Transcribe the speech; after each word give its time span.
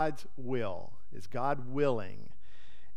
God's 0.00 0.24
will? 0.38 0.92
Is 1.14 1.26
God 1.26 1.74
willing? 1.74 2.30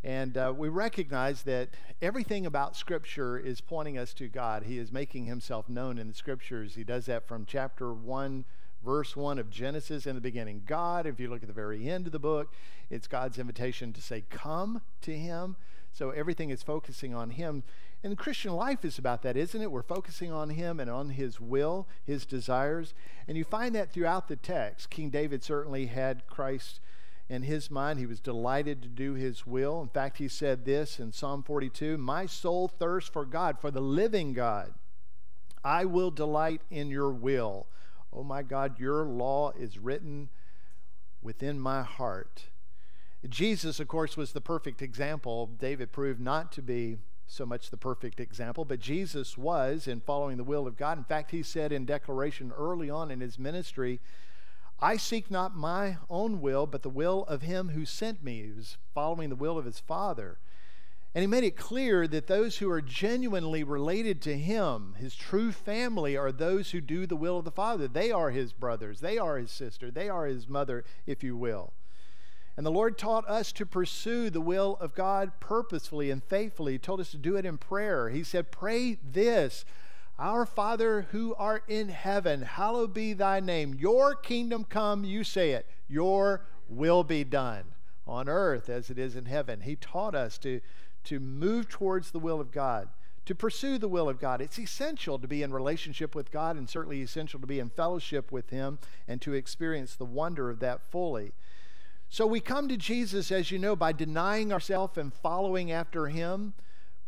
And 0.05 0.37
uh, 0.37 0.53
we 0.55 0.69
recognize 0.69 1.41
that 1.41 1.67
everything 2.01 2.45
about 2.45 2.77
Scripture 2.77 3.37
is 3.37 3.59
pointing 3.59 3.97
us 3.97 4.13
to 4.13 4.29
God. 4.29 4.63
He 4.63 4.77
is 4.77 4.89
making 4.89 5.25
himself 5.25 5.67
known 5.67 5.97
in 5.97 6.07
the 6.07 6.13
Scriptures. 6.13 6.75
He 6.75 6.85
does 6.85 7.05
that 7.07 7.27
from 7.27 7.45
chapter 7.45 7.93
1, 7.93 8.45
verse 8.85 9.17
1 9.17 9.37
of 9.37 9.49
Genesis 9.49 10.07
in 10.07 10.15
the 10.15 10.21
beginning. 10.21 10.63
God, 10.65 11.05
if 11.05 11.19
you 11.19 11.29
look 11.29 11.43
at 11.43 11.49
the 11.49 11.53
very 11.53 11.89
end 11.89 12.05
of 12.05 12.13
the 12.13 12.19
book, 12.19 12.53
it's 12.89 13.07
God's 13.07 13.37
invitation 13.37 13.91
to 13.91 14.01
say, 14.01 14.23
Come 14.29 14.81
to 15.01 15.11
Him. 15.11 15.57
So 15.91 16.11
everything 16.11 16.51
is 16.51 16.63
focusing 16.63 17.13
on 17.13 17.31
Him. 17.31 17.63
And 18.01 18.13
the 18.13 18.17
Christian 18.17 18.53
life 18.53 18.85
is 18.85 18.97
about 18.97 19.23
that, 19.23 19.35
isn't 19.35 19.61
it? 19.61 19.71
We're 19.71 19.83
focusing 19.83 20.31
on 20.31 20.51
Him 20.51 20.79
and 20.79 20.89
on 20.89 21.09
His 21.09 21.41
will, 21.41 21.85
His 22.05 22.25
desires. 22.25 22.93
And 23.27 23.37
you 23.37 23.43
find 23.43 23.75
that 23.75 23.91
throughout 23.91 24.29
the 24.29 24.37
text. 24.37 24.89
King 24.89 25.09
David 25.09 25.43
certainly 25.43 25.87
had 25.87 26.25
Christ 26.27 26.79
in 27.29 27.43
his 27.43 27.71
mind. 27.71 27.99
He 27.99 28.05
was 28.05 28.19
delighted 28.19 28.81
to 28.81 28.87
do 28.87 29.13
his 29.13 29.45
will. 29.45 29.81
In 29.81 29.89
fact, 29.89 30.17
he 30.17 30.27
said 30.27 30.65
this 30.65 30.99
in 30.99 31.11
Psalm 31.11 31.43
42 31.43 31.97
My 31.97 32.25
soul 32.25 32.67
thirsts 32.67 33.09
for 33.09 33.25
God, 33.25 33.59
for 33.59 33.71
the 33.71 33.81
living 33.81 34.33
God. 34.33 34.73
I 35.63 35.85
will 35.85 36.11
delight 36.11 36.61
in 36.69 36.89
your 36.89 37.11
will. 37.11 37.67
Oh 38.11 38.23
my 38.23 38.43
God, 38.43 38.79
your 38.79 39.05
law 39.05 39.51
is 39.57 39.79
written 39.79 40.29
within 41.21 41.59
my 41.59 41.81
heart. 41.83 42.45
Jesus, 43.29 43.79
of 43.79 43.87
course, 43.87 44.17
was 44.17 44.33
the 44.33 44.41
perfect 44.41 44.81
example. 44.81 45.47
David 45.47 45.93
proved 45.93 46.19
not 46.19 46.51
to 46.51 46.61
be 46.61 46.97
so 47.25 47.45
much 47.45 47.69
the 47.69 47.77
perfect 47.77 48.19
example, 48.19 48.65
but 48.65 48.79
Jesus 48.79 49.37
was 49.37 49.87
in 49.87 50.01
following 50.01 50.35
the 50.35 50.43
will 50.43 50.67
of 50.67 50.75
God. 50.75 50.97
In 50.97 51.05
fact, 51.05 51.31
he 51.31 51.41
said 51.41 51.71
in 51.71 51.85
declaration 51.85 52.51
early 52.55 52.89
on 52.89 53.09
in 53.09 53.21
his 53.21 53.39
ministry, 53.39 54.01
I 54.83 54.97
seek 54.97 55.31
not 55.31 55.55
my 55.55 55.95
own 56.09 56.41
will, 56.41 56.67
but 56.67 56.81
the 56.83 56.89
will 56.89 57.23
of 57.29 57.41
him 57.41 57.69
who 57.69 57.85
sent 57.85 58.21
me. 58.21 58.51
Was 58.53 58.75
following 58.93 59.29
the 59.29 59.35
will 59.37 59.57
of 59.57 59.63
his 59.63 59.79
Father. 59.79 60.39
And 61.15 61.21
he 61.21 61.27
made 61.27 61.45
it 61.45 61.55
clear 61.55 62.05
that 62.05 62.27
those 62.27 62.57
who 62.57 62.69
are 62.69 62.81
genuinely 62.81 63.63
related 63.63 64.21
to 64.23 64.37
him, 64.37 64.95
his 64.99 65.15
true 65.15 65.53
family, 65.53 66.17
are 66.17 66.33
those 66.33 66.71
who 66.71 66.81
do 66.81 67.05
the 67.05 67.15
will 67.15 67.37
of 67.37 67.45
the 67.45 67.51
Father. 67.51 67.87
They 67.87 68.11
are 68.11 68.31
his 68.31 68.51
brothers, 68.51 68.99
they 68.99 69.17
are 69.17 69.37
his 69.37 69.51
sister, 69.51 69.89
they 69.89 70.09
are 70.09 70.25
his 70.25 70.49
mother, 70.49 70.83
if 71.07 71.23
you 71.23 71.37
will. 71.37 71.71
And 72.57 72.65
the 72.65 72.71
Lord 72.71 72.97
taught 72.97 73.27
us 73.29 73.53
to 73.53 73.65
pursue 73.65 74.29
the 74.29 74.41
will 74.41 74.77
of 74.81 74.95
God 74.95 75.39
purposefully 75.39 76.11
and 76.11 76.21
faithfully. 76.21 76.73
He 76.73 76.77
told 76.77 76.99
us 76.99 77.11
to 77.11 77.17
do 77.17 77.37
it 77.37 77.45
in 77.45 77.57
prayer. 77.57 78.09
He 78.09 78.21
said, 78.21 78.51
Pray 78.51 78.97
this 79.01 79.63
our 80.19 80.45
Father 80.45 81.07
who 81.11 81.33
art 81.35 81.63
in 81.67 81.89
heaven, 81.89 82.41
hallowed 82.43 82.93
be 82.93 83.13
thy 83.13 83.39
name. 83.39 83.73
Your 83.73 84.15
kingdom 84.15 84.63
come, 84.63 85.03
you 85.03 85.23
say 85.23 85.51
it. 85.51 85.67
Your 85.87 86.45
will 86.69 87.03
be 87.03 87.23
done 87.23 87.63
on 88.05 88.29
earth 88.29 88.69
as 88.69 88.89
it 88.89 88.99
is 88.99 89.15
in 89.15 89.25
heaven. 89.25 89.61
He 89.61 89.75
taught 89.75 90.15
us 90.15 90.37
to, 90.39 90.61
to 91.05 91.19
move 91.19 91.69
towards 91.69 92.11
the 92.11 92.19
will 92.19 92.39
of 92.39 92.51
God, 92.51 92.89
to 93.25 93.33
pursue 93.33 93.77
the 93.77 93.87
will 93.87 94.09
of 94.09 94.19
God. 94.19 94.41
It's 94.41 94.59
essential 94.59 95.17
to 95.19 95.27
be 95.27 95.41
in 95.41 95.51
relationship 95.51 96.13
with 96.13 96.31
God 96.31 96.57
and 96.57 96.69
certainly 96.69 97.01
essential 97.01 97.39
to 97.39 97.47
be 97.47 97.59
in 97.59 97.69
fellowship 97.69 98.31
with 98.31 98.49
Him 98.49 98.79
and 99.07 99.21
to 99.21 99.33
experience 99.33 99.95
the 99.95 100.05
wonder 100.05 100.49
of 100.49 100.59
that 100.59 100.81
fully. 100.81 101.33
So 102.09 102.27
we 102.27 102.39
come 102.39 102.67
to 102.69 102.77
Jesus, 102.77 103.31
as 103.31 103.49
you 103.49 103.57
know, 103.57 103.75
by 103.75 103.91
denying 103.91 104.53
ourselves 104.53 104.97
and 104.97 105.11
following 105.11 105.71
after 105.71 106.07
Him 106.07 106.53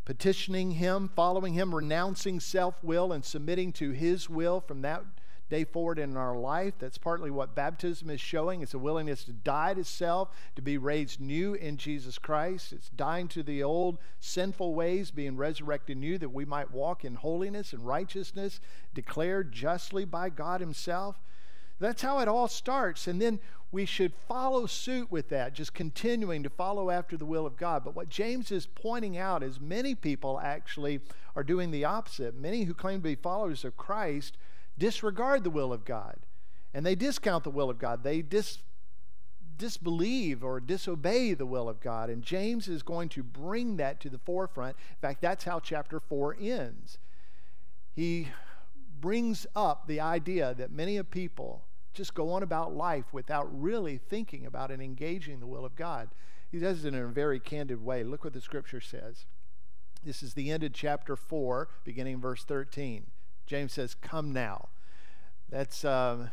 petitioning 0.06 0.72
Him, 0.72 1.10
following 1.16 1.54
Him, 1.54 1.74
renouncing 1.74 2.40
self 2.40 2.84
will, 2.84 3.12
and 3.12 3.26
submitting 3.26 3.74
to 3.74 3.92
His 3.92 4.30
will 4.30 4.62
from 4.62 4.82
that 4.84 5.04
day 5.50 5.64
forward 5.64 6.00
in 6.00 6.18
our 6.18 6.36
life. 6.38 6.74
That's 6.80 6.98
partly 6.98 7.30
what 7.30 7.56
baptism 7.56 8.10
is 8.10 8.22
showing. 8.22 8.62
It's 8.62 8.74
a 8.74 8.80
willingness 8.80 9.24
to 9.26 9.34
die 9.34 9.74
to 9.76 9.84
self, 9.84 10.30
to 10.56 10.62
be 10.62 10.78
raised 10.78 11.20
new 11.20 11.54
in 11.54 11.78
Jesus 11.78 12.18
Christ. 12.18 12.74
It's 12.74 12.90
dying 12.90 13.28
to 13.30 13.44
the 13.44 13.62
old 13.62 14.00
sinful 14.20 14.74
ways, 14.74 15.12
being 15.12 15.38
resurrected 15.38 15.98
new, 15.98 16.18
that 16.18 16.30
we 16.30 16.46
might 16.46 16.72
walk 16.72 17.06
in 17.06 17.16
holiness 17.16 17.74
and 17.74 17.86
righteousness, 17.86 18.60
declared 18.94 19.52
justly 19.52 20.06
by 20.06 20.30
God 20.30 20.62
Himself. 20.62 21.20
That's 21.80 22.02
how 22.02 22.20
it 22.20 22.28
all 22.28 22.48
starts. 22.48 23.08
And 23.08 23.22
then 23.22 23.40
we 23.72 23.86
should 23.86 24.14
follow 24.28 24.66
suit 24.66 25.12
with 25.12 25.30
that, 25.30 25.54
just 25.54 25.74
continuing 25.74 26.44
to 26.44 26.50
follow 26.50 26.90
after 26.90 27.18
the 27.18 27.26
will 27.26 27.46
of 27.46 27.58
God. 27.58 27.84
But 27.84 27.96
what 27.96 28.10
James 28.10 28.52
is 28.52 28.68
pointing 28.68 29.18
out 29.18 29.44
is 29.44 29.60
many 29.60 29.96
people 29.96 30.40
actually 30.40 31.02
are 31.36 31.44
doing 31.44 31.72
the 31.72 31.84
opposite. 31.84 32.36
Many 32.36 32.64
who 32.64 32.74
claim 32.74 33.00
to 33.00 33.04
be 33.04 33.16
followers 33.16 33.66
of 33.66 33.76
Christ 33.76 34.38
disregard 34.78 35.44
the 35.44 35.50
will 35.50 35.74
of 35.74 35.84
God 35.84 36.18
and 36.76 36.86
they 36.86 36.96
discount 36.96 37.46
the 37.46 37.50
will 37.50 37.70
of 37.70 37.80
God. 37.80 38.04
They 38.04 38.22
dis, 38.22 38.60
disbelieve 39.58 40.44
or 40.44 40.60
disobey 40.60 41.34
the 41.34 41.46
will 41.46 41.70
of 41.70 41.80
God. 41.80 42.10
And 42.10 42.22
James 42.22 42.68
is 42.68 42.84
going 42.84 43.08
to 43.10 43.24
bring 43.24 43.78
that 43.78 44.02
to 44.02 44.10
the 44.10 44.18
forefront. 44.18 44.76
In 44.90 44.98
fact, 45.02 45.22
that's 45.22 45.46
how 45.46 45.62
chapter 45.62 46.02
4 46.02 46.36
ends. 46.38 46.98
He 47.96 48.28
brings 49.00 49.46
up 49.56 49.88
the 49.88 50.00
idea 50.00 50.54
that 50.56 50.72
many 50.72 50.98
of 50.98 51.12
people 51.12 51.66
just 51.94 52.14
go 52.14 52.32
on 52.32 52.44
about 52.44 52.76
life 52.76 53.14
without 53.14 53.48
really 53.50 53.98
thinking 53.98 54.46
about 54.46 54.72
and 54.72 54.82
engaging 54.82 55.40
the 55.40 55.48
will 55.48 55.66
of 55.66 55.76
God. 55.76 56.10
He 56.52 56.60
does 56.60 56.86
it 56.86 56.94
in 56.94 57.02
a 57.02 57.08
very 57.08 57.40
candid 57.40 57.84
way. 57.84 58.04
Look 58.04 58.24
what 58.24 58.34
the 58.34 58.42
scripture 58.42 58.82
says. 58.82 59.26
This 60.04 60.22
is 60.22 60.34
the 60.34 60.52
end 60.52 60.64
of 60.64 60.74
chapter 60.74 61.16
4, 61.16 61.70
beginning 61.84 62.22
verse 62.22 62.44
13. 62.44 63.08
James 63.48 63.74
says, 63.74 63.96
Come 63.96 64.32
now. 64.32 64.70
That's 65.50 65.84
uh, 65.84 66.30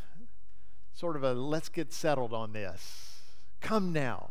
sort 0.93 1.17
of 1.17 1.23
a 1.23 1.33
let's 1.33 1.69
get 1.69 1.93
settled 1.93 2.35
on 2.35 2.53
this. 2.53 3.21
Come 3.61 3.93
now. 3.93 4.31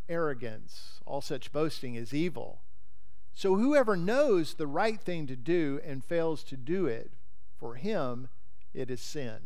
arrogance. 0.11 0.99
All 1.05 1.21
such 1.21 1.51
boasting 1.51 1.95
is 1.95 2.13
evil. 2.13 2.61
So 3.33 3.55
whoever 3.55 3.95
knows 3.95 4.53
the 4.53 4.67
right 4.67 4.99
thing 4.99 5.25
to 5.27 5.35
do 5.35 5.79
and 5.85 6.03
fails 6.03 6.43
to 6.43 6.57
do 6.57 6.85
it, 6.85 7.11
for 7.57 7.75
him 7.75 8.27
it 8.73 8.91
is 8.91 9.01
sin. 9.01 9.39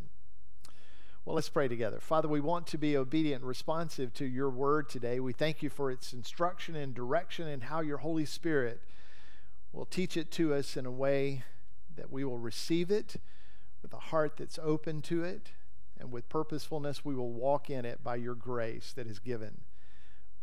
Well, 1.24 1.34
let's 1.34 1.48
pray 1.48 1.68
together. 1.68 1.98
Father, 2.00 2.28
we 2.28 2.40
want 2.40 2.66
to 2.68 2.78
be 2.78 2.96
obedient 2.96 3.42
and 3.42 3.48
responsive 3.48 4.12
to 4.14 4.24
your 4.24 4.50
word 4.50 4.88
today. 4.88 5.18
We 5.18 5.32
thank 5.32 5.62
you 5.62 5.70
for 5.70 5.90
its 5.90 6.12
instruction 6.12 6.76
and 6.76 6.94
direction 6.94 7.48
and 7.48 7.64
how 7.64 7.80
your 7.80 7.98
Holy 7.98 8.24
Spirit 8.24 8.80
will 9.72 9.86
teach 9.86 10.16
it 10.16 10.30
to 10.32 10.54
us 10.54 10.76
in 10.76 10.86
a 10.86 10.90
way 10.90 11.42
that 11.96 12.12
we 12.12 12.24
will 12.24 12.38
receive 12.38 12.90
it 12.90 13.16
with 13.82 13.92
a 13.92 13.98
heart 13.98 14.36
that's 14.36 14.58
open 14.62 15.02
to 15.02 15.22
it, 15.22 15.50
and 15.98 16.12
with 16.12 16.28
purposefulness, 16.28 17.04
we 17.04 17.14
will 17.14 17.32
walk 17.32 17.70
in 17.70 17.84
it 17.84 18.02
by 18.02 18.16
your 18.16 18.34
grace 18.34 18.92
that 18.92 19.06
is 19.06 19.18
given. 19.18 19.60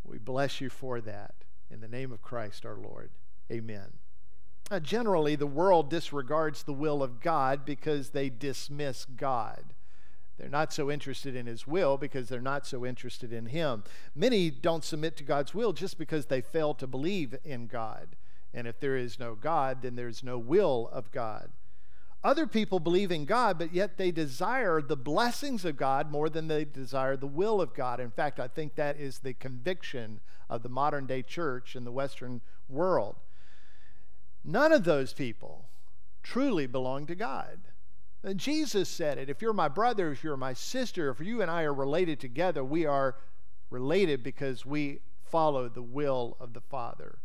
We 0.03 0.17
bless 0.17 0.61
you 0.61 0.69
for 0.69 1.01
that. 1.01 1.35
In 1.69 1.81
the 1.81 1.87
name 1.87 2.11
of 2.11 2.21
Christ 2.21 2.65
our 2.65 2.77
Lord. 2.77 3.11
Amen. 3.51 3.93
Uh, 4.71 4.79
generally, 4.79 5.35
the 5.35 5.47
world 5.47 5.89
disregards 5.89 6.63
the 6.63 6.73
will 6.73 7.03
of 7.03 7.19
God 7.19 7.65
because 7.65 8.09
they 8.09 8.29
dismiss 8.29 9.05
God. 9.05 9.73
They're 10.37 10.49
not 10.49 10.73
so 10.73 10.89
interested 10.89 11.35
in 11.35 11.45
His 11.45 11.67
will 11.67 11.97
because 11.97 12.27
they're 12.27 12.41
not 12.41 12.65
so 12.65 12.85
interested 12.85 13.31
in 13.31 13.47
Him. 13.47 13.83
Many 14.15 14.49
don't 14.49 14.83
submit 14.83 15.15
to 15.17 15.23
God's 15.23 15.53
will 15.53 15.73
just 15.73 15.97
because 15.97 16.25
they 16.25 16.41
fail 16.41 16.73
to 16.75 16.87
believe 16.87 17.35
in 17.43 17.67
God. 17.67 18.15
And 18.53 18.67
if 18.67 18.79
there 18.79 18.97
is 18.97 19.19
no 19.19 19.35
God, 19.35 19.81
then 19.81 19.95
there's 19.95 20.23
no 20.23 20.37
will 20.37 20.89
of 20.91 21.11
God. 21.11 21.49
Other 22.23 22.47
people 22.47 22.79
believe 22.79 23.11
in 23.11 23.25
God, 23.25 23.59
but 23.59 23.73
yet 23.73 23.97
they 23.97 24.11
desire 24.11 24.81
the 24.81 24.95
blessings 24.95 25.65
of 25.65 25.75
God 25.75 26.09
more 26.09 26.29
than 26.29 26.47
they 26.47 26.63
desire 26.63 27.17
the 27.17 27.27
will 27.27 27.59
of 27.59 27.73
God. 27.73 27.99
In 27.99 28.11
fact, 28.11 28.39
I 28.39 28.47
think 28.47 28.75
that 28.75 28.97
is 28.97 29.19
the 29.19 29.33
conviction 29.33 30.21
of 30.49 30.63
the 30.63 30.69
modern 30.69 31.05
day 31.05 31.21
church 31.21 31.75
in 31.75 31.83
the 31.83 31.91
Western 31.91 32.41
world. 32.69 33.17
None 34.45 34.71
of 34.71 34.85
those 34.85 35.13
people 35.13 35.65
truly 36.21 36.65
belong 36.65 37.05
to 37.07 37.15
God. 37.15 37.59
And 38.23 38.39
Jesus 38.39 38.87
said 38.87 39.17
it. 39.17 39.29
If 39.29 39.41
you're 39.41 39.51
my 39.51 39.67
brother, 39.67 40.11
if 40.11 40.23
you're 40.23 40.37
my 40.37 40.53
sister, 40.53 41.09
if 41.09 41.19
you 41.19 41.41
and 41.41 41.51
I 41.51 41.63
are 41.63 41.73
related 41.73 42.21
together, 42.21 42.63
we 42.63 42.85
are 42.85 43.17
related 43.69 44.23
because 44.23 44.65
we 44.65 44.99
follow 45.25 45.67
the 45.67 45.81
will 45.81 46.37
of 46.39 46.53
the 46.53 46.61
Father. 46.61 47.17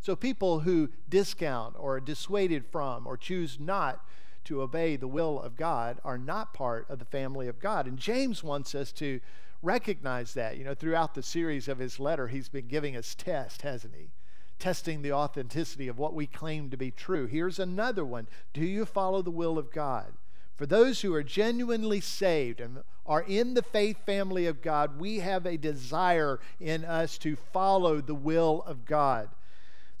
So 0.00 0.16
people 0.16 0.60
who 0.60 0.88
discount 1.08 1.76
or 1.78 1.96
are 1.96 2.00
dissuaded 2.00 2.66
from 2.66 3.06
or 3.06 3.16
choose 3.16 3.60
not 3.60 4.04
to 4.44 4.62
obey 4.62 4.96
the 4.96 5.08
will 5.08 5.40
of 5.40 5.56
God 5.56 6.00
are 6.04 6.18
not 6.18 6.54
part 6.54 6.88
of 6.88 6.98
the 6.98 7.04
family 7.04 7.48
of 7.48 7.60
God. 7.60 7.86
And 7.86 7.98
James 7.98 8.42
wants 8.42 8.74
us 8.74 8.92
to 8.92 9.20
recognize 9.62 10.34
that. 10.34 10.56
You 10.56 10.64
know, 10.64 10.74
throughout 10.74 11.14
the 11.14 11.22
series 11.22 11.68
of 11.68 11.78
his 11.78 12.00
letter, 12.00 12.28
he's 12.28 12.48
been 12.48 12.68
giving 12.68 12.96
us 12.96 13.14
tests, 13.14 13.62
hasn't 13.62 13.94
he? 13.94 14.10
Testing 14.58 15.02
the 15.02 15.12
authenticity 15.12 15.88
of 15.88 15.98
what 15.98 16.14
we 16.14 16.26
claim 16.26 16.70
to 16.70 16.76
be 16.76 16.90
true. 16.90 17.26
Here's 17.26 17.58
another 17.58 18.04
one 18.04 18.26
Do 18.52 18.62
you 18.62 18.84
follow 18.84 19.22
the 19.22 19.30
will 19.30 19.58
of 19.58 19.70
God? 19.70 20.12
For 20.56 20.66
those 20.66 21.00
who 21.00 21.14
are 21.14 21.22
genuinely 21.22 22.00
saved 22.00 22.60
and 22.60 22.82
are 23.06 23.22
in 23.22 23.54
the 23.54 23.62
faith 23.62 24.04
family 24.04 24.46
of 24.46 24.60
God, 24.60 25.00
we 25.00 25.20
have 25.20 25.46
a 25.46 25.56
desire 25.56 26.38
in 26.60 26.84
us 26.84 27.16
to 27.18 27.34
follow 27.34 28.02
the 28.02 28.14
will 28.14 28.62
of 28.66 28.84
God. 28.84 29.30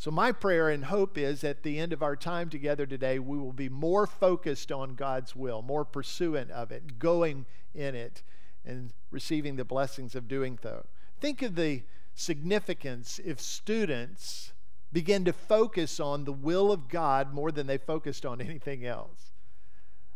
So, 0.00 0.10
my 0.10 0.32
prayer 0.32 0.70
and 0.70 0.86
hope 0.86 1.18
is 1.18 1.44
at 1.44 1.62
the 1.62 1.78
end 1.78 1.92
of 1.92 2.02
our 2.02 2.16
time 2.16 2.48
together 2.48 2.86
today, 2.86 3.18
we 3.18 3.36
will 3.36 3.52
be 3.52 3.68
more 3.68 4.06
focused 4.06 4.72
on 4.72 4.94
God's 4.94 5.36
will, 5.36 5.60
more 5.60 5.84
pursuant 5.84 6.50
of 6.52 6.72
it, 6.72 6.98
going 6.98 7.44
in 7.74 7.94
it, 7.94 8.22
and 8.64 8.94
receiving 9.10 9.56
the 9.56 9.64
blessings 9.66 10.14
of 10.14 10.26
doing 10.26 10.58
so. 10.62 10.86
Think 11.20 11.42
of 11.42 11.54
the 11.54 11.82
significance 12.14 13.20
if 13.22 13.42
students 13.42 14.54
begin 14.90 15.26
to 15.26 15.34
focus 15.34 16.00
on 16.00 16.24
the 16.24 16.32
will 16.32 16.72
of 16.72 16.88
God 16.88 17.34
more 17.34 17.52
than 17.52 17.66
they 17.66 17.76
focused 17.76 18.24
on 18.24 18.40
anything 18.40 18.86
else 18.86 19.32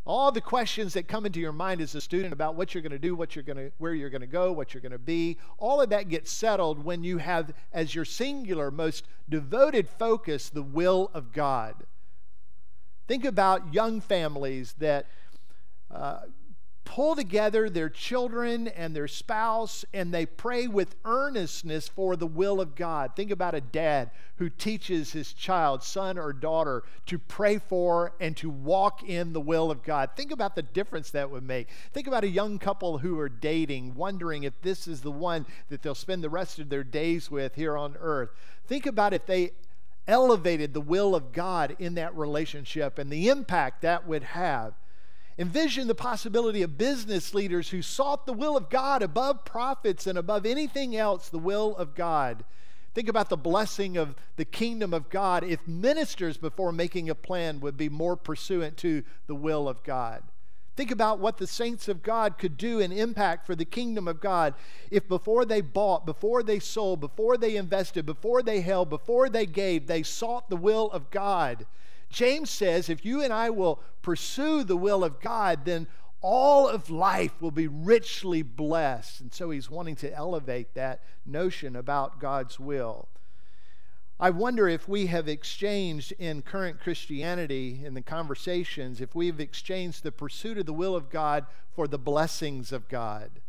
all 0.07 0.31
the 0.31 0.41
questions 0.41 0.93
that 0.95 1.09
come 1.09 1.25
into 1.25 1.41
your 1.41 1.53
mind 1.53 1.81
as 1.81 1.95
a 1.95 2.01
student 2.01 2.33
about 2.33 2.55
what 2.55 2.75
you're 2.75 2.83
going 2.83 2.93
to 2.93 2.99
do, 2.99 3.15
what 3.15 3.35
you're 3.35 3.43
going 3.43 3.57
to, 3.57 3.73
where 3.79 3.95
you're 3.95 4.11
going 4.11 4.21
to 4.21 4.27
go, 4.27 4.53
what 4.53 4.75
you're 4.75 4.81
going 4.81 4.93
to 4.93 4.99
be, 4.99 5.39
all 5.57 5.81
of 5.81 5.89
that 5.91 6.09
gets 6.09 6.31
settled 6.31 6.85
when 6.85 7.03
you 7.03 7.19
have 7.19 7.53
as 7.73 7.95
your 7.95 8.05
singular, 8.05 8.71
most 8.71 9.07
devoted 9.29 9.89
focus 9.89 10.51
the 10.51 10.63
will 10.63 11.11
of 11.15 11.33
God. 11.33 11.75
Think 13.09 13.25
about 13.25 13.73
young 13.73 14.01
families 14.01 14.75
that 14.79 15.07
uh, 15.91 16.21
pull 16.85 17.17
together 17.17 17.69
their 17.71 17.89
children 17.89 18.69
and 18.69 18.95
their 18.95 19.09
spouse 19.09 19.85
and 19.95 20.13
they 20.13 20.27
pray 20.27 20.67
with 20.67 20.97
earnestness 21.05 21.89
for 21.89 22.15
the 22.15 22.27
will 22.27 22.61
of 22.61 22.75
God. 22.75 23.13
Think 23.17 23.31
about 23.31 23.55
a 23.55 23.61
dad 23.61 24.11
who 24.37 24.51
teaches 24.51 25.13
his 25.13 25.33
child, 25.33 25.83
son 25.83 26.19
or 26.19 26.33
daughter, 26.33 26.83
to 27.07 27.19
pray 27.19 27.59
for 27.59 28.13
and 28.21 28.37
to 28.37 28.51
walk 28.51 29.03
in 29.03 29.33
the 29.33 29.41
will 29.41 29.71
of 29.71 29.83
God. 29.83 30.11
Think 30.17 30.31
about 30.31 30.55
the 30.55 30.63
difference 30.63 31.11
that 31.13 31.31
would 31.31 31.43
make. 31.43 31.69
Think 31.93 32.07
about 32.07 32.25
a 32.25 32.29
young 32.29 32.59
couple 32.59 32.99
who 32.99 33.19
are 33.19 33.29
dating, 33.29 33.95
wondering 33.95 34.45
if 34.45 34.61
this 34.63 34.87
is 34.87 35.01
the 35.01 35.11
one 35.11 35.47
that 35.71 35.83
they'll 35.83 35.95
spend 35.95 36.23
the 36.23 36.31
rest 36.31 36.59
of 36.59 36.69
their 36.69 36.85
days 36.85 37.31
with 37.31 37.55
here 37.55 37.77
on 37.77 37.97
earth. 37.99 38.31
Think 38.67 38.87
about 38.87 39.15
if 39.15 39.27
they 39.27 39.53
elevated 40.07 40.75
the 40.75 40.81
will 40.81 41.15
of 41.15 41.33
God 41.33 41.77
in 41.79 41.95
that 41.95 42.15
relationship 42.15 42.99
and 42.99 43.11
the 43.11 43.29
impact 43.29 43.83
that 43.83 44.07
would 44.07 44.23
have. 44.23 44.75
Envision 45.37 45.89
the 45.89 45.95
possibility 45.95 46.63
of 46.63 46.79
business 46.79 47.35
leaders 47.35 47.71
who 47.71 47.83
sought 47.83 48.25
the 48.25 48.33
will 48.33 48.57
of 48.57 48.71
God 48.71 49.03
above 49.03 49.45
profits 49.45 50.07
and 50.07 50.17
above 50.17 50.47
anything 50.47 50.95
else, 50.95 51.29
the 51.29 51.39
will 51.39 51.75
of 51.77 51.95
God. 51.95 52.45
Think 52.95 53.09
about 53.09 53.29
the 53.29 53.37
blessing 53.37 53.97
of 53.97 54.15
the 54.37 54.45
kingdom 54.45 54.95
of 54.95 55.11
God 55.11 55.43
if 55.43 55.67
ministers, 55.67 56.37
before 56.37 56.71
making 56.71 57.11
a 57.11 57.15
plan, 57.17 57.59
would 57.59 57.77
be 57.77 57.89
more 57.89 58.17
pursuant 58.17 58.77
to 58.79 59.03
the 59.27 59.35
will 59.35 59.69
of 59.69 59.83
God. 59.83 60.23
Think 60.77 60.93
about 60.93 61.19
what 61.21 61.39
the 61.39 61.47
saints 61.47 61.89
of 61.89 62.03
God 62.03 62.39
could 62.39 62.57
do 62.57 62.81
and 62.81 62.93
impact 62.93 63.47
for 63.47 63.55
the 63.55 63.65
kingdom 63.65 64.09
of 64.09 64.21
God 64.21 64.55
if 64.91 65.07
before 65.09 65.45
they 65.45 65.61
bought, 65.61 66.05
before 66.07 66.43
they 66.43 66.59
sold, 66.59 67.01
before 67.01 67.37
they 67.37 67.57
invested, 67.57 68.07
before 68.07 68.43
they 68.43 68.61
held, 68.61 68.91
before 68.91 69.29
they 69.29 69.47
gave, 69.47 69.87
they 69.87 70.03
sought 70.03 70.49
the 70.49 70.57
will 70.57 70.91
of 70.91 71.11
God. 71.11 71.67
James 72.15 72.49
says 72.49 72.89
if 72.89 73.05
you 73.05 73.23
and 73.23 73.33
I 73.33 73.51
will 73.51 73.81
pursue 74.01 74.63
the 74.63 74.77
will 74.77 75.03
of 75.03 75.21
God, 75.21 75.65
then 75.65 75.89
all 76.21 76.69
of 76.69 76.89
life 76.89 77.43
will 77.43 77.51
be 77.51 77.67
richly 77.67 78.41
blessed. 78.41 79.21
And 79.21 79.35
so 79.35 79.51
he's 79.51 79.69
wanting 79.69 79.97
to 79.97 80.15
elevate 80.15 80.75
that 80.75 81.03
notion 81.27 81.77
about 81.77 82.21
God's 82.21 82.59
will. 82.59 83.09
I 84.19 84.31
wonder 84.31 84.69
if 84.69 84.89
we 84.89 85.07
have 85.07 85.29
exchanged 85.29 86.13
in 86.13 86.43
current 86.43 86.81
Christianity, 86.81 87.83
in 87.85 87.95
the 87.95 88.01
conversations, 88.01 89.01
if 89.01 89.17
we've 89.17 89.41
exchanged 89.41 90.05
the 90.05 90.13
pursuit 90.13 90.57
of 90.57 90.67
the 90.67 90.73
will 90.73 90.95
of 90.95 91.11
God 91.11 91.47
for 91.75 91.89
the 91.89 91.99
blessings 91.99 92.71
of 92.71 92.89
God. 92.89 93.41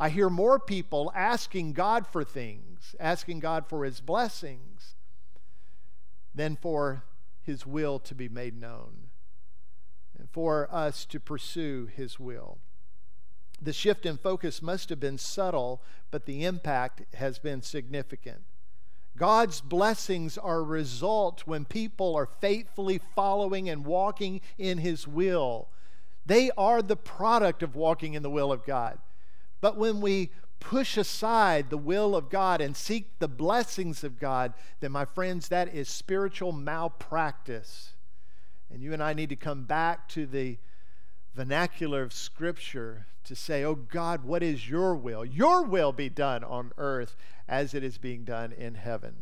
I 0.00 0.08
hear 0.08 0.30
more 0.30 0.58
people 0.58 1.12
asking 1.14 1.74
God 1.74 2.06
for 2.06 2.24
things, 2.24 2.96
asking 2.98 3.40
God 3.40 3.66
for 3.68 3.84
his 3.84 4.00
blessings, 4.00 4.94
than 6.34 6.56
for 6.56 7.04
his 7.44 7.66
will 7.66 7.98
to 8.00 8.14
be 8.14 8.28
made 8.28 8.60
known, 8.60 9.08
and 10.18 10.28
for 10.30 10.68
us 10.72 11.04
to 11.06 11.20
pursue 11.20 11.86
his 11.86 12.18
will. 12.18 12.58
The 13.60 13.72
shift 13.72 14.04
in 14.04 14.18
focus 14.18 14.60
must 14.60 14.88
have 14.90 15.00
been 15.00 15.18
subtle, 15.18 15.82
but 16.10 16.26
the 16.26 16.44
impact 16.44 17.14
has 17.14 17.38
been 17.38 17.62
significant. 17.62 18.42
God's 19.16 19.60
blessings 19.60 20.36
are 20.36 20.58
a 20.58 20.62
result 20.62 21.42
when 21.46 21.64
people 21.64 22.16
are 22.16 22.26
faithfully 22.26 23.00
following 23.14 23.68
and 23.68 23.84
walking 23.84 24.40
in 24.58 24.78
His 24.78 25.06
will. 25.06 25.68
They 26.26 26.50
are 26.58 26.82
the 26.82 26.96
product 26.96 27.62
of 27.62 27.76
walking 27.76 28.14
in 28.14 28.22
the 28.22 28.30
will 28.30 28.50
of 28.50 28.64
God. 28.64 28.98
But 29.60 29.76
when 29.76 30.00
we 30.00 30.30
push 30.64 30.96
aside 30.96 31.68
the 31.68 31.78
will 31.78 32.16
of 32.16 32.30
God 32.30 32.60
and 32.60 32.74
seek 32.74 33.18
the 33.18 33.28
blessings 33.28 34.02
of 34.02 34.18
God, 34.18 34.54
then, 34.80 34.92
my 34.92 35.04
friends, 35.04 35.48
that 35.48 35.72
is 35.72 35.88
spiritual 35.88 36.52
malpractice. 36.52 37.92
And 38.72 38.82
you 38.82 38.92
and 38.92 39.02
I 39.02 39.12
need 39.12 39.28
to 39.28 39.36
come 39.36 39.64
back 39.64 40.08
to 40.10 40.26
the 40.26 40.56
vernacular 41.34 42.02
of 42.02 42.12
Scripture 42.12 43.06
to 43.24 43.36
say, 43.36 43.62
Oh 43.62 43.74
God, 43.74 44.24
what 44.24 44.42
is 44.42 44.68
your 44.68 44.96
will? 44.96 45.24
Your 45.24 45.62
will 45.62 45.92
be 45.92 46.08
done 46.08 46.42
on 46.42 46.72
earth 46.78 47.14
as 47.46 47.74
it 47.74 47.84
is 47.84 47.98
being 47.98 48.24
done 48.24 48.52
in 48.52 48.74
heaven. 48.74 49.16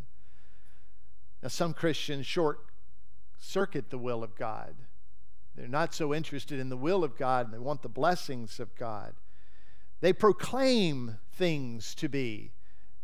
Now, 1.42 1.48
some 1.48 1.74
Christians 1.74 2.24
short 2.24 2.60
circuit 3.38 3.90
the 3.90 3.98
will 3.98 4.22
of 4.22 4.36
God. 4.36 4.76
They're 5.56 5.66
not 5.66 5.92
so 5.92 6.14
interested 6.14 6.60
in 6.60 6.68
the 6.68 6.76
will 6.76 7.02
of 7.02 7.18
God 7.18 7.46
and 7.46 7.54
they 7.54 7.58
want 7.58 7.82
the 7.82 7.88
blessings 7.88 8.60
of 8.60 8.74
God. 8.76 9.14
They 10.02 10.12
proclaim 10.12 11.18
things 11.32 11.94
to 11.94 12.08
be. 12.08 12.50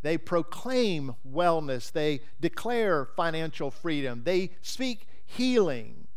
They 0.03 0.19
proclaim 0.19 1.15
wellness. 1.27 1.93
They 1.93 2.21
declare 2.41 3.07
financial 3.17 3.71
freedom. 3.71 4.23
They 4.25 4.51
speak 4.63 5.07
healing. 5.25 6.09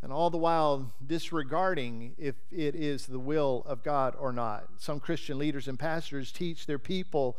And 0.00 0.12
all 0.12 0.30
the 0.30 0.38
while 0.38 0.94
disregarding 1.04 2.14
if 2.16 2.36
it 2.52 2.76
is 2.76 3.06
the 3.06 3.18
will 3.18 3.64
of 3.66 3.82
God 3.82 4.14
or 4.16 4.32
not. 4.32 4.68
Some 4.78 5.00
Christian 5.00 5.36
leaders 5.36 5.66
and 5.66 5.76
pastors 5.76 6.30
teach 6.30 6.66
their 6.66 6.78
people 6.78 7.36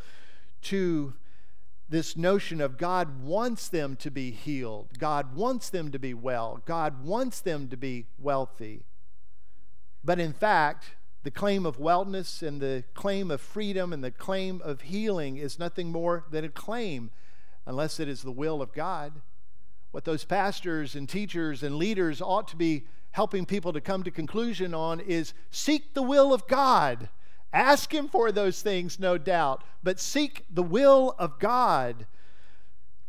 to 0.63 1.13
this 1.87 2.17
notion 2.17 2.59
of 2.59 2.77
God 2.77 3.23
wants 3.23 3.69
them 3.69 3.95
to 3.95 4.11
be 4.11 4.31
healed, 4.31 4.99
God 4.99 5.33
wants 5.33 5.69
them 5.69 5.91
to 5.91 5.97
be 5.97 6.13
well, 6.13 6.61
God 6.65 7.05
wants 7.05 7.39
them 7.39 7.69
to 7.69 7.77
be 7.77 8.07
wealthy. 8.19 8.83
But 10.03 10.19
in 10.19 10.33
fact, 10.33 10.91
the 11.23 11.31
claim 11.31 11.65
of 11.65 11.77
wellness 11.77 12.41
and 12.45 12.61
the 12.61 12.83
claim 12.93 13.29
of 13.29 13.41
freedom 13.41 13.91
and 13.91 14.03
the 14.03 14.11
claim 14.11 14.61
of 14.63 14.81
healing 14.81 15.37
is 15.37 15.59
nothing 15.59 15.91
more 15.91 16.25
than 16.31 16.45
a 16.45 16.49
claim, 16.49 17.11
unless 17.65 17.99
it 17.99 18.07
is 18.07 18.21
the 18.21 18.31
will 18.31 18.61
of 18.61 18.73
God. 18.73 19.21
What 19.91 20.05
those 20.05 20.23
pastors 20.23 20.95
and 20.95 21.09
teachers 21.09 21.63
and 21.63 21.75
leaders 21.75 22.21
ought 22.21 22.47
to 22.49 22.55
be 22.55 22.85
helping 23.11 23.45
people 23.45 23.73
to 23.73 23.81
come 23.81 24.03
to 24.03 24.11
conclusion 24.11 24.73
on 24.73 24.99
is 24.99 25.33
seek 25.49 25.93
the 25.93 26.03
will 26.03 26.33
of 26.33 26.47
God. 26.47 27.09
Ask 27.51 27.93
Him 27.93 28.07
for 28.07 28.31
those 28.31 28.61
things, 28.61 28.99
no 28.99 29.17
doubt, 29.17 29.63
but 29.83 29.99
seek 29.99 30.45
the 30.49 30.63
will 30.63 31.15
of 31.17 31.39
God 31.39 32.05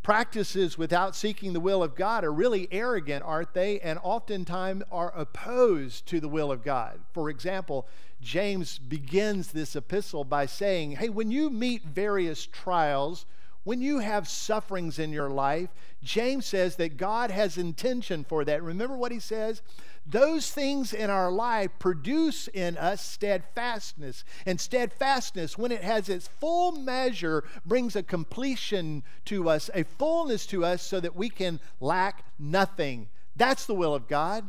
practices 0.02 0.78
without 0.78 1.14
seeking 1.14 1.52
the 1.52 1.60
will 1.60 1.82
of 1.82 1.94
God 1.94 2.24
are 2.24 2.32
really 2.32 2.68
arrogant, 2.70 3.22
aren't 3.24 3.54
they? 3.54 3.80
And 3.80 3.98
oftentimes 4.02 4.82
are 4.90 5.12
opposed 5.14 6.06
to 6.06 6.20
the 6.20 6.28
will 6.28 6.50
of 6.50 6.64
God. 6.64 7.00
For 7.12 7.28
example, 7.28 7.86
James 8.20 8.78
begins 8.78 9.52
this 9.52 9.76
epistle 9.76 10.24
by 10.24 10.46
saying, 10.46 10.92
Hey, 10.92 11.08
when 11.08 11.30
you 11.30 11.50
meet 11.50 11.84
various 11.84 12.46
trials, 12.46 13.26
when 13.64 13.80
you 13.80 13.98
have 13.98 14.28
sufferings 14.28 14.98
in 14.98 15.12
your 15.12 15.30
life, 15.30 15.70
James 16.02 16.46
says 16.46 16.76
that 16.76 16.96
God 16.96 17.30
has 17.30 17.58
intention 17.58 18.24
for 18.24 18.44
that. 18.44 18.62
Remember 18.62 18.96
what 18.96 19.12
he 19.12 19.20
says? 19.20 19.62
those 20.06 20.50
things 20.50 20.92
in 20.92 21.10
our 21.10 21.30
life 21.30 21.70
produce 21.78 22.48
in 22.48 22.76
us 22.76 23.04
steadfastness. 23.04 24.24
And 24.46 24.60
steadfastness, 24.60 25.58
when 25.58 25.72
it 25.72 25.82
has 25.82 26.08
its 26.08 26.28
full 26.28 26.72
measure, 26.72 27.44
brings 27.64 27.96
a 27.96 28.02
completion 28.02 29.02
to 29.26 29.48
us, 29.48 29.70
a 29.74 29.84
fullness 29.84 30.46
to 30.46 30.64
us, 30.64 30.82
so 30.82 31.00
that 31.00 31.16
we 31.16 31.28
can 31.28 31.60
lack 31.80 32.24
nothing. 32.38 33.08
That's 33.36 33.66
the 33.66 33.74
will 33.74 33.94
of 33.94 34.08
God. 34.08 34.48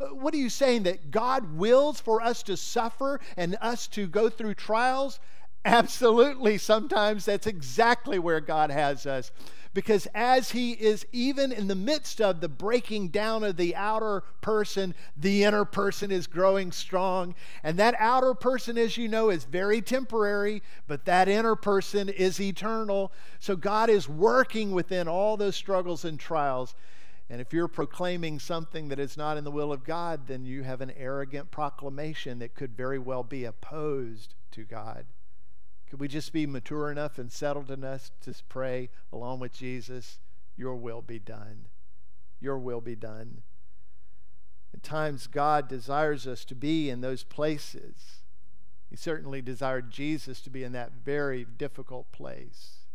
Uh, 0.00 0.06
what 0.06 0.34
are 0.34 0.38
you 0.38 0.50
saying? 0.50 0.84
That 0.84 1.10
God 1.10 1.56
wills 1.56 2.00
for 2.00 2.22
us 2.22 2.42
to 2.44 2.56
suffer 2.56 3.20
and 3.36 3.56
us 3.60 3.86
to 3.88 4.06
go 4.06 4.28
through 4.28 4.54
trials? 4.54 5.20
Absolutely. 5.64 6.58
Sometimes 6.58 7.24
that's 7.24 7.46
exactly 7.46 8.18
where 8.18 8.40
God 8.40 8.70
has 8.70 9.06
us. 9.06 9.30
Because 9.74 10.06
as 10.14 10.50
He 10.50 10.72
is 10.72 11.06
even 11.12 11.50
in 11.50 11.66
the 11.68 11.74
midst 11.74 12.20
of 12.20 12.40
the 12.40 12.48
breaking 12.48 13.08
down 13.08 13.42
of 13.42 13.56
the 13.56 13.74
outer 13.74 14.22
person, 14.42 14.94
the 15.16 15.44
inner 15.44 15.64
person 15.64 16.10
is 16.10 16.26
growing 16.26 16.72
strong. 16.72 17.34
And 17.62 17.78
that 17.78 17.94
outer 17.98 18.34
person, 18.34 18.76
as 18.76 18.96
you 18.98 19.08
know, 19.08 19.30
is 19.30 19.44
very 19.44 19.80
temporary, 19.80 20.62
but 20.86 21.06
that 21.06 21.28
inner 21.28 21.56
person 21.56 22.10
is 22.10 22.38
eternal. 22.40 23.12
So 23.40 23.56
God 23.56 23.88
is 23.88 24.08
working 24.08 24.72
within 24.72 25.08
all 25.08 25.36
those 25.38 25.56
struggles 25.56 26.04
and 26.04 26.20
trials. 26.20 26.74
And 27.30 27.40
if 27.40 27.54
you're 27.54 27.68
proclaiming 27.68 28.40
something 28.40 28.88
that 28.88 28.98
is 28.98 29.16
not 29.16 29.38
in 29.38 29.44
the 29.44 29.50
will 29.50 29.72
of 29.72 29.84
God, 29.84 30.26
then 30.26 30.44
you 30.44 30.64
have 30.64 30.82
an 30.82 30.92
arrogant 30.98 31.50
proclamation 31.50 32.40
that 32.40 32.54
could 32.54 32.76
very 32.76 32.98
well 32.98 33.22
be 33.22 33.44
opposed 33.44 34.34
to 34.50 34.64
God. 34.64 35.06
Could 35.92 36.00
we 36.00 36.08
just 36.08 36.32
be 36.32 36.46
mature 36.46 36.90
enough 36.90 37.18
and 37.18 37.30
settled 37.30 37.70
enough 37.70 38.10
to 38.22 38.32
pray 38.48 38.88
along 39.12 39.40
with 39.40 39.52
Jesus, 39.52 40.20
Your 40.56 40.74
will 40.74 41.02
be 41.02 41.18
done? 41.18 41.66
Your 42.40 42.58
will 42.58 42.80
be 42.80 42.96
done. 42.96 43.42
At 44.72 44.82
times, 44.82 45.26
God 45.26 45.68
desires 45.68 46.26
us 46.26 46.46
to 46.46 46.54
be 46.54 46.88
in 46.88 47.02
those 47.02 47.24
places. 47.24 48.22
He 48.88 48.96
certainly 48.96 49.42
desired 49.42 49.90
Jesus 49.90 50.40
to 50.40 50.48
be 50.48 50.64
in 50.64 50.72
that 50.72 50.92
very 51.04 51.44
difficult 51.44 52.10
place. 52.10 52.86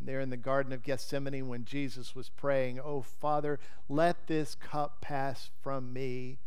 There 0.00 0.18
in 0.18 0.30
the 0.30 0.36
Garden 0.36 0.72
of 0.72 0.82
Gethsemane, 0.82 1.46
when 1.46 1.64
Jesus 1.64 2.16
was 2.16 2.28
praying, 2.28 2.80
Oh, 2.80 3.02
Father, 3.02 3.60
let 3.88 4.26
this 4.26 4.56
cup 4.56 5.00
pass 5.00 5.50
from 5.62 5.92
me. 5.92 6.40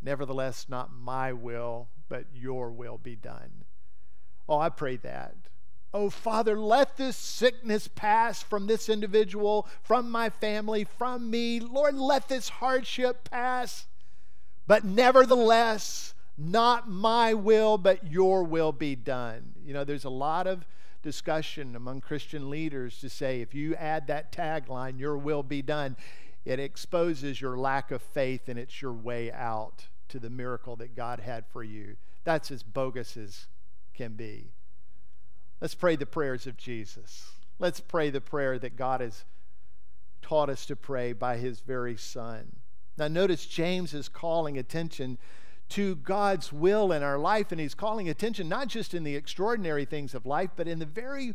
Nevertheless, 0.00 0.66
not 0.68 0.94
my 0.94 1.32
will, 1.32 1.88
but 2.08 2.26
your 2.32 2.70
will 2.70 2.96
be 2.96 3.16
done. 3.16 3.64
Oh, 4.48 4.58
I 4.58 4.68
pray 4.68 4.96
that. 4.96 5.34
Oh, 5.94 6.08
Father, 6.08 6.58
let 6.58 6.96
this 6.96 7.16
sickness 7.16 7.86
pass 7.86 8.42
from 8.42 8.66
this 8.66 8.88
individual, 8.88 9.68
from 9.82 10.10
my 10.10 10.30
family, 10.30 10.84
from 10.84 11.30
me. 11.30 11.60
Lord, 11.60 11.94
let 11.94 12.28
this 12.28 12.48
hardship 12.48 13.28
pass. 13.30 13.86
But 14.66 14.84
nevertheless, 14.84 16.14
not 16.38 16.88
my 16.88 17.34
will, 17.34 17.76
but 17.76 18.10
your 18.10 18.42
will 18.42 18.72
be 18.72 18.96
done. 18.96 19.52
You 19.64 19.74
know, 19.74 19.84
there's 19.84 20.04
a 20.04 20.10
lot 20.10 20.46
of 20.46 20.64
discussion 21.02 21.76
among 21.76 22.00
Christian 22.00 22.48
leaders 22.48 22.98
to 23.00 23.10
say 23.10 23.40
if 23.40 23.54
you 23.54 23.74
add 23.74 24.06
that 24.06 24.32
tagline, 24.32 24.98
your 24.98 25.18
will 25.18 25.42
be 25.42 25.60
done, 25.60 25.96
it 26.44 26.58
exposes 26.58 27.40
your 27.40 27.58
lack 27.58 27.90
of 27.90 28.00
faith 28.00 28.48
and 28.48 28.58
it's 28.58 28.80
your 28.80 28.92
way 28.92 29.30
out 29.30 29.86
to 30.08 30.18
the 30.18 30.30
miracle 30.30 30.76
that 30.76 30.96
God 30.96 31.20
had 31.20 31.44
for 31.52 31.62
you. 31.62 31.96
That's 32.24 32.50
as 32.50 32.62
bogus 32.62 33.16
as 33.16 33.46
can 33.94 34.14
be. 34.14 34.52
Let's 35.60 35.74
pray 35.74 35.96
the 35.96 36.06
prayers 36.06 36.46
of 36.46 36.56
Jesus. 36.56 37.30
Let's 37.58 37.80
pray 37.80 38.10
the 38.10 38.20
prayer 38.20 38.58
that 38.58 38.76
God 38.76 39.00
has 39.00 39.24
taught 40.20 40.48
us 40.48 40.66
to 40.66 40.76
pray 40.76 41.12
by 41.12 41.36
his 41.36 41.60
very 41.60 41.96
Son. 41.96 42.56
Now, 42.98 43.08
notice 43.08 43.46
James 43.46 43.94
is 43.94 44.08
calling 44.08 44.58
attention 44.58 45.18
to 45.70 45.96
God's 45.96 46.52
will 46.52 46.92
in 46.92 47.02
our 47.02 47.18
life, 47.18 47.52
and 47.52 47.60
he's 47.60 47.74
calling 47.74 48.08
attention 48.08 48.48
not 48.48 48.68
just 48.68 48.92
in 48.92 49.04
the 49.04 49.16
extraordinary 49.16 49.84
things 49.84 50.14
of 50.14 50.26
life, 50.26 50.50
but 50.56 50.68
in 50.68 50.78
the 50.78 50.86
very 50.86 51.34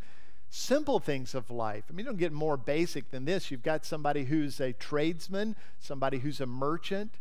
simple 0.49 0.99
things 0.99 1.33
of 1.33 1.49
life. 1.49 1.85
I 1.89 1.93
mean, 1.93 2.05
you 2.05 2.11
don't 2.11 2.19
get 2.19 2.31
more 2.31 2.57
basic 2.57 3.11
than 3.11 3.25
this. 3.25 3.49
You've 3.49 3.63
got 3.63 3.85
somebody 3.85 4.25
who's 4.25 4.59
a 4.59 4.73
tradesman, 4.73 5.55
somebody 5.79 6.19
who's 6.19 6.39
a 6.39 6.45
merchant, 6.45 7.19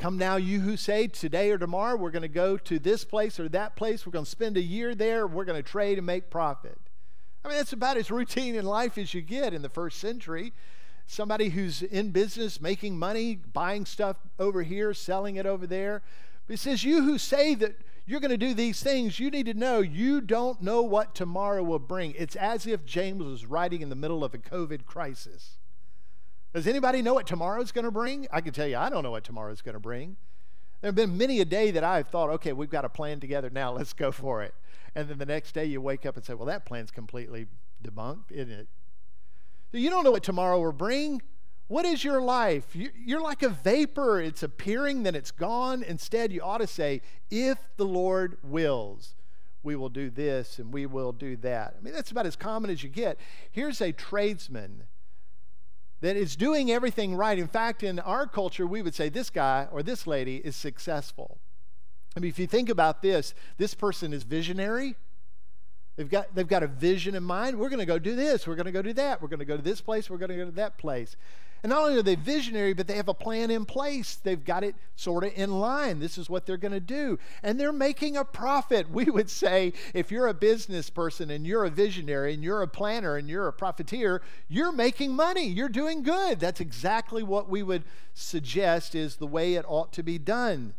Come 0.00 0.16
now, 0.16 0.36
you 0.36 0.60
who 0.60 0.78
say, 0.78 1.08
today 1.08 1.50
or 1.50 1.58
tomorrow, 1.58 1.94
we're 1.94 2.10
going 2.10 2.22
to 2.22 2.28
go 2.28 2.56
to 2.56 2.78
this 2.78 3.04
place 3.04 3.38
or 3.38 3.50
that 3.50 3.76
place. 3.76 4.06
We're 4.06 4.12
going 4.12 4.24
to 4.24 4.30
spend 4.30 4.56
a 4.56 4.62
year 4.62 4.94
there. 4.94 5.26
We're 5.26 5.44
going 5.44 5.62
to 5.62 5.68
trade 5.68 5.98
and 5.98 6.06
make 6.06 6.30
profit. 6.30 6.78
I 7.44 7.48
mean, 7.48 7.58
that's 7.58 7.74
about 7.74 7.98
as 7.98 8.10
routine 8.10 8.54
in 8.54 8.64
life 8.64 8.96
as 8.96 9.12
you 9.12 9.20
get 9.20 9.52
in 9.52 9.60
the 9.60 9.68
first 9.68 9.98
century. 9.98 10.54
Somebody 11.06 11.50
who's 11.50 11.82
in 11.82 12.12
business, 12.12 12.62
making 12.62 12.98
money, 12.98 13.40
buying 13.52 13.84
stuff 13.84 14.16
over 14.38 14.62
here, 14.62 14.94
selling 14.94 15.36
it 15.36 15.44
over 15.44 15.66
there. 15.66 16.00
But 16.46 16.54
he 16.54 16.56
says, 16.56 16.82
You 16.82 17.02
who 17.02 17.18
say 17.18 17.54
that 17.56 17.76
you're 18.06 18.20
going 18.20 18.30
to 18.30 18.38
do 18.38 18.54
these 18.54 18.82
things, 18.82 19.20
you 19.20 19.30
need 19.30 19.46
to 19.46 19.54
know 19.54 19.80
you 19.80 20.22
don't 20.22 20.62
know 20.62 20.80
what 20.80 21.14
tomorrow 21.14 21.62
will 21.62 21.78
bring. 21.78 22.14
It's 22.16 22.36
as 22.36 22.66
if 22.66 22.86
James 22.86 23.22
was 23.22 23.44
writing 23.44 23.82
in 23.82 23.90
the 23.90 23.96
middle 23.96 24.24
of 24.24 24.32
a 24.32 24.38
COVID 24.38 24.86
crisis. 24.86 25.58
Does 26.52 26.66
anybody 26.66 27.00
know 27.00 27.14
what 27.14 27.26
tomorrow's 27.26 27.70
going 27.70 27.84
to 27.84 27.90
bring? 27.90 28.26
I 28.32 28.40
can 28.40 28.52
tell 28.52 28.66
you, 28.66 28.76
I 28.76 28.90
don't 28.90 29.02
know 29.02 29.12
what 29.12 29.24
tomorrow's 29.24 29.62
going 29.62 29.74
to 29.74 29.80
bring. 29.80 30.16
There 30.80 30.88
have 30.88 30.96
been 30.96 31.16
many 31.16 31.40
a 31.40 31.44
day 31.44 31.70
that 31.70 31.84
I've 31.84 32.08
thought, 32.08 32.30
okay, 32.30 32.52
we've 32.52 32.70
got 32.70 32.84
a 32.84 32.88
plan 32.88 33.20
together 33.20 33.50
now, 33.50 33.72
let's 33.76 33.92
go 33.92 34.10
for 34.10 34.42
it. 34.42 34.54
And 34.94 35.08
then 35.08 35.18
the 35.18 35.26
next 35.26 35.52
day 35.52 35.66
you 35.66 35.80
wake 35.80 36.04
up 36.04 36.16
and 36.16 36.24
say, 36.24 36.34
well, 36.34 36.46
that 36.46 36.64
plan's 36.64 36.90
completely 36.90 37.46
debunked, 37.84 38.32
isn't 38.32 38.50
it? 38.50 38.68
You 39.72 39.88
don't 39.88 40.02
know 40.02 40.10
what 40.10 40.24
tomorrow 40.24 40.60
will 40.60 40.72
bring. 40.72 41.22
What 41.68 41.84
is 41.84 42.02
your 42.02 42.20
life? 42.20 42.74
You're 42.74 43.20
like 43.20 43.44
a 43.44 43.48
vapor. 43.48 44.20
It's 44.20 44.42
appearing, 44.42 45.04
then 45.04 45.14
it's 45.14 45.30
gone. 45.30 45.84
Instead, 45.84 46.32
you 46.32 46.42
ought 46.42 46.58
to 46.58 46.66
say, 46.66 47.02
if 47.30 47.58
the 47.76 47.84
Lord 47.84 48.38
wills, 48.42 49.14
we 49.62 49.76
will 49.76 49.88
do 49.88 50.10
this 50.10 50.58
and 50.58 50.72
we 50.72 50.86
will 50.86 51.12
do 51.12 51.36
that. 51.36 51.76
I 51.78 51.84
mean, 51.84 51.94
that's 51.94 52.10
about 52.10 52.26
as 52.26 52.34
common 52.34 52.70
as 52.70 52.82
you 52.82 52.88
get. 52.88 53.20
Here's 53.52 53.80
a 53.80 53.92
tradesman 53.92 54.84
that 56.00 56.16
is 56.16 56.36
doing 56.36 56.70
everything 56.70 57.14
right. 57.14 57.38
In 57.38 57.48
fact, 57.48 57.82
in 57.82 57.98
our 57.98 58.26
culture, 58.26 58.66
we 58.66 58.82
would 58.82 58.94
say 58.94 59.08
this 59.08 59.30
guy 59.30 59.68
or 59.70 59.82
this 59.82 60.06
lady 60.06 60.36
is 60.36 60.56
successful. 60.56 61.38
I 62.16 62.20
mean, 62.20 62.30
if 62.30 62.38
you 62.38 62.46
think 62.46 62.68
about 62.68 63.02
this, 63.02 63.34
this 63.58 63.74
person 63.74 64.12
is 64.12 64.22
visionary. 64.22 64.96
They've 65.96 66.08
got, 66.08 66.34
they've 66.34 66.48
got 66.48 66.62
a 66.62 66.66
vision 66.66 67.14
in 67.14 67.22
mind. 67.22 67.58
We're 67.58 67.68
going 67.68 67.80
to 67.80 67.86
go 67.86 67.98
do 67.98 68.16
this. 68.16 68.46
We're 68.46 68.56
going 68.56 68.66
to 68.66 68.72
go 68.72 68.82
do 68.82 68.94
that. 68.94 69.20
We're 69.20 69.28
going 69.28 69.40
to 69.40 69.44
go 69.44 69.56
to 69.56 69.62
this 69.62 69.80
place. 69.80 70.08
We're 70.08 70.16
going 70.16 70.30
to 70.30 70.36
go 70.36 70.44
to 70.46 70.50
that 70.52 70.78
place. 70.78 71.16
And 71.62 71.70
not 71.70 71.82
only 71.82 71.98
are 71.98 72.02
they 72.02 72.14
visionary, 72.14 72.72
but 72.72 72.86
they 72.86 72.96
have 72.96 73.08
a 73.08 73.14
plan 73.14 73.50
in 73.50 73.64
place. 73.64 74.16
They've 74.16 74.42
got 74.42 74.64
it 74.64 74.74
sort 74.96 75.24
of 75.24 75.32
in 75.34 75.58
line. 75.60 75.98
This 75.98 76.16
is 76.16 76.30
what 76.30 76.46
they're 76.46 76.56
going 76.56 76.72
to 76.72 76.80
do. 76.80 77.18
And 77.42 77.60
they're 77.60 77.72
making 77.72 78.16
a 78.16 78.24
profit. 78.24 78.88
We 79.00 79.04
would 79.06 79.30
say 79.30 79.72
if 79.94 80.10
you're 80.10 80.26
a 80.26 80.34
business 80.34 80.90
person 80.90 81.30
and 81.30 81.46
you're 81.46 81.64
a 81.64 81.70
visionary 81.70 82.34
and 82.34 82.42
you're 82.42 82.60
a 82.60 82.68
planner 82.68 83.16
and 83.16 83.30
you're 83.30 83.48
a 83.48 83.52
profiteer, 83.52 84.20
you're 84.46 84.72
making 84.72 85.14
money. 85.14 85.46
You're 85.46 85.70
doing 85.70 86.02
good. 86.02 86.38
That's 86.38 86.60
exactly 86.60 87.22
what 87.22 87.48
we 87.48 87.62
would 87.62 87.84
suggest 88.12 88.94
is 88.94 89.16
the 89.16 89.26
way 89.26 89.54
it 89.54 89.64
ought 89.66 89.92
to 89.94 90.02
be 90.02 90.18
done. 90.18 90.74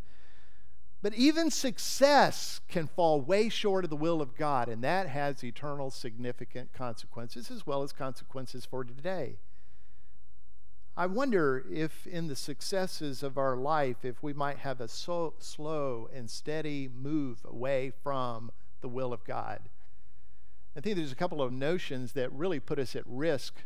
But 1.02 1.16
even 1.16 1.50
success 1.50 2.62
can 2.68 2.88
fall 2.88 3.22
way 3.22 3.50
short 3.50 3.84
of 3.84 3.90
the 3.90 3.96
will 3.96 4.22
of 4.22 4.36
God, 4.36 4.70
and 4.70 4.84
that 4.84 5.08
has 5.08 5.44
eternal 5.44 5.90
significant 5.90 6.74
consequences 6.74 7.50
as 7.50 7.66
well 7.66 7.82
as 7.82 7.92
consequences 7.92 8.66
for 8.66 8.84
today. 8.84 9.38
I 10.95 11.05
wonder 11.05 11.63
if 11.71 12.05
in 12.05 12.27
the 12.27 12.36
successes 12.36 13.24
of 13.24 13.38
our 13.38 13.55
life, 13.55 14.03
if 14.03 14.21
we 14.21 14.33
might 14.33 14.57
have 14.57 14.81
a 14.81 14.89
so 14.89 15.36
slow 15.39 16.10
and 16.13 16.29
steady 16.29 16.89
move 16.93 17.45
away 17.45 17.93
from 18.03 18.51
the 18.81 18.89
will 18.89 19.13
of 19.13 19.24
God. 19.24 19.69
I 20.75 20.81
think 20.81 20.98
there's 20.98 21.12
a 21.12 21.15
couple 21.15 21.41
of 21.41 21.53
notions 21.53 22.12
that 22.13 22.31
really 22.33 22.60
put 22.60 22.77
us 22.77 22.95
at 22.95 23.03
risk 23.05 23.63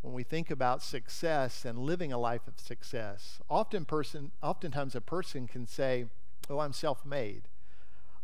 when 0.00 0.14
we 0.14 0.22
think 0.22 0.50
about 0.50 0.82
success 0.82 1.64
and 1.64 1.78
living 1.78 2.12
a 2.12 2.18
life 2.18 2.46
of 2.46 2.58
success. 2.58 3.40
Often 3.50 3.84
person, 3.84 4.32
oftentimes 4.42 4.94
a 4.94 5.00
person 5.00 5.46
can 5.46 5.66
say, 5.66 6.06
Oh, 6.48 6.60
I'm 6.60 6.72
self 6.72 7.04
made. 7.04 7.48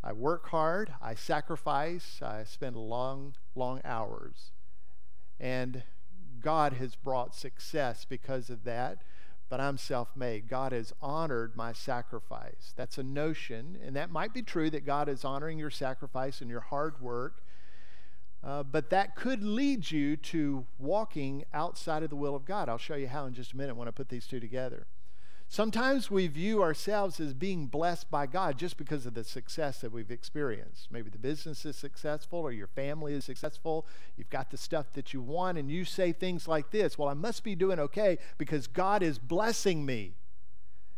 I 0.02 0.12
work 0.12 0.48
hard, 0.48 0.94
I 1.02 1.14
sacrifice, 1.14 2.20
I 2.22 2.44
spend 2.44 2.76
long, 2.76 3.34
long 3.54 3.80
hours. 3.84 4.52
And 5.38 5.82
God 6.44 6.74
has 6.74 6.94
brought 6.94 7.34
success 7.34 8.04
because 8.06 8.50
of 8.50 8.64
that, 8.64 8.98
but 9.48 9.60
I'm 9.60 9.78
self 9.78 10.14
made. 10.14 10.46
God 10.46 10.72
has 10.72 10.92
honored 11.00 11.56
my 11.56 11.72
sacrifice. 11.72 12.74
That's 12.76 12.98
a 12.98 13.02
notion, 13.02 13.78
and 13.82 13.96
that 13.96 14.10
might 14.10 14.34
be 14.34 14.42
true 14.42 14.68
that 14.70 14.84
God 14.84 15.08
is 15.08 15.24
honoring 15.24 15.58
your 15.58 15.70
sacrifice 15.70 16.42
and 16.42 16.50
your 16.50 16.60
hard 16.60 17.00
work. 17.00 17.42
Uh, 18.44 18.62
but 18.62 18.90
that 18.90 19.16
could 19.16 19.42
lead 19.42 19.90
you 19.90 20.16
to 20.18 20.66
walking 20.78 21.44
outside 21.54 22.02
of 22.02 22.10
the 22.10 22.16
will 22.16 22.36
of 22.36 22.44
God. 22.44 22.68
I'll 22.68 22.76
show 22.76 22.94
you 22.94 23.08
how 23.08 23.24
in 23.24 23.32
just 23.32 23.54
a 23.54 23.56
minute 23.56 23.74
when 23.74 23.88
I 23.88 23.90
put 23.90 24.10
these 24.10 24.26
two 24.26 24.38
together. 24.38 24.86
Sometimes 25.48 26.10
we 26.10 26.26
view 26.26 26.62
ourselves 26.62 27.20
as 27.20 27.32
being 27.32 27.66
blessed 27.66 28.10
by 28.10 28.26
God 28.26 28.58
just 28.58 28.76
because 28.76 29.06
of 29.06 29.14
the 29.14 29.22
success 29.22 29.80
that 29.80 29.92
we've 29.92 30.10
experienced. 30.10 30.90
Maybe 30.90 31.10
the 31.10 31.18
business 31.18 31.64
is 31.64 31.76
successful 31.76 32.40
or 32.40 32.50
your 32.50 32.66
family 32.66 33.14
is 33.14 33.24
successful. 33.24 33.86
You've 34.16 34.30
got 34.30 34.50
the 34.50 34.56
stuff 34.56 34.92
that 34.94 35.12
you 35.12 35.20
want, 35.20 35.58
and 35.58 35.70
you 35.70 35.84
say 35.84 36.12
things 36.12 36.48
like 36.48 36.70
this 36.70 36.98
Well, 36.98 37.08
I 37.08 37.14
must 37.14 37.44
be 37.44 37.54
doing 37.54 37.78
okay 37.78 38.18
because 38.38 38.66
God 38.66 39.02
is 39.02 39.18
blessing 39.18 39.86
me. 39.86 40.14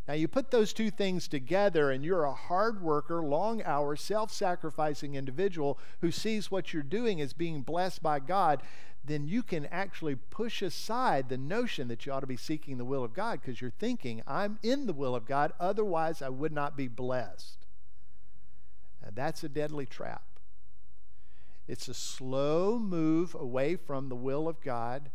Now, 0.08 0.14
you 0.14 0.28
put 0.28 0.52
those 0.52 0.72
two 0.72 0.90
things 0.90 1.26
together, 1.26 1.90
and 1.90 2.04
you're 2.04 2.24
a 2.24 2.32
hard 2.32 2.80
worker, 2.80 3.22
long 3.22 3.60
hour, 3.64 3.96
self 3.96 4.32
sacrificing 4.32 5.16
individual 5.16 5.78
who 6.00 6.12
sees 6.12 6.48
what 6.48 6.72
you're 6.72 6.84
doing 6.84 7.20
as 7.20 7.32
being 7.32 7.62
blessed 7.62 8.02
by 8.04 8.20
God 8.20 8.62
then 9.06 9.26
you 9.26 9.42
can 9.42 9.66
actually 9.66 10.16
push 10.16 10.62
aside 10.62 11.28
the 11.28 11.38
notion 11.38 11.88
that 11.88 12.04
you 12.04 12.12
ought 12.12 12.20
to 12.20 12.26
be 12.26 12.36
seeking 12.36 12.78
the 12.78 12.84
will 12.84 13.04
of 13.04 13.14
God 13.14 13.40
because 13.40 13.60
you're 13.60 13.70
thinking, 13.70 14.22
I'm 14.26 14.58
in 14.62 14.86
the 14.86 14.92
will 14.92 15.14
of 15.14 15.26
God, 15.26 15.52
otherwise 15.60 16.22
I 16.22 16.28
would 16.28 16.52
not 16.52 16.76
be 16.76 16.88
blessed. 16.88 17.66
And 19.02 19.14
that's 19.14 19.44
a 19.44 19.48
deadly 19.48 19.86
trap. 19.86 20.24
It's 21.68 21.88
a 21.88 21.94
slow 21.94 22.78
move 22.78 23.34
away 23.34 23.76
from 23.76 24.08
the 24.08 24.16
will 24.16 24.48
of 24.48 24.60
God. 24.60 25.10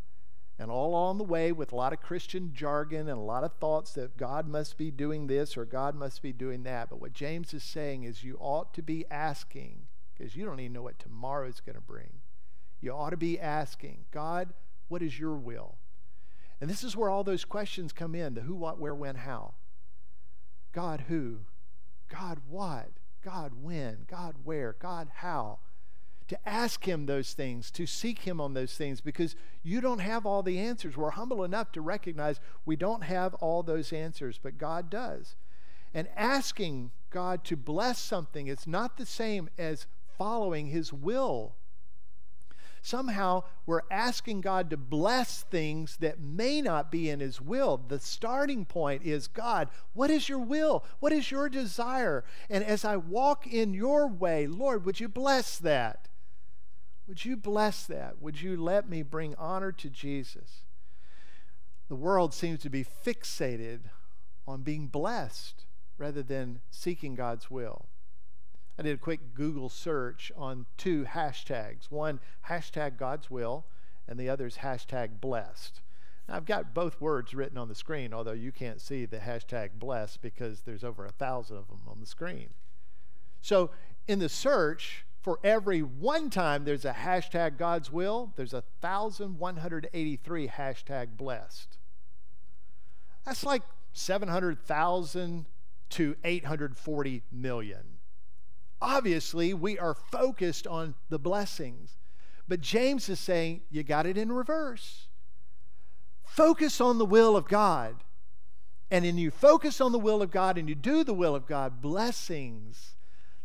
And 0.59 0.69
all 0.69 0.89
along 0.89 1.17
the 1.17 1.23
way, 1.23 1.51
with 1.51 1.71
a 1.71 1.75
lot 1.75 1.91
of 1.91 2.01
Christian 2.01 2.51
jargon 2.53 3.07
and 3.09 3.17
a 3.17 3.23
lot 3.23 3.43
of 3.43 3.53
thoughts 3.53 3.93
that 3.93 4.15
God 4.15 4.47
must 4.47 4.77
be 4.77 4.91
doing 4.91 5.27
this 5.27 5.57
or 5.57 5.65
God 5.65 5.95
must 5.95 6.21
be 6.21 6.31
doing 6.31 6.63
that. 6.63 6.89
But 6.89 7.01
what 7.01 7.13
James 7.13 7.53
is 7.53 7.63
saying 7.63 8.03
is 8.03 8.23
you 8.23 8.37
ought 8.39 8.73
to 8.75 8.83
be 8.83 9.05
asking, 9.09 9.87
because 10.13 10.35
you 10.35 10.45
don't 10.45 10.59
even 10.59 10.73
know 10.73 10.83
what 10.83 10.99
tomorrow 10.99 11.47
is 11.47 11.61
going 11.61 11.77
to 11.77 11.81
bring. 11.81 12.20
You 12.81 12.91
ought 12.91 13.11
to 13.11 13.17
be 13.17 13.39
asking, 13.39 14.05
God, 14.11 14.53
what 14.87 15.03
is 15.03 15.19
your 15.19 15.35
will? 15.35 15.77
And 16.59 16.69
this 16.69 16.83
is 16.83 16.95
where 16.95 17.09
all 17.09 17.23
those 17.23 17.45
questions 17.45 17.93
come 17.93 18.13
in 18.15 18.33
the 18.33 18.41
who, 18.41 18.55
what, 18.55 18.79
where, 18.79 18.95
when, 18.95 19.15
how. 19.15 19.53
God, 20.73 21.05
who? 21.07 21.39
God, 22.09 22.39
what? 22.49 22.89
God, 23.23 23.53
when? 23.61 24.05
God, 24.07 24.35
where? 24.43 24.75
God, 24.79 25.09
how? 25.15 25.59
To 26.27 26.49
ask 26.49 26.87
Him 26.87 27.05
those 27.05 27.33
things, 27.33 27.71
to 27.71 27.85
seek 27.85 28.19
Him 28.19 28.39
on 28.39 28.53
those 28.53 28.73
things, 28.73 29.01
because 29.01 29.35
you 29.63 29.81
don't 29.81 29.99
have 29.99 30.25
all 30.25 30.43
the 30.43 30.59
answers. 30.59 30.97
We're 30.97 31.11
humble 31.11 31.43
enough 31.43 31.71
to 31.73 31.81
recognize 31.81 32.39
we 32.65 32.75
don't 32.75 33.03
have 33.03 33.33
all 33.35 33.63
those 33.63 33.91
answers, 33.91 34.39
but 34.41 34.57
God 34.57 34.89
does. 34.89 35.35
And 35.93 36.07
asking 36.15 36.91
God 37.09 37.43
to 37.45 37.57
bless 37.57 37.99
something 37.99 38.47
is 38.47 38.65
not 38.65 38.97
the 38.97 39.05
same 39.05 39.49
as 39.57 39.87
following 40.17 40.67
His 40.67 40.93
will 40.93 41.55
somehow 42.81 43.43
we're 43.65 43.81
asking 43.89 44.41
God 44.41 44.69
to 44.69 44.77
bless 44.77 45.43
things 45.43 45.97
that 45.97 46.19
may 46.19 46.61
not 46.61 46.91
be 46.91 47.09
in 47.09 47.19
His 47.19 47.39
will. 47.39 47.77
The 47.77 47.99
starting 47.99 48.65
point 48.65 49.03
is 49.03 49.27
God, 49.27 49.69
what 49.93 50.09
is 50.09 50.27
your 50.27 50.39
will? 50.39 50.83
What 50.99 51.13
is 51.13 51.31
your 51.31 51.49
desire? 51.49 52.23
And 52.49 52.63
as 52.63 52.83
I 52.83 52.97
walk 52.97 53.45
in 53.47 53.73
your 53.73 54.07
way, 54.07 54.47
Lord, 54.47 54.85
would 54.85 54.99
you 54.99 55.07
bless 55.07 55.57
that? 55.59 56.07
Would 57.07 57.25
you 57.25 57.35
bless 57.35 57.85
that? 57.87 58.21
Would 58.21 58.41
you 58.41 58.61
let 58.61 58.89
me 58.89 59.01
bring 59.01 59.35
honor 59.35 59.71
to 59.73 59.89
Jesus? 59.89 60.63
The 61.89 61.95
world 61.95 62.33
seems 62.33 62.61
to 62.61 62.69
be 62.69 62.85
fixated 62.85 63.81
on 64.47 64.61
being 64.61 64.87
blessed 64.87 65.65
rather 65.97 66.23
than 66.23 66.61
seeking 66.69 67.15
God's 67.15 67.51
will. 67.51 67.87
I 68.81 68.83
did 68.83 68.95
a 68.95 68.97
quick 68.97 69.35
Google 69.35 69.69
search 69.69 70.31
on 70.35 70.65
two 70.75 71.05
hashtags 71.05 71.91
one, 71.91 72.19
hashtag 72.49 72.97
God's 72.97 73.29
will, 73.29 73.67
and 74.07 74.19
the 74.19 74.27
other 74.27 74.47
is 74.47 74.57
hashtag 74.57 75.21
blessed. 75.21 75.81
Now, 76.27 76.37
I've 76.37 76.47
got 76.47 76.73
both 76.73 76.99
words 76.99 77.35
written 77.35 77.59
on 77.59 77.67
the 77.67 77.75
screen, 77.75 78.11
although 78.11 78.31
you 78.31 78.51
can't 78.51 78.81
see 78.81 79.05
the 79.05 79.19
hashtag 79.19 79.73
blessed 79.75 80.23
because 80.23 80.61
there's 80.61 80.83
over 80.83 81.05
a 81.05 81.11
thousand 81.11 81.57
of 81.57 81.67
them 81.67 81.81
on 81.87 81.99
the 81.99 82.07
screen. 82.07 82.55
So, 83.39 83.69
in 84.07 84.17
the 84.17 84.29
search, 84.29 85.05
for 85.21 85.37
every 85.43 85.83
one 85.83 86.31
time 86.31 86.65
there's 86.65 86.83
a 86.83 86.93
hashtag 86.93 87.59
God's 87.59 87.91
will, 87.91 88.33
there's 88.35 88.51
a 88.51 88.63
1,183 88.79 90.47
hashtag 90.47 91.17
blessed. 91.17 91.77
That's 93.27 93.43
like 93.43 93.61
700,000 93.93 95.45
to 95.91 96.15
840 96.23 97.21
million. 97.31 97.90
Obviously, 98.81 99.53
we 99.53 99.77
are 99.77 99.93
focused 99.93 100.65
on 100.65 100.95
the 101.09 101.19
blessings. 101.19 101.97
But 102.47 102.61
James 102.61 103.07
is 103.09 103.19
saying, 103.19 103.61
you 103.69 103.83
got 103.83 104.05
it 104.05 104.17
in 104.17 104.31
reverse. 104.31 105.07
Focus 106.23 106.81
on 106.81 106.97
the 106.97 107.05
will 107.05 107.37
of 107.37 107.47
God. 107.47 107.97
And 108.89 109.05
then 109.05 109.17
you 109.17 109.31
focus 109.31 109.79
on 109.79 109.91
the 109.91 109.99
will 109.99 110.21
of 110.21 110.31
God 110.31 110.57
and 110.57 110.67
you 110.67 110.75
do 110.75 111.03
the 111.03 111.13
will 111.13 111.35
of 111.35 111.45
God, 111.45 111.81
blessings, 111.81 112.95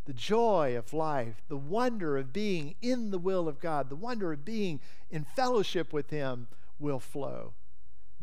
the 0.07 0.12
joy 0.12 0.76
of 0.76 0.93
life, 0.93 1.43
the 1.49 1.57
wonder 1.57 2.16
of 2.16 2.33
being 2.33 2.75
in 2.81 3.11
the 3.11 3.19
will 3.19 3.47
of 3.49 3.61
God, 3.61 3.90
the 3.90 3.97
wonder 3.97 4.33
of 4.33 4.45
being 4.45 4.81
in 5.11 5.25
fellowship 5.25 5.93
with 5.93 6.11
Him 6.11 6.49
will 6.78 6.99
flow. 6.99 7.52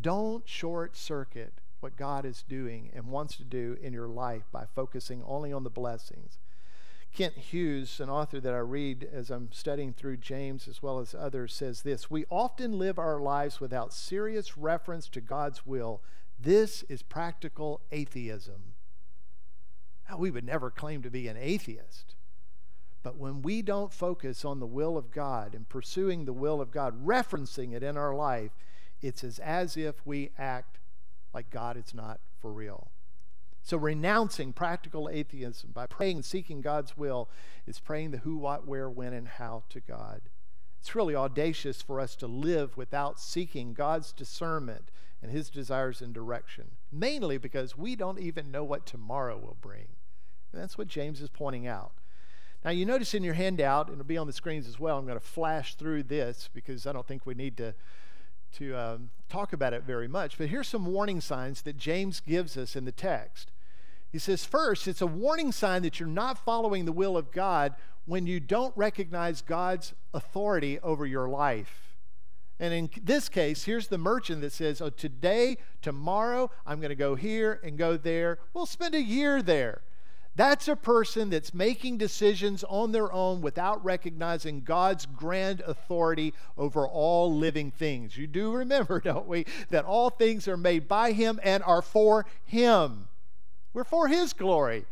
Don't 0.02 0.48
short 0.48 0.98
circuit 0.98 1.54
what 1.80 1.96
God 1.96 2.26
is 2.26 2.44
doing 2.48 2.90
and 2.94 3.06
wants 3.06 3.38
to 3.38 3.44
do 3.44 3.78
in 3.82 3.94
your 3.94 4.08
life 4.08 4.44
by 4.52 4.66
focusing 4.74 5.22
only 5.26 5.54
on 5.54 5.64
the 5.64 5.70
blessings. 5.70 6.40
Kent 7.14 7.36
Hughes, 7.36 8.00
an 8.00 8.10
author 8.10 8.40
that 8.40 8.54
I 8.54 8.60
read 8.60 9.08
as 9.14 9.30
I'm 9.30 9.52
studying 9.52 9.94
through 9.94 10.18
James 10.18 10.68
as 10.68 10.82
well 10.82 11.00
as 11.00 11.14
others, 11.14 11.54
says 11.54 11.84
this 11.84 12.10
We 12.10 12.26
often 12.30 12.80
live 12.80 12.98
our 12.98 13.20
lives 13.20 13.60
without 13.60 13.94
serious 13.94 14.58
reference 14.58 15.08
to 15.10 15.22
God's 15.22 15.66
will. 15.66 16.02
This 16.40 16.82
is 16.90 17.04
practical 17.04 17.82
atheism. 17.92 18.74
Now, 20.10 20.18
we 20.18 20.32
would 20.32 20.44
never 20.44 20.72
claim 20.72 21.04
to 21.04 21.12
be 21.12 21.28
an 21.28 21.38
atheist. 21.38 22.16
But 23.04 23.18
when 23.18 23.42
we 23.42 23.62
don't 23.62 23.94
focus 23.94 24.44
on 24.44 24.60
the 24.60 24.66
will 24.66 24.98
of 24.98 25.12
God 25.12 25.54
and 25.54 25.70
pursuing 25.70 26.26
the 26.26 26.34
will 26.34 26.62
of 26.62 26.72
God, 26.72 27.06
referencing 27.06 27.74
it 27.74 27.84
in 27.84 27.96
our 27.96 28.16
life, 28.16 28.52
it's 29.02 29.24
as, 29.24 29.40
as 29.40 29.78
if 29.78 30.06
we 30.06 30.32
act 30.38 30.80
like 31.34 31.50
God 31.52 31.78
is 31.78 31.94
not 31.94 32.22
for 32.42 32.52
real. 32.52 32.93
So, 33.66 33.78
renouncing 33.78 34.52
practical 34.52 35.10
atheism 35.10 35.72
by 35.74 35.88
praying 35.88 36.18
and 36.18 36.26
seeking 36.26 36.60
God's 36.60 36.98
will 36.98 37.30
is 37.66 37.80
praying 37.80 38.12
the 38.12 38.18
who, 38.18 38.36
what, 38.36 38.68
where, 38.68 38.90
when, 38.90 39.14
and 39.14 39.26
how 39.26 39.64
to 39.70 39.80
God. 39.80 40.22
It's 40.82 40.96
really 40.96 41.16
audacious 41.16 41.82
for 41.82 42.02
us 42.02 42.14
to 42.18 42.28
live 42.28 42.76
without 42.76 43.22
seeking 43.22 43.74
God's 43.74 44.12
discernment 44.12 44.92
and 45.22 45.32
His 45.32 45.50
desires 45.50 46.02
and 46.02 46.14
direction, 46.14 46.72
mainly 46.92 47.38
because 47.38 47.78
we 47.78 47.96
don't 47.96 48.20
even 48.20 48.52
know 48.52 48.66
what 48.66 48.86
tomorrow 48.86 49.38
will 49.38 49.58
bring. 49.62 49.88
And 50.52 50.62
that's 50.62 50.78
what 50.78 50.90
James 50.90 51.22
is 51.22 51.30
pointing 51.30 51.66
out. 51.66 51.94
Now, 52.66 52.72
you 52.72 52.86
notice 52.86 53.14
in 53.14 53.24
your 53.24 53.34
handout, 53.34 53.88
and 53.88 53.96
it'll 53.96 54.06
be 54.06 54.18
on 54.18 54.28
the 54.28 54.34
screens 54.34 54.68
as 54.68 54.78
well, 54.78 54.98
I'm 54.98 55.06
going 55.06 55.18
to 55.18 55.26
flash 55.26 55.76
through 55.76 56.04
this 56.04 56.50
because 56.54 56.86
I 56.86 56.92
don't 56.92 57.08
think 57.08 57.26
we 57.26 57.34
need 57.34 57.56
to 57.58 57.76
to 58.54 58.76
um, 58.78 59.10
talk 59.30 59.54
about 59.54 59.74
it 59.74 59.84
very 59.84 60.08
much, 60.08 60.38
but 60.38 60.50
here's 60.50 60.68
some 60.68 60.86
warning 60.86 61.22
signs 61.22 61.62
that 61.64 61.78
James 61.78 62.20
gives 62.20 62.58
us 62.58 62.76
in 62.76 62.86
the 62.86 62.92
text. 62.92 63.52
He 64.12 64.20
says, 64.20 64.46
first, 64.46 64.88
it's 64.88 65.02
a 65.02 65.08
warning 65.08 65.52
sign 65.52 65.82
that 65.82 66.00
you're 66.00 66.08
not 66.08 66.38
following 66.38 66.86
the 66.86 66.92
will 66.92 67.18
of 67.18 67.32
God 67.32 67.74
when 68.06 68.28
you 68.28 68.40
don't 68.40 68.76
recognize 68.78 69.42
God's 69.42 69.94
authority 70.14 70.80
over 70.80 71.06
your 71.06 71.28
life. 71.28 71.96
And 72.60 72.74
in 72.74 72.90
this 73.02 73.28
case, 73.30 73.64
here's 73.64 73.88
the 73.88 73.98
merchant 73.98 74.42
that 74.42 74.54
says, 74.54 74.82
Oh, 74.82 74.90
today, 74.90 75.58
tomorrow, 75.82 76.52
I'm 76.66 76.80
going 76.80 76.90
to 76.90 76.96
go 76.96 77.16
here 77.16 77.60
and 77.64 77.78
go 77.78 77.98
there. 77.98 78.38
We'll 78.54 78.68
spend 78.68 78.94
a 78.94 79.02
year 79.02 79.42
there. 79.42 79.82
That's 80.36 80.68
a 80.68 80.76
person 80.76 81.30
that's 81.30 81.54
making 81.54 82.00
decisions 82.00 82.64
on 82.64 82.92
their 82.92 83.12
own 83.14 83.42
without 83.42 83.84
recognizing 83.86 84.62
God's 84.62 85.06
grand 85.06 85.62
authority 85.62 86.34
over 86.58 86.88
all 86.88 87.36
living 87.36 87.70
things. 87.70 88.18
You 88.18 88.26
do 88.26 88.52
remember, 88.52 89.00
don't 89.04 89.28
we, 89.28 89.46
that 89.70 89.86
all 89.86 90.10
things 90.10 90.48
are 90.48 90.58
made 90.58 90.88
by 90.88 91.12
Him 91.12 91.40
and 91.44 91.62
are 91.64 91.84
for 91.84 92.26
Him. 92.46 93.08
We're 93.74 93.84
for 93.84 94.08
His 94.08 94.34
glory. 94.34 94.86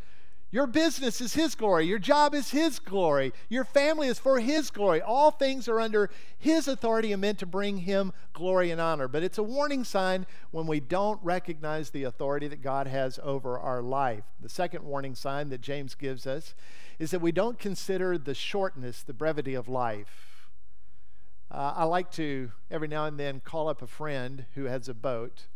Your 0.52 0.68
business 0.68 1.22
is 1.22 1.34
His 1.34 1.56
glory. 1.56 1.86
Your 1.86 2.00
job 2.00 2.36
is 2.36 2.52
His 2.52 2.78
glory. 2.78 3.32
Your 3.48 3.64
family 3.64 4.08
is 4.08 4.20
for 4.20 4.40
His 4.40 4.70
glory. 4.70 5.02
All 5.02 5.32
things 5.32 5.70
are 5.70 5.80
under 5.80 6.10
His 6.38 6.68
authority 6.68 7.14
and 7.14 7.22
meant 7.22 7.40
to 7.40 7.46
bring 7.46 7.78
Him 7.78 8.12
glory 8.34 8.70
and 8.70 8.82
honor. 8.82 9.08
But 9.08 9.24
it's 9.24 9.38
a 9.38 9.44
warning 9.44 9.86
sign 9.86 10.28
when 10.52 10.68
we 10.68 10.82
don't 10.82 11.24
recognize 11.24 11.90
the 11.90 12.04
authority 12.04 12.50
that 12.50 12.62
God 12.62 12.88
has 12.88 13.18
over 13.24 13.58
our 13.58 13.82
life. 13.82 14.26
The 14.42 14.50
second 14.50 14.84
warning 14.84 15.16
sign 15.16 15.50
that 15.50 15.62
James 15.62 15.96
gives 15.96 16.28
us 16.28 16.54
is 17.00 17.12
that 17.12 17.22
we 17.22 17.32
don't 17.32 17.58
consider 17.58 18.18
the 18.18 18.36
shortness, 18.36 19.04
the 19.04 19.14
brevity 19.14 19.54
of 19.54 19.70
life. 19.70 20.50
Uh, 21.50 21.74
I 21.78 21.84
like 21.86 22.12
to 22.12 22.52
every 22.70 22.88
now 22.88 23.06
and 23.06 23.18
then 23.18 23.40
call 23.40 23.70
up 23.70 23.82
a 23.82 23.88
friend 23.88 24.46
who 24.56 24.66
has 24.66 24.90
a 24.90 24.94
boat 24.94 25.48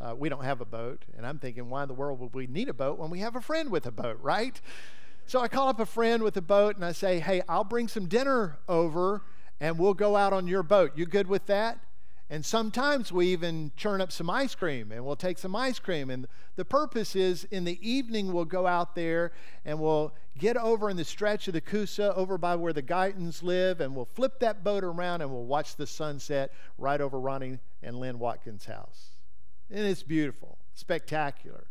uh, 0.00 0.14
we 0.16 0.28
don't 0.28 0.44
have 0.44 0.60
a 0.60 0.64
boat. 0.64 1.04
And 1.16 1.26
I'm 1.26 1.38
thinking, 1.38 1.70
why 1.70 1.82
in 1.82 1.88
the 1.88 1.94
world 1.94 2.20
would 2.20 2.34
we 2.34 2.46
need 2.46 2.68
a 2.68 2.74
boat 2.74 2.98
when 2.98 3.10
we 3.10 3.20
have 3.20 3.36
a 3.36 3.40
friend 3.40 3.70
with 3.70 3.86
a 3.86 3.90
boat, 3.90 4.18
right? 4.22 4.60
So 5.26 5.40
I 5.40 5.48
call 5.48 5.68
up 5.68 5.80
a 5.80 5.86
friend 5.86 6.22
with 6.22 6.36
a 6.36 6.42
boat 6.42 6.76
and 6.76 6.84
I 6.84 6.92
say, 6.92 7.18
hey, 7.20 7.42
I'll 7.48 7.64
bring 7.64 7.88
some 7.88 8.06
dinner 8.06 8.58
over 8.68 9.22
and 9.60 9.78
we'll 9.78 9.94
go 9.94 10.16
out 10.16 10.32
on 10.32 10.46
your 10.46 10.62
boat. 10.62 10.92
You 10.96 11.04
good 11.04 11.26
with 11.26 11.46
that? 11.46 11.78
And 12.30 12.44
sometimes 12.44 13.10
we 13.10 13.28
even 13.28 13.72
churn 13.74 14.02
up 14.02 14.12
some 14.12 14.28
ice 14.28 14.54
cream 14.54 14.92
and 14.92 15.04
we'll 15.04 15.16
take 15.16 15.38
some 15.38 15.56
ice 15.56 15.78
cream. 15.78 16.10
And 16.10 16.26
the 16.56 16.64
purpose 16.64 17.16
is 17.16 17.44
in 17.44 17.64
the 17.64 17.78
evening 17.86 18.32
we'll 18.32 18.44
go 18.44 18.66
out 18.66 18.94
there 18.94 19.32
and 19.64 19.80
we'll 19.80 20.14
get 20.36 20.56
over 20.56 20.90
in 20.90 20.96
the 20.96 21.04
stretch 21.04 21.48
of 21.48 21.54
the 21.54 21.60
Coosa 21.60 22.14
over 22.14 22.36
by 22.36 22.54
where 22.54 22.72
the 22.72 22.82
Guytons 22.82 23.42
live 23.42 23.80
and 23.80 23.96
we'll 23.96 24.04
flip 24.04 24.40
that 24.40 24.62
boat 24.62 24.84
around 24.84 25.22
and 25.22 25.30
we'll 25.30 25.46
watch 25.46 25.76
the 25.76 25.86
sunset 25.86 26.52
right 26.76 27.00
over 27.00 27.18
Ronnie 27.18 27.58
and 27.82 27.98
Lynn 27.98 28.18
Watkins' 28.18 28.66
house. 28.66 29.17
And 29.70 29.86
it's 29.86 30.02
beautiful, 30.02 30.58
spectacular. 30.74 31.66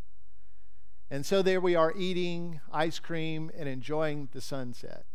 And 1.10 1.26
so 1.26 1.42
there 1.42 1.62
we 1.62 1.76
are 1.76 1.94
eating 1.98 2.60
ice 2.72 3.00
cream 3.00 3.52
and 3.58 3.68
enjoying 3.68 4.30
the 4.34 4.42
sunset. 4.42 5.06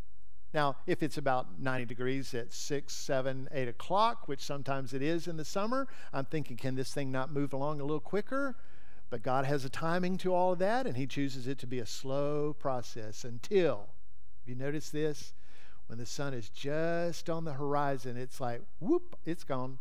Now, 0.55 0.77
if 0.87 1.03
it's 1.03 1.17
about 1.17 1.61
90 1.61 1.87
degrees 1.87 2.35
at 2.35 2.53
6, 2.53 2.95
7, 2.95 3.49
8 3.53 3.69
o'clock, 3.69 4.29
which 4.29 4.43
sometimes 4.43 4.93
it 4.93 5.03
is 5.03 5.27
in 5.27 5.37
the 5.37 5.45
summer, 5.45 5.89
I'm 6.13 6.27
thinking, 6.27 6.57
can 6.57 6.75
this 6.75 6.93
thing 6.93 7.11
not 7.11 7.33
move 7.33 7.53
along 7.53 7.81
a 7.81 7.85
little 7.85 8.01
quicker? 8.01 8.57
But 9.09 9.23
God 9.23 9.45
has 9.45 9.65
a 9.65 9.71
timing 9.71 10.19
to 10.19 10.35
all 10.35 10.53
of 10.53 10.59
that, 10.59 10.87
and 10.87 10.97
He 10.97 11.07
chooses 11.07 11.47
it 11.47 11.59
to 11.59 11.67
be 11.67 11.79
a 11.79 11.87
slow 11.87 12.53
process 12.53 13.25
until, 13.25 13.89
you 14.45 14.55
notice 14.55 14.91
this? 14.91 15.33
when 15.93 15.99
the 15.99 16.07
sun 16.07 16.33
is 16.33 16.49
just 16.49 17.29
on 17.29 17.45
the 17.45 17.53
horizon, 17.53 18.17
it's 18.17 18.41
like, 18.41 18.63
whoop, 18.81 19.15
it's 19.27 19.45
gone. 19.45 19.79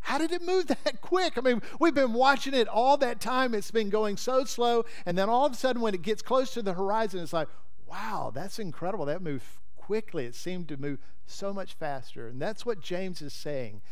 How 0.00 0.18
did 0.18 0.32
it 0.32 0.42
move 0.42 0.66
that 0.84 1.00
quick? 1.00 1.36
I 1.36 1.40
mean, 1.40 1.62
we've 1.80 1.94
been 1.94 2.12
watching 2.12 2.54
it 2.54 2.68
all 2.68 2.96
that 2.98 3.20
time. 3.20 3.54
It's 3.54 3.70
been 3.70 3.90
going 3.90 4.16
so 4.16 4.44
slow. 4.44 4.84
And 5.04 5.16
then 5.16 5.28
all 5.28 5.46
of 5.46 5.52
a 5.52 5.56
sudden, 5.56 5.82
when 5.82 5.94
it 5.94 6.02
gets 6.02 6.22
close 6.22 6.52
to 6.54 6.62
the 6.62 6.74
horizon, 6.74 7.20
it's 7.20 7.32
like, 7.32 7.48
wow, 7.86 8.30
that's 8.34 8.58
incredible. 8.58 9.06
That 9.06 9.22
moved 9.22 9.44
quickly. 9.76 10.26
It 10.26 10.34
seemed 10.34 10.68
to 10.68 10.76
move 10.76 10.98
so 11.26 11.52
much 11.52 11.74
faster. 11.74 12.28
And 12.28 12.40
that's 12.40 12.64
what 12.64 12.80
James 12.80 13.22
is 13.22 13.32
saying. 13.32 13.82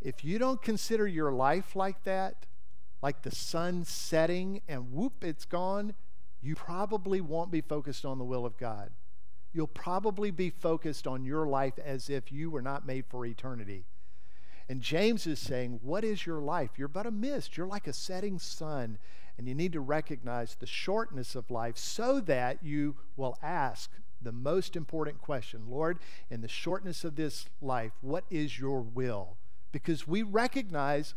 If 0.00 0.24
you 0.24 0.38
don't 0.38 0.60
consider 0.60 1.06
your 1.06 1.32
life 1.32 1.76
like 1.76 2.02
that, 2.04 2.46
like 3.02 3.22
the 3.22 3.34
sun 3.34 3.84
setting 3.84 4.62
and 4.68 4.92
whoop, 4.92 5.24
it's 5.24 5.44
gone, 5.44 5.94
you 6.40 6.54
probably 6.54 7.20
won't 7.20 7.50
be 7.50 7.60
focused 7.60 8.04
on 8.04 8.18
the 8.18 8.24
will 8.24 8.44
of 8.44 8.56
God. 8.56 8.90
You'll 9.52 9.66
probably 9.66 10.30
be 10.30 10.50
focused 10.50 11.06
on 11.06 11.24
your 11.24 11.46
life 11.46 11.78
as 11.84 12.08
if 12.08 12.32
you 12.32 12.50
were 12.50 12.62
not 12.62 12.86
made 12.86 13.04
for 13.06 13.26
eternity. 13.26 13.84
And 14.72 14.80
James 14.80 15.26
is 15.26 15.38
saying, 15.38 15.80
What 15.82 16.02
is 16.02 16.24
your 16.24 16.40
life? 16.40 16.70
You're 16.78 16.88
but 16.88 17.04
a 17.04 17.10
mist. 17.10 17.58
You're 17.58 17.66
like 17.66 17.86
a 17.86 17.92
setting 17.92 18.38
sun. 18.38 18.96
And 19.36 19.46
you 19.46 19.54
need 19.54 19.74
to 19.74 19.82
recognize 19.82 20.54
the 20.54 20.66
shortness 20.66 21.34
of 21.34 21.50
life 21.50 21.76
so 21.76 22.20
that 22.20 22.56
you 22.62 22.96
will 23.14 23.36
ask 23.42 23.90
the 24.22 24.32
most 24.32 24.74
important 24.74 25.20
question 25.20 25.66
Lord, 25.68 25.98
in 26.30 26.40
the 26.40 26.48
shortness 26.48 27.04
of 27.04 27.16
this 27.16 27.44
life, 27.60 27.92
what 28.00 28.24
is 28.30 28.58
your 28.58 28.80
will? 28.80 29.36
Because 29.72 30.08
we 30.08 30.22
recognize 30.22 31.14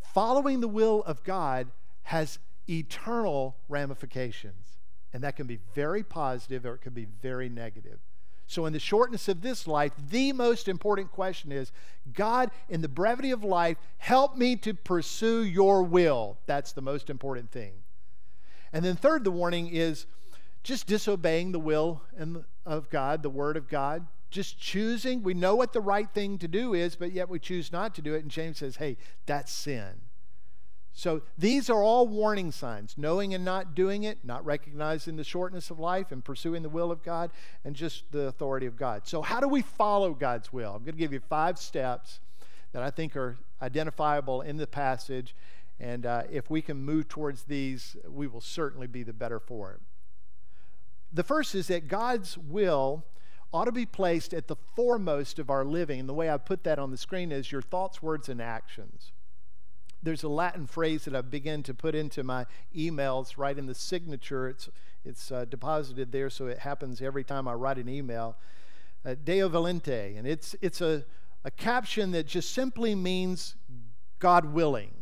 following 0.00 0.60
the 0.60 0.66
will 0.66 1.04
of 1.04 1.22
God 1.22 1.68
has 2.02 2.40
eternal 2.68 3.58
ramifications. 3.68 4.76
And 5.12 5.22
that 5.22 5.36
can 5.36 5.46
be 5.46 5.60
very 5.72 6.02
positive 6.02 6.66
or 6.66 6.74
it 6.74 6.80
can 6.80 6.94
be 6.94 7.06
very 7.22 7.48
negative. 7.48 8.00
So, 8.48 8.64
in 8.64 8.72
the 8.72 8.80
shortness 8.80 9.28
of 9.28 9.42
this 9.42 9.66
life, 9.66 9.92
the 10.08 10.32
most 10.32 10.68
important 10.68 11.12
question 11.12 11.52
is 11.52 11.70
God, 12.14 12.50
in 12.70 12.80
the 12.80 12.88
brevity 12.88 13.30
of 13.30 13.44
life, 13.44 13.76
help 13.98 14.38
me 14.38 14.56
to 14.56 14.72
pursue 14.72 15.44
your 15.44 15.82
will. 15.82 16.38
That's 16.46 16.72
the 16.72 16.80
most 16.80 17.10
important 17.10 17.50
thing. 17.50 17.74
And 18.72 18.82
then, 18.82 18.96
third, 18.96 19.24
the 19.24 19.30
warning 19.30 19.68
is 19.68 20.06
just 20.62 20.86
disobeying 20.86 21.52
the 21.52 21.58
will 21.58 22.00
of 22.64 22.88
God, 22.88 23.22
the 23.22 23.30
word 23.30 23.58
of 23.58 23.68
God. 23.68 24.06
Just 24.30 24.58
choosing. 24.58 25.22
We 25.22 25.34
know 25.34 25.54
what 25.54 25.74
the 25.74 25.80
right 25.80 26.08
thing 26.10 26.38
to 26.38 26.48
do 26.48 26.72
is, 26.72 26.96
but 26.96 27.12
yet 27.12 27.28
we 27.28 27.38
choose 27.38 27.70
not 27.70 27.94
to 27.96 28.02
do 28.02 28.14
it. 28.14 28.22
And 28.22 28.30
James 28.30 28.58
says, 28.58 28.76
hey, 28.76 28.96
that's 29.26 29.52
sin. 29.52 30.00
So 30.98 31.22
these 31.38 31.70
are 31.70 31.80
all 31.80 32.08
warning 32.08 32.50
signs 32.50 32.96
knowing 32.98 33.32
and 33.32 33.44
not 33.44 33.76
doing 33.76 34.02
it, 34.02 34.18
not 34.24 34.44
recognizing 34.44 35.14
the 35.14 35.22
shortness 35.22 35.70
of 35.70 35.78
life 35.78 36.10
and 36.10 36.24
pursuing 36.24 36.64
the 36.64 36.68
will 36.68 36.90
of 36.90 37.04
God, 37.04 37.30
and 37.64 37.76
just 37.76 38.10
the 38.10 38.22
authority 38.22 38.66
of 38.66 38.76
God. 38.76 39.06
So, 39.06 39.22
how 39.22 39.38
do 39.38 39.46
we 39.46 39.62
follow 39.62 40.12
God's 40.12 40.52
will? 40.52 40.72
I'm 40.74 40.82
going 40.82 40.96
to 40.96 40.98
give 40.98 41.12
you 41.12 41.20
five 41.20 41.56
steps 41.56 42.18
that 42.72 42.82
I 42.82 42.90
think 42.90 43.14
are 43.14 43.36
identifiable 43.62 44.40
in 44.40 44.56
the 44.56 44.66
passage. 44.66 45.36
And 45.78 46.04
uh, 46.04 46.24
if 46.32 46.50
we 46.50 46.60
can 46.60 46.78
move 46.78 47.06
towards 47.06 47.44
these, 47.44 47.96
we 48.08 48.26
will 48.26 48.40
certainly 48.40 48.88
be 48.88 49.04
the 49.04 49.12
better 49.12 49.38
for 49.38 49.74
it. 49.74 49.80
The 51.12 51.22
first 51.22 51.54
is 51.54 51.68
that 51.68 51.86
God's 51.86 52.36
will 52.36 53.04
ought 53.52 53.66
to 53.66 53.72
be 53.72 53.86
placed 53.86 54.34
at 54.34 54.48
the 54.48 54.56
foremost 54.74 55.38
of 55.38 55.48
our 55.48 55.64
living. 55.64 56.00
And 56.00 56.08
the 56.08 56.14
way 56.14 56.28
I 56.28 56.38
put 56.38 56.64
that 56.64 56.80
on 56.80 56.90
the 56.90 56.98
screen 56.98 57.30
is 57.30 57.52
your 57.52 57.62
thoughts, 57.62 58.02
words, 58.02 58.28
and 58.28 58.42
actions 58.42 59.12
there's 60.02 60.22
a 60.22 60.28
Latin 60.28 60.66
phrase 60.66 61.04
that 61.04 61.14
I've 61.14 61.30
begun 61.30 61.62
to 61.64 61.74
put 61.74 61.94
into 61.94 62.22
my 62.22 62.46
emails 62.76 63.34
right 63.36 63.56
in 63.56 63.66
the 63.66 63.74
signature. 63.74 64.48
It's, 64.48 64.68
it's 65.04 65.32
uh, 65.32 65.44
deposited 65.44 66.12
there, 66.12 66.30
so 66.30 66.46
it 66.46 66.60
happens 66.60 67.02
every 67.02 67.24
time 67.24 67.48
I 67.48 67.54
write 67.54 67.78
an 67.78 67.88
email. 67.88 68.36
Uh, 69.04 69.14
Deo 69.22 69.48
volente. 69.48 70.16
And 70.16 70.26
it's, 70.26 70.54
it's 70.60 70.80
a, 70.80 71.04
a 71.44 71.50
caption 71.50 72.12
that 72.12 72.26
just 72.26 72.52
simply 72.52 72.94
means 72.94 73.56
God 74.18 74.52
willing. 74.52 74.92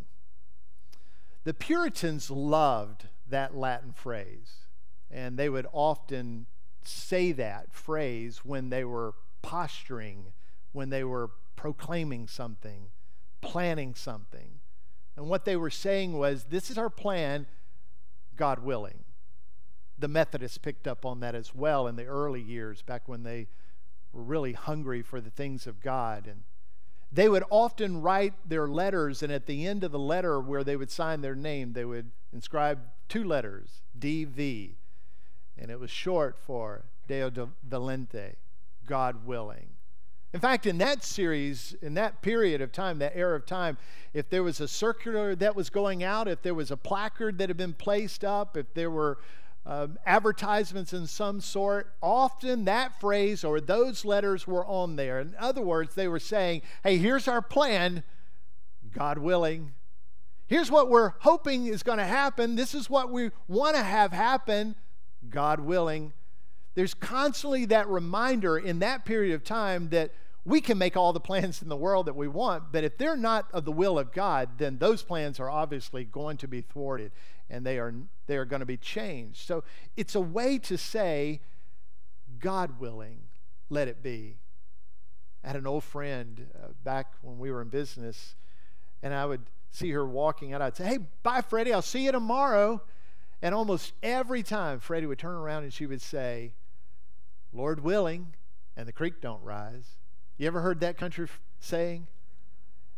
The 1.45 1.55
Puritans 1.55 2.31
loved 2.31 3.07
that 3.29 3.57
Latin 3.57 3.93
phrase, 3.93 4.67
and 5.11 5.39
they 5.39 5.49
would 5.49 5.67
often 5.73 6.47
say 6.83 7.33
that 7.33 7.73
phrase 7.73 8.41
when 8.45 8.71
they 8.71 8.85
were 8.85 9.15
posturing, 9.43 10.33
when 10.73 10.91
they 10.91 11.05
were 11.05 11.31
proclaiming 11.55 12.27
something, 12.27 12.89
planning 13.41 13.95
something. 13.95 14.56
And 15.17 15.29
what 15.29 15.45
they 15.45 15.57
were 15.57 15.71
saying 15.71 16.13
was, 16.13 16.45
this 16.45 16.71
is 16.71 16.77
our 16.77 16.91
plan, 16.91 17.47
God 18.37 18.61
willing. 18.61 19.05
The 19.99 20.09
Methodists 20.09 20.59
picked 20.59 20.87
up 20.87 21.07
on 21.07 21.21
that 21.21 21.35
as 21.35 21.55
well 21.55 21.87
in 21.87 21.97
the 21.97 22.05
early 22.05 22.43
years, 22.43 22.83
back 22.83 23.09
when 23.09 23.23
they 23.23 23.49
were 24.13 24.23
really 24.23 24.53
hungry 24.53 25.01
for 25.03 25.21
the 25.21 25.31
things 25.31 25.67
of 25.67 25.81
God. 25.81 26.27
And 26.27 26.43
they 27.11 27.29
would 27.29 27.45
often 27.49 28.03
write 28.03 28.35
their 28.47 28.67
letters, 28.67 29.23
and 29.23 29.33
at 29.33 29.47
the 29.47 29.67
end 29.67 29.85
of 29.85 29.93
the 29.93 29.99
letter, 29.99 30.39
where 30.39 30.65
they 30.65 30.77
would 30.77 30.91
sign 30.91 31.23
their 31.23 31.35
name, 31.35 31.73
they 31.73 31.85
would 31.85 32.11
inscribe 32.33 32.81
two 33.09 33.25
letters, 33.25 33.81
DV. 33.99 34.75
And 35.57 35.71
it 35.71 35.81
was 35.81 35.91
short 35.91 36.37
for 36.39 36.85
Deo 37.09 37.31
Volente, 37.67 38.35
God 38.87 39.25
willing. 39.25 39.76
In 40.33 40.41
fact, 40.41 40.67
in 40.67 40.79
that 40.79 41.05
series, 41.05 41.75
in 41.81 41.95
that 41.95 42.21
period 42.21 42.61
of 42.61 42.73
time, 42.73 42.99
that 42.99 43.17
era 43.17 43.37
of 43.37 43.47
time, 43.47 43.79
if 44.13 44.29
there 44.29 44.43
was 44.43 44.61
a 44.61 44.69
circular 44.69 45.35
that 45.37 45.55
was 45.55 45.71
going 45.71 46.03
out, 46.03 46.29
if 46.29 46.43
there 46.43 46.55
was 46.55 46.71
a 46.71 46.77
placard 46.77 47.39
that 47.39 47.49
had 47.49 47.57
been 47.57 47.73
placed 47.73 48.25
up, 48.25 48.57
if 48.57 48.73
there 48.75 48.91
were 48.91 49.19
um, 49.65 49.99
advertisements 50.07 50.93
in 50.93 51.07
some 51.07 51.41
sort, 51.41 51.93
often 52.01 52.65
that 52.67 53.01
phrase 53.01 53.45
or 53.45 53.61
those 53.61 54.05
letters 54.05 54.47
were 54.47 54.65
on 54.67 54.97
there. 54.97 55.21
In 55.21 55.35
other 55.39 55.63
words, 55.63 55.95
they 55.95 56.07
were 56.07 56.21
saying, 56.21 56.63
hey, 56.85 56.99
here's 56.99 57.27
our 57.27 57.43
plan, 57.43 58.05
God 58.93 59.19
willing. 59.19 59.73
Here's 60.47 60.71
what 60.71 60.89
we're 60.89 61.15
hoping 61.21 61.67
is 61.67 61.83
going 61.83 61.99
to 61.99 62.05
happen. 62.05 62.55
This 62.55 62.75
is 62.75 62.89
what 62.89 63.11
we 63.11 63.31
want 63.49 63.75
to 63.75 63.83
have 63.83 64.13
happen, 64.13 64.77
God 65.29 65.59
willing. 65.61 66.13
There's 66.77 66.95
constantly 66.95 67.65
that 67.67 67.89
reminder 67.89 68.59
in 68.59 68.79
that 68.81 69.05
period 69.05 69.35
of 69.35 69.43
time 69.43 69.89
that 69.89 70.13
we 70.45 70.61
can 70.61 70.79
make 70.79 70.97
all 70.97 71.13
the 71.13 71.19
plans 71.19 71.61
in 71.63 71.69
the 71.69 71.77
world 71.77 72.07
that 72.07 72.15
we 72.15 72.29
want, 72.29 72.71
but 72.71 72.85
if 72.85 72.97
they're 72.99 73.17
not 73.17 73.49
of 73.53 73.65
the 73.65 73.73
will 73.73 73.99
of 73.99 74.13
God, 74.13 74.51
then 74.59 74.79
those 74.79 75.03
plans 75.03 75.41
are 75.41 75.51
obviously 75.51 76.05
going 76.05 76.37
to 76.37 76.47
be 76.47 76.61
thwarted 76.61 77.11
and 77.49 77.65
they 77.65 77.79
are, 77.79 77.95
they 78.27 78.37
are 78.37 78.45
going 78.45 78.61
to 78.61 78.67
be 78.67 78.77
changed. 78.77 79.39
So 79.39 79.65
it's 79.97 80.15
a 80.15 80.21
way 80.21 80.59
to 80.59 80.77
say, 80.77 81.41
God 82.39 82.79
willing, 82.79 83.21
let 83.71 83.89
it 83.89 84.03
be. 84.03 84.37
I 85.43 85.49
had 85.49 85.57
an 85.57 85.67
old 85.67 85.85
friend 85.85 86.47
uh, 86.55 86.69
back 86.85 87.15
when 87.23 87.39
we 87.39 87.51
were 87.51 87.63
in 87.63 87.69
business, 87.69 88.35
and 89.03 89.15
I 89.15 89.25
would 89.25 89.43
see 89.71 89.91
her 89.93 90.07
walking 90.07 90.53
out. 90.53 90.61
I'd 90.61 90.77
say, 90.77 90.85
Hey, 90.85 90.99
bye, 91.23 91.41
Freddie, 91.41 91.73
I'll 91.73 91.83
see 91.83 92.05
you 92.05 92.13
tomorrow. 92.13 92.83
And 93.43 93.55
almost 93.55 93.93
every 94.03 94.43
time, 94.43 94.81
Freddie 94.81 95.07
would 95.07 95.19
turn 95.19 95.37
around 95.37 95.63
and 95.63 95.73
she 95.73 95.87
would 95.87 96.03
say, 96.03 96.53
Lord 97.57 97.81
willing, 97.81 98.35
and 98.77 98.87
the 98.87 98.93
creek 98.93 99.21
don't 99.21 99.43
rise. 99.43 99.97
You 100.37 100.47
ever 100.47 100.61
heard 100.61 100.81
that 100.81 100.99
country 100.99 101.27
saying? 101.59 102.07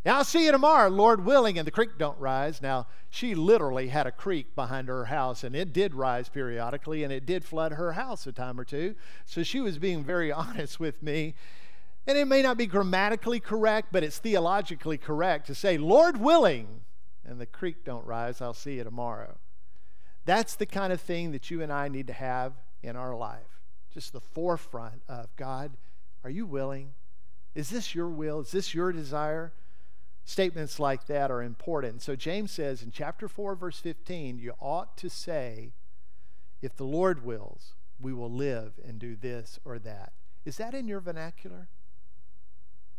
Yeah, 0.04 0.16
I'll 0.16 0.24
see 0.24 0.46
you 0.46 0.52
tomorrow, 0.52 0.88
Lord 0.88 1.24
willing, 1.24 1.58
and 1.58 1.66
the 1.66 1.72
creek 1.72 1.98
don't 1.98 2.18
rise. 2.18 2.60
Now, 2.60 2.86
she 3.08 3.34
literally 3.34 3.88
had 3.88 4.06
a 4.06 4.12
creek 4.12 4.54
behind 4.56 4.88
her 4.88 5.06
house, 5.06 5.44
and 5.44 5.54
it 5.54 5.72
did 5.72 5.94
rise 5.94 6.28
periodically, 6.28 7.04
and 7.04 7.12
it 7.12 7.26
did 7.26 7.44
flood 7.44 7.72
her 7.72 7.92
house 7.92 8.26
a 8.26 8.32
time 8.32 8.58
or 8.58 8.64
two. 8.64 8.94
So 9.26 9.42
she 9.42 9.60
was 9.60 9.78
being 9.78 10.02
very 10.02 10.32
honest 10.32 10.80
with 10.80 11.02
me. 11.02 11.34
And 12.06 12.16
it 12.16 12.26
may 12.26 12.42
not 12.42 12.56
be 12.56 12.66
grammatically 12.66 13.38
correct, 13.38 13.88
but 13.92 14.02
it's 14.02 14.18
theologically 14.18 14.98
correct 14.98 15.46
to 15.48 15.54
say, 15.54 15.78
Lord 15.78 16.16
willing, 16.18 16.80
and 17.24 17.40
the 17.40 17.46
creek 17.46 17.84
don't 17.84 18.06
rise, 18.06 18.40
I'll 18.40 18.54
see 18.54 18.76
you 18.76 18.84
tomorrow. 18.84 19.36
That's 20.24 20.56
the 20.56 20.66
kind 20.66 20.92
of 20.92 21.00
thing 21.00 21.32
that 21.32 21.50
you 21.50 21.62
and 21.62 21.72
I 21.72 21.88
need 21.88 22.06
to 22.06 22.12
have 22.12 22.54
in 22.82 22.96
our 22.96 23.14
life. 23.14 23.57
Just 23.92 24.12
the 24.12 24.20
forefront 24.20 25.02
of 25.08 25.34
God, 25.36 25.72
are 26.24 26.30
you 26.30 26.46
willing? 26.46 26.92
Is 27.54 27.70
this 27.70 27.94
your 27.94 28.08
will? 28.08 28.40
Is 28.40 28.50
this 28.50 28.74
your 28.74 28.92
desire? 28.92 29.52
Statements 30.24 30.78
like 30.78 31.06
that 31.06 31.30
are 31.30 31.42
important. 31.42 32.02
So 32.02 32.14
James 32.14 32.50
says 32.50 32.82
in 32.82 32.90
chapter 32.90 33.28
4, 33.28 33.54
verse 33.54 33.78
15, 33.78 34.38
you 34.38 34.52
ought 34.60 34.96
to 34.98 35.08
say, 35.08 35.72
if 36.60 36.76
the 36.76 36.84
Lord 36.84 37.24
wills, 37.24 37.74
we 38.00 38.12
will 38.12 38.30
live 38.30 38.74
and 38.86 38.98
do 38.98 39.16
this 39.16 39.58
or 39.64 39.78
that. 39.78 40.12
Is 40.44 40.58
that 40.58 40.74
in 40.74 40.86
your 40.86 41.00
vernacular? 41.00 41.68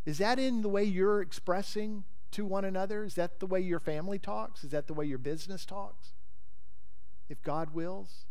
Is 0.06 0.18
that 0.18 0.40
in 0.40 0.62
the 0.62 0.70
way 0.70 0.84
you're 0.84 1.22
expressing 1.22 2.04
to 2.32 2.46
one 2.46 2.66
another? 2.66 3.04
Is 3.04 3.16
that 3.16 3.40
the 3.40 3.46
way 3.46 3.60
your 3.60 3.80
family 3.80 4.18
talks? 4.18 4.64
Is 4.64 4.72
that 4.72 4.88
the 4.88 4.94
way 4.94 5.06
your 5.06 5.18
business 5.18 5.66
talks? 5.66 6.14
If 7.30 7.42
God 7.44 7.74
wills? 7.74 8.26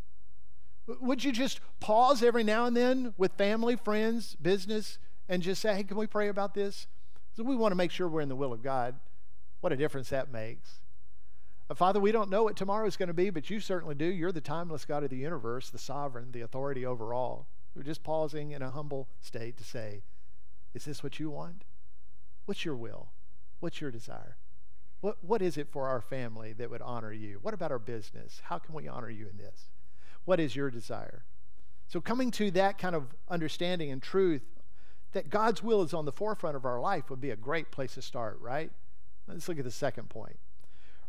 Would 0.88 1.22
you 1.22 1.32
just 1.32 1.60
pause 1.80 2.22
every 2.22 2.44
now 2.44 2.64
and 2.64 2.76
then 2.76 3.14
with 3.18 3.32
family, 3.32 3.76
friends, 3.76 4.36
business, 4.40 4.98
and 5.28 5.42
just 5.42 5.60
say, 5.60 5.74
hey, 5.74 5.84
can 5.84 5.98
we 5.98 6.06
pray 6.06 6.28
about 6.28 6.54
this? 6.54 6.86
So 7.36 7.42
we 7.42 7.56
want 7.56 7.72
to 7.72 7.76
make 7.76 7.90
sure 7.90 8.08
we're 8.08 8.22
in 8.22 8.30
the 8.30 8.36
will 8.36 8.52
of 8.52 8.62
God. 8.62 8.96
What 9.60 9.72
a 9.72 9.76
difference 9.76 10.08
that 10.08 10.32
makes. 10.32 10.80
Uh, 11.68 11.74
Father, 11.74 12.00
we 12.00 12.12
don't 12.12 12.30
know 12.30 12.44
what 12.44 12.56
tomorrow 12.56 12.86
is 12.86 12.96
going 12.96 13.08
to 13.08 13.14
be, 13.14 13.28
but 13.28 13.50
you 13.50 13.60
certainly 13.60 13.94
do. 13.94 14.06
You're 14.06 14.32
the 14.32 14.40
timeless 14.40 14.86
God 14.86 15.04
of 15.04 15.10
the 15.10 15.16
universe, 15.16 15.68
the 15.68 15.78
sovereign, 15.78 16.32
the 16.32 16.40
authority 16.40 16.86
over 16.86 17.12
all. 17.12 17.48
We're 17.74 17.82
just 17.82 18.02
pausing 18.02 18.52
in 18.52 18.62
a 18.62 18.70
humble 18.70 19.08
state 19.20 19.58
to 19.58 19.64
say, 19.64 20.02
Is 20.74 20.86
this 20.86 21.02
what 21.02 21.20
you 21.20 21.30
want? 21.30 21.64
What's 22.46 22.64
your 22.64 22.76
will? 22.76 23.10
What's 23.60 23.80
your 23.80 23.90
desire? 23.90 24.38
What, 25.00 25.22
what 25.22 25.42
is 25.42 25.58
it 25.58 25.68
for 25.70 25.86
our 25.86 26.00
family 26.00 26.54
that 26.54 26.70
would 26.70 26.82
honor 26.82 27.12
you? 27.12 27.38
What 27.42 27.54
about 27.54 27.70
our 27.70 27.78
business? 27.78 28.40
How 28.44 28.58
can 28.58 28.74
we 28.74 28.88
honor 28.88 29.10
you 29.10 29.28
in 29.28 29.36
this? 29.36 29.70
What 30.28 30.40
is 30.40 30.54
your 30.54 30.70
desire? 30.70 31.24
So, 31.86 32.02
coming 32.02 32.30
to 32.32 32.50
that 32.50 32.76
kind 32.76 32.94
of 32.94 33.14
understanding 33.30 33.90
and 33.90 34.02
truth 34.02 34.42
that 35.12 35.30
God's 35.30 35.62
will 35.62 35.80
is 35.80 35.94
on 35.94 36.04
the 36.04 36.12
forefront 36.12 36.54
of 36.54 36.66
our 36.66 36.78
life 36.78 37.08
would 37.08 37.22
be 37.22 37.30
a 37.30 37.36
great 37.36 37.70
place 37.70 37.94
to 37.94 38.02
start, 38.02 38.38
right? 38.38 38.70
Let's 39.26 39.48
look 39.48 39.56
at 39.58 39.64
the 39.64 39.70
second 39.70 40.10
point. 40.10 40.38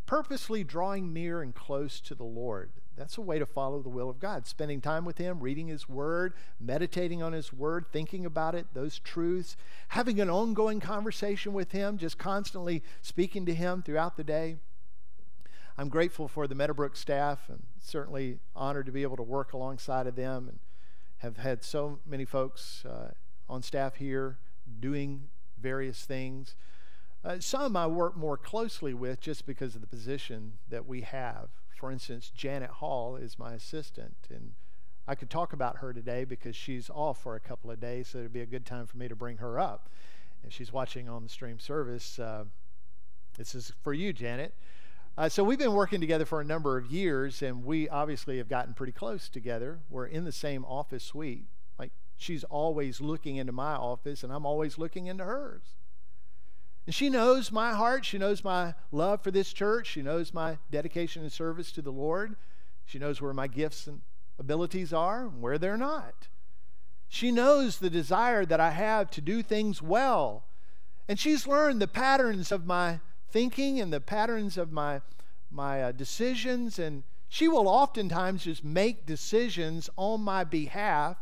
Purposely 0.05 0.63
drawing 0.63 1.11
near 1.11 1.41
and 1.41 1.53
close 1.53 1.99
to 1.99 2.15
the 2.15 2.23
Lord. 2.23 2.71
That's 2.95 3.17
a 3.17 3.21
way 3.21 3.39
to 3.39 3.45
follow 3.45 3.81
the 3.81 3.89
will 3.89 4.09
of 4.09 4.21
God. 4.21 4.47
Spending 4.47 4.79
time 4.79 5.03
with 5.03 5.17
Him, 5.17 5.41
reading 5.41 5.67
His 5.67 5.89
Word, 5.89 6.31
meditating 6.57 7.21
on 7.21 7.33
His 7.33 7.51
Word, 7.51 7.87
thinking 7.91 8.25
about 8.25 8.55
it, 8.55 8.67
those 8.73 8.99
truths, 8.99 9.57
having 9.89 10.21
an 10.21 10.29
ongoing 10.29 10.79
conversation 10.79 11.51
with 11.51 11.73
Him, 11.73 11.97
just 11.97 12.17
constantly 12.17 12.83
speaking 13.01 13.45
to 13.47 13.53
Him 13.53 13.81
throughout 13.81 14.15
the 14.15 14.23
day. 14.23 14.59
I'm 15.79 15.87
grateful 15.87 16.27
for 16.27 16.45
the 16.45 16.55
Meadowbrook 16.55 16.97
staff 16.97 17.47
and 17.47 17.63
certainly 17.79 18.39
honored 18.53 18.85
to 18.87 18.91
be 18.91 19.03
able 19.03 19.15
to 19.15 19.23
work 19.23 19.53
alongside 19.53 20.07
of 20.07 20.17
them 20.17 20.49
and 20.49 20.59
have 21.19 21.37
had 21.37 21.63
so 21.63 21.99
many 22.05 22.25
folks 22.25 22.83
uh, 22.85 23.11
on 23.47 23.63
staff 23.63 23.95
here 23.95 24.39
doing 24.81 25.29
various 25.57 26.03
things. 26.03 26.57
Uh, 27.23 27.39
some 27.39 27.77
I 27.77 27.87
work 27.87 28.17
more 28.17 28.35
closely 28.35 28.93
with 28.93 29.21
just 29.21 29.45
because 29.45 29.73
of 29.73 29.79
the 29.79 29.87
position 29.87 30.55
that 30.67 30.85
we 30.85 30.99
have. 30.99 31.47
For 31.73 31.93
instance, 31.93 32.29
Janet 32.35 32.71
Hall 32.71 33.15
is 33.15 33.39
my 33.39 33.53
assistant, 33.53 34.17
and 34.29 34.51
I 35.07 35.15
could 35.15 35.29
talk 35.29 35.53
about 35.53 35.77
her 35.77 35.93
today 35.93 36.25
because 36.25 36.57
she's 36.57 36.89
off 36.89 37.23
for 37.23 37.35
a 37.35 37.39
couple 37.39 37.71
of 37.71 37.79
days, 37.79 38.09
so 38.09 38.17
it'd 38.17 38.33
be 38.33 38.41
a 38.41 38.45
good 38.45 38.65
time 38.65 38.85
for 38.85 38.97
me 38.97 39.07
to 39.07 39.15
bring 39.15 39.37
her 39.37 39.57
up. 39.57 39.87
If 40.45 40.51
she's 40.51 40.73
watching 40.73 41.07
on 41.07 41.23
the 41.23 41.29
stream 41.29 41.57
service, 41.57 42.19
uh, 42.19 42.43
this 43.37 43.55
is 43.55 43.71
for 43.81 43.93
you, 43.93 44.11
Janet. 44.11 44.53
Uh, 45.19 45.27
so 45.27 45.43
we've 45.43 45.59
been 45.59 45.73
working 45.73 45.99
together 45.99 46.23
for 46.23 46.39
a 46.39 46.45
number 46.45 46.77
of 46.77 46.89
years, 46.89 47.41
and 47.41 47.65
we 47.65 47.89
obviously 47.89 48.37
have 48.37 48.47
gotten 48.47 48.73
pretty 48.73 48.93
close 48.93 49.27
together. 49.27 49.81
We're 49.89 50.05
in 50.05 50.23
the 50.23 50.31
same 50.31 50.63
office 50.63 51.03
suite. 51.03 51.43
Like 51.77 51.91
she's 52.15 52.45
always 52.45 53.01
looking 53.01 53.35
into 53.35 53.51
my 53.51 53.73
office, 53.73 54.23
and 54.23 54.31
I'm 54.31 54.45
always 54.45 54.77
looking 54.77 55.07
into 55.07 55.25
hers. 55.25 55.75
And 56.85 56.95
she 56.95 57.09
knows 57.09 57.51
my 57.51 57.73
heart. 57.73 58.05
She 58.05 58.17
knows 58.17 58.45
my 58.45 58.75
love 58.93 59.21
for 59.21 59.29
this 59.29 59.51
church. 59.51 59.87
She 59.87 60.01
knows 60.01 60.33
my 60.33 60.57
dedication 60.71 61.21
and 61.21 61.31
service 61.33 61.73
to 61.73 61.81
the 61.81 61.91
Lord. 61.91 62.37
She 62.85 62.97
knows 62.97 63.21
where 63.21 63.33
my 63.33 63.47
gifts 63.47 63.87
and 63.87 63.99
abilities 64.39 64.93
are 64.93 65.23
and 65.25 65.41
where 65.41 65.57
they're 65.57 65.75
not. 65.75 66.29
She 67.09 67.29
knows 67.29 67.79
the 67.79 67.89
desire 67.89 68.45
that 68.45 68.61
I 68.61 68.71
have 68.71 69.11
to 69.11 69.21
do 69.21 69.43
things 69.43 69.81
well. 69.81 70.45
And 71.09 71.19
she's 71.19 71.45
learned 71.45 71.81
the 71.81 71.87
patterns 71.89 72.53
of 72.53 72.65
my 72.65 73.01
thinking 73.31 73.79
and 73.79 73.91
the 73.91 74.01
patterns 74.01 74.57
of 74.57 74.71
my, 74.71 75.01
my 75.51 75.83
uh, 75.83 75.91
decisions. 75.91 76.79
And 76.79 77.03
she 77.27 77.47
will 77.47 77.67
oftentimes 77.67 78.43
just 78.43 78.63
make 78.63 79.05
decisions 79.05 79.89
on 79.95 80.21
my 80.21 80.43
behalf. 80.43 81.17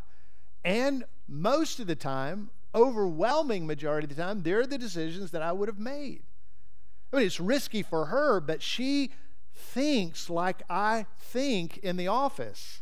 And 0.64 1.06
most 1.28 1.80
of 1.80 1.88
the 1.88 1.96
time, 1.96 2.50
overwhelming 2.74 3.66
majority 3.66 4.06
of 4.06 4.16
the 4.16 4.22
time, 4.22 4.44
they're 4.44 4.66
the 4.66 4.78
decisions 4.78 5.32
that 5.32 5.42
I 5.42 5.52
would 5.52 5.68
have 5.68 5.80
made. 5.80 6.22
I 7.12 7.18
mean, 7.18 7.26
it's 7.26 7.40
risky 7.40 7.84
for 7.84 8.08
her, 8.08 8.40
but 8.40 8.62
she 8.62 9.12
thinks 9.54 10.30
like 10.30 10.64
I 10.70 11.06
think 11.20 11.78
in 11.80 11.98
the 11.98 12.08
office. 12.08 12.82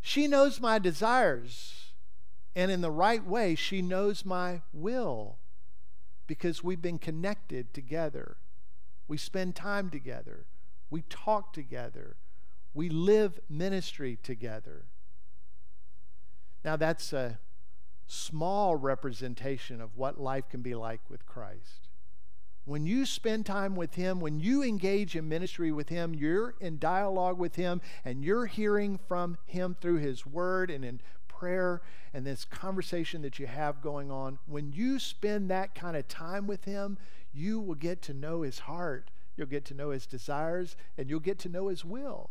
She 0.00 0.26
knows 0.26 0.60
my 0.60 0.78
desires, 0.78 1.92
and 2.54 2.70
in 2.70 2.80
the 2.80 2.90
right 2.90 3.24
way, 3.24 3.54
she 3.54 3.82
knows 3.82 4.24
my 4.24 4.62
will 4.72 5.38
because 6.28 6.62
we've 6.62 6.82
been 6.82 7.00
connected 7.00 7.74
together. 7.74 8.36
We 9.08 9.16
spend 9.16 9.56
time 9.56 9.90
together, 9.90 10.46
we 10.90 11.02
talk 11.02 11.52
together, 11.52 12.16
we 12.72 12.88
live 12.88 13.40
ministry 13.48 14.16
together. 14.22 14.84
Now, 16.64 16.76
that's 16.76 17.12
a 17.12 17.38
small 18.06 18.76
representation 18.76 19.80
of 19.80 19.96
what 19.96 20.20
life 20.20 20.48
can 20.48 20.60
be 20.60 20.74
like 20.74 21.00
with 21.08 21.26
Christ. 21.26 21.88
When 22.64 22.84
you 22.84 23.06
spend 23.06 23.46
time 23.46 23.76
with 23.76 23.94
Him, 23.94 24.20
when 24.20 24.40
you 24.40 24.62
engage 24.62 25.16
in 25.16 25.26
ministry 25.26 25.72
with 25.72 25.88
Him, 25.88 26.14
you're 26.14 26.54
in 26.60 26.78
dialogue 26.78 27.38
with 27.38 27.56
Him 27.56 27.80
and 28.04 28.22
you're 28.22 28.44
hearing 28.44 28.98
from 29.08 29.38
Him 29.46 29.74
through 29.80 29.98
His 29.98 30.26
Word 30.26 30.70
and 30.70 30.84
in 30.84 31.00
prayer 31.38 31.82
and 32.12 32.26
this 32.26 32.44
conversation 32.44 33.22
that 33.22 33.38
you 33.38 33.46
have 33.46 33.82
going 33.82 34.10
on. 34.10 34.38
When 34.46 34.72
you 34.72 34.98
spend 34.98 35.50
that 35.50 35.74
kind 35.74 35.96
of 35.96 36.08
time 36.08 36.46
with 36.46 36.64
Him, 36.64 36.98
you 37.32 37.60
will 37.60 37.74
get 37.74 38.02
to 38.02 38.14
know 38.14 38.42
His 38.42 38.60
heart, 38.60 39.10
you'll 39.36 39.46
get 39.46 39.64
to 39.66 39.74
know 39.74 39.90
His 39.90 40.06
desires, 40.06 40.76
and 40.96 41.08
you'll 41.08 41.20
get 41.20 41.38
to 41.40 41.48
know 41.48 41.68
His 41.68 41.84
will. 41.84 42.30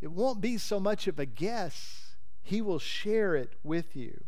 It 0.00 0.12
won't 0.12 0.40
be 0.40 0.58
so 0.58 0.78
much 0.78 1.06
of 1.06 1.18
a 1.18 1.26
guess 1.26 2.14
he 2.44 2.60
will 2.60 2.78
share 2.78 3.34
it 3.34 3.54
with 3.64 3.96
you. 3.96 4.24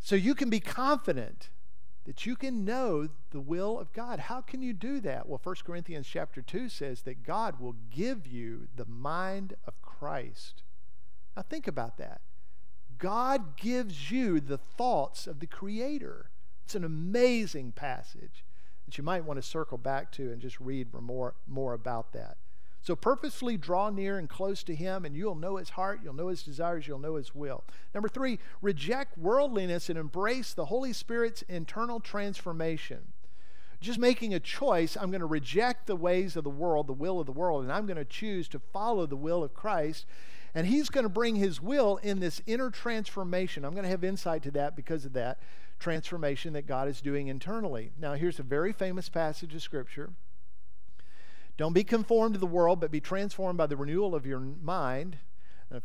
So 0.00 0.16
you 0.16 0.34
can 0.34 0.48
be 0.48 0.60
confident 0.60 1.50
that 2.06 2.24
you 2.24 2.34
can 2.34 2.64
know 2.64 3.10
the 3.30 3.40
will 3.40 3.78
of 3.78 3.92
God. 3.92 4.18
How 4.18 4.40
can 4.40 4.62
you 4.62 4.72
do 4.72 4.98
that? 5.00 5.28
Well, 5.28 5.40
1 5.42 5.56
Corinthians 5.62 6.06
chapter 6.06 6.40
2 6.40 6.70
says 6.70 7.02
that 7.02 7.22
God 7.22 7.60
will 7.60 7.74
give 7.90 8.26
you 8.26 8.68
the 8.74 8.86
mind 8.86 9.54
of 9.66 9.80
Christ. 9.82 10.62
Now 11.38 11.44
think 11.48 11.68
about 11.68 11.98
that. 11.98 12.20
God 12.98 13.56
gives 13.56 14.10
you 14.10 14.40
the 14.40 14.58
thoughts 14.58 15.28
of 15.28 15.38
the 15.38 15.46
Creator. 15.46 16.30
It's 16.64 16.74
an 16.74 16.82
amazing 16.82 17.70
passage 17.70 18.44
that 18.84 18.98
you 18.98 19.04
might 19.04 19.24
want 19.24 19.40
to 19.40 19.48
circle 19.48 19.78
back 19.78 20.10
to 20.12 20.32
and 20.32 20.40
just 20.42 20.58
read 20.58 20.92
more, 20.92 21.36
more 21.46 21.74
about 21.74 22.12
that. 22.12 22.38
So 22.82 22.96
purposefully 22.96 23.56
draw 23.56 23.88
near 23.88 24.18
and 24.18 24.28
close 24.28 24.64
to 24.64 24.74
Him, 24.74 25.04
and 25.04 25.14
you'll 25.14 25.36
know 25.36 25.58
His 25.58 25.70
heart, 25.70 26.00
you'll 26.02 26.12
know 26.12 26.26
His 26.26 26.42
desires, 26.42 26.88
you'll 26.88 26.98
know 26.98 27.14
His 27.14 27.36
will. 27.36 27.62
Number 27.94 28.08
three, 28.08 28.40
reject 28.60 29.16
worldliness 29.16 29.88
and 29.88 29.96
embrace 29.96 30.52
the 30.54 30.64
Holy 30.64 30.92
Spirit's 30.92 31.42
internal 31.42 32.00
transformation. 32.00 33.12
Just 33.80 34.00
making 34.00 34.34
a 34.34 34.40
choice, 34.40 34.96
I'm 34.96 35.12
going 35.12 35.20
to 35.20 35.26
reject 35.26 35.86
the 35.86 35.94
ways 35.94 36.34
of 36.34 36.42
the 36.42 36.50
world, 36.50 36.88
the 36.88 36.92
will 36.92 37.20
of 37.20 37.26
the 37.26 37.32
world, 37.32 37.62
and 37.62 37.72
I'm 37.72 37.86
going 37.86 37.96
to 37.96 38.04
choose 38.04 38.48
to 38.48 38.58
follow 38.58 39.06
the 39.06 39.14
will 39.14 39.44
of 39.44 39.54
Christ. 39.54 40.04
And 40.58 40.66
He's 40.66 40.88
going 40.88 41.04
to 41.04 41.08
bring 41.08 41.36
His 41.36 41.62
will 41.62 41.98
in 41.98 42.18
this 42.18 42.42
inner 42.44 42.68
transformation. 42.68 43.64
I'm 43.64 43.74
going 43.74 43.84
to 43.84 43.90
have 43.90 44.02
insight 44.02 44.42
to 44.42 44.50
that 44.50 44.74
because 44.74 45.04
of 45.04 45.12
that 45.12 45.38
transformation 45.78 46.52
that 46.54 46.66
God 46.66 46.88
is 46.88 47.00
doing 47.00 47.28
internally. 47.28 47.92
Now, 47.96 48.14
here's 48.14 48.40
a 48.40 48.42
very 48.42 48.72
famous 48.72 49.08
passage 49.08 49.54
of 49.54 49.62
Scripture. 49.62 50.10
Don't 51.58 51.74
be 51.74 51.84
conformed 51.84 52.34
to 52.34 52.40
the 52.40 52.46
world, 52.46 52.80
but 52.80 52.90
be 52.90 52.98
transformed 52.98 53.56
by 53.56 53.68
the 53.68 53.76
renewal 53.76 54.16
of 54.16 54.26
your 54.26 54.40
mind. 54.40 55.18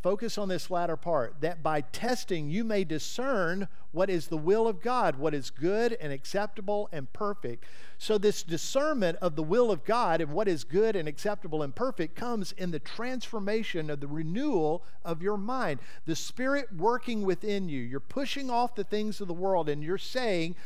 Focus 0.00 0.38
on 0.38 0.48
this 0.48 0.70
latter 0.70 0.96
part 0.96 1.42
that 1.42 1.62
by 1.62 1.82
testing 1.82 2.48
you 2.48 2.64
may 2.64 2.84
discern 2.84 3.68
what 3.92 4.08
is 4.08 4.28
the 4.28 4.36
will 4.38 4.66
of 4.66 4.80
God, 4.80 5.16
what 5.16 5.34
is 5.34 5.50
good 5.50 5.92
and 6.00 6.10
acceptable 6.10 6.88
and 6.90 7.12
perfect. 7.12 7.64
So, 7.98 8.16
this 8.16 8.42
discernment 8.42 9.18
of 9.20 9.36
the 9.36 9.42
will 9.42 9.70
of 9.70 9.84
God 9.84 10.22
and 10.22 10.32
what 10.32 10.48
is 10.48 10.64
good 10.64 10.96
and 10.96 11.06
acceptable 11.06 11.62
and 11.62 11.74
perfect 11.74 12.16
comes 12.16 12.52
in 12.52 12.70
the 12.70 12.78
transformation 12.78 13.90
of 13.90 14.00
the 14.00 14.06
renewal 14.06 14.82
of 15.04 15.20
your 15.20 15.36
mind. 15.36 15.80
The 16.06 16.16
Spirit 16.16 16.68
working 16.74 17.22
within 17.22 17.68
you. 17.68 17.82
You're 17.82 18.00
pushing 18.00 18.48
off 18.48 18.74
the 18.74 18.84
things 18.84 19.20
of 19.20 19.28
the 19.28 19.34
world 19.34 19.68
and 19.68 19.84
you're 19.84 19.98
saying 19.98 20.56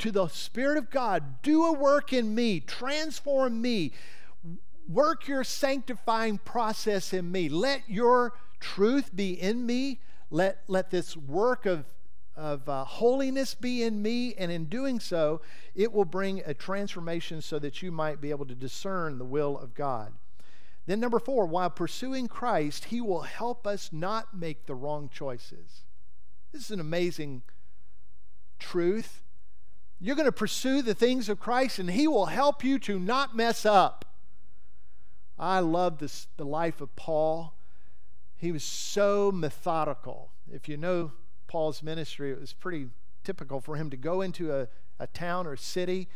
to 0.00 0.12
the 0.12 0.28
Spirit 0.28 0.76
of 0.76 0.90
God, 0.90 1.40
Do 1.40 1.64
a 1.64 1.72
work 1.72 2.12
in 2.12 2.34
me, 2.34 2.60
transform 2.60 3.62
me 3.62 3.92
work 4.88 5.28
your 5.28 5.44
sanctifying 5.44 6.38
process 6.38 7.12
in 7.12 7.30
me. 7.30 7.48
Let 7.50 7.82
your 7.88 8.32
truth 8.60 9.14
be 9.14 9.32
in 9.32 9.66
me. 9.66 10.00
Let, 10.30 10.62
let 10.66 10.90
this 10.90 11.16
work 11.16 11.66
of, 11.66 11.84
of 12.36 12.68
uh, 12.68 12.84
holiness 12.84 13.54
be 13.54 13.82
in 13.82 14.02
me. 14.02 14.34
And 14.34 14.52
in 14.52 14.66
doing 14.66 15.00
so, 15.00 15.40
it 15.74 15.92
will 15.92 16.04
bring 16.04 16.42
a 16.44 16.54
transformation 16.54 17.40
so 17.42 17.58
that 17.58 17.82
you 17.82 17.90
might 17.90 18.20
be 18.20 18.30
able 18.30 18.46
to 18.46 18.54
discern 18.54 19.18
the 19.18 19.24
will 19.24 19.58
of 19.58 19.74
God. 19.74 20.12
Then, 20.86 21.00
number 21.00 21.18
four, 21.18 21.44
while 21.44 21.68
pursuing 21.68 22.28
Christ, 22.28 22.86
He 22.86 23.02
will 23.02 23.20
help 23.20 23.66
us 23.66 23.90
not 23.92 24.34
make 24.34 24.64
the 24.64 24.74
wrong 24.74 25.10
choices. 25.12 25.84
This 26.50 26.64
is 26.64 26.70
an 26.70 26.80
amazing 26.80 27.42
truth. 28.58 29.22
You're 30.00 30.16
going 30.16 30.24
to 30.24 30.32
pursue 30.32 30.80
the 30.80 30.94
things 30.94 31.28
of 31.28 31.38
Christ, 31.38 31.78
and 31.78 31.90
He 31.90 32.08
will 32.08 32.26
help 32.26 32.64
you 32.64 32.78
to 32.78 32.98
not 32.98 33.36
mess 33.36 33.66
up. 33.66 34.06
I 35.38 35.60
love 35.60 35.98
this, 35.98 36.26
the 36.38 36.46
life 36.46 36.80
of 36.80 36.96
Paul. 36.96 37.54
He 38.38 38.52
was 38.52 38.64
so 38.64 39.32
methodical. 39.32 40.30
If 40.50 40.68
you 40.68 40.76
know 40.76 41.12
Paul's 41.48 41.82
ministry, 41.82 42.30
it 42.30 42.40
was 42.40 42.52
pretty 42.52 42.88
typical 43.24 43.60
for 43.60 43.76
him 43.76 43.90
to 43.90 43.96
go 43.96 44.20
into 44.20 44.54
a, 44.54 44.68
a 44.98 45.08
town 45.08 45.46
or 45.46 45.56
city 45.56 46.08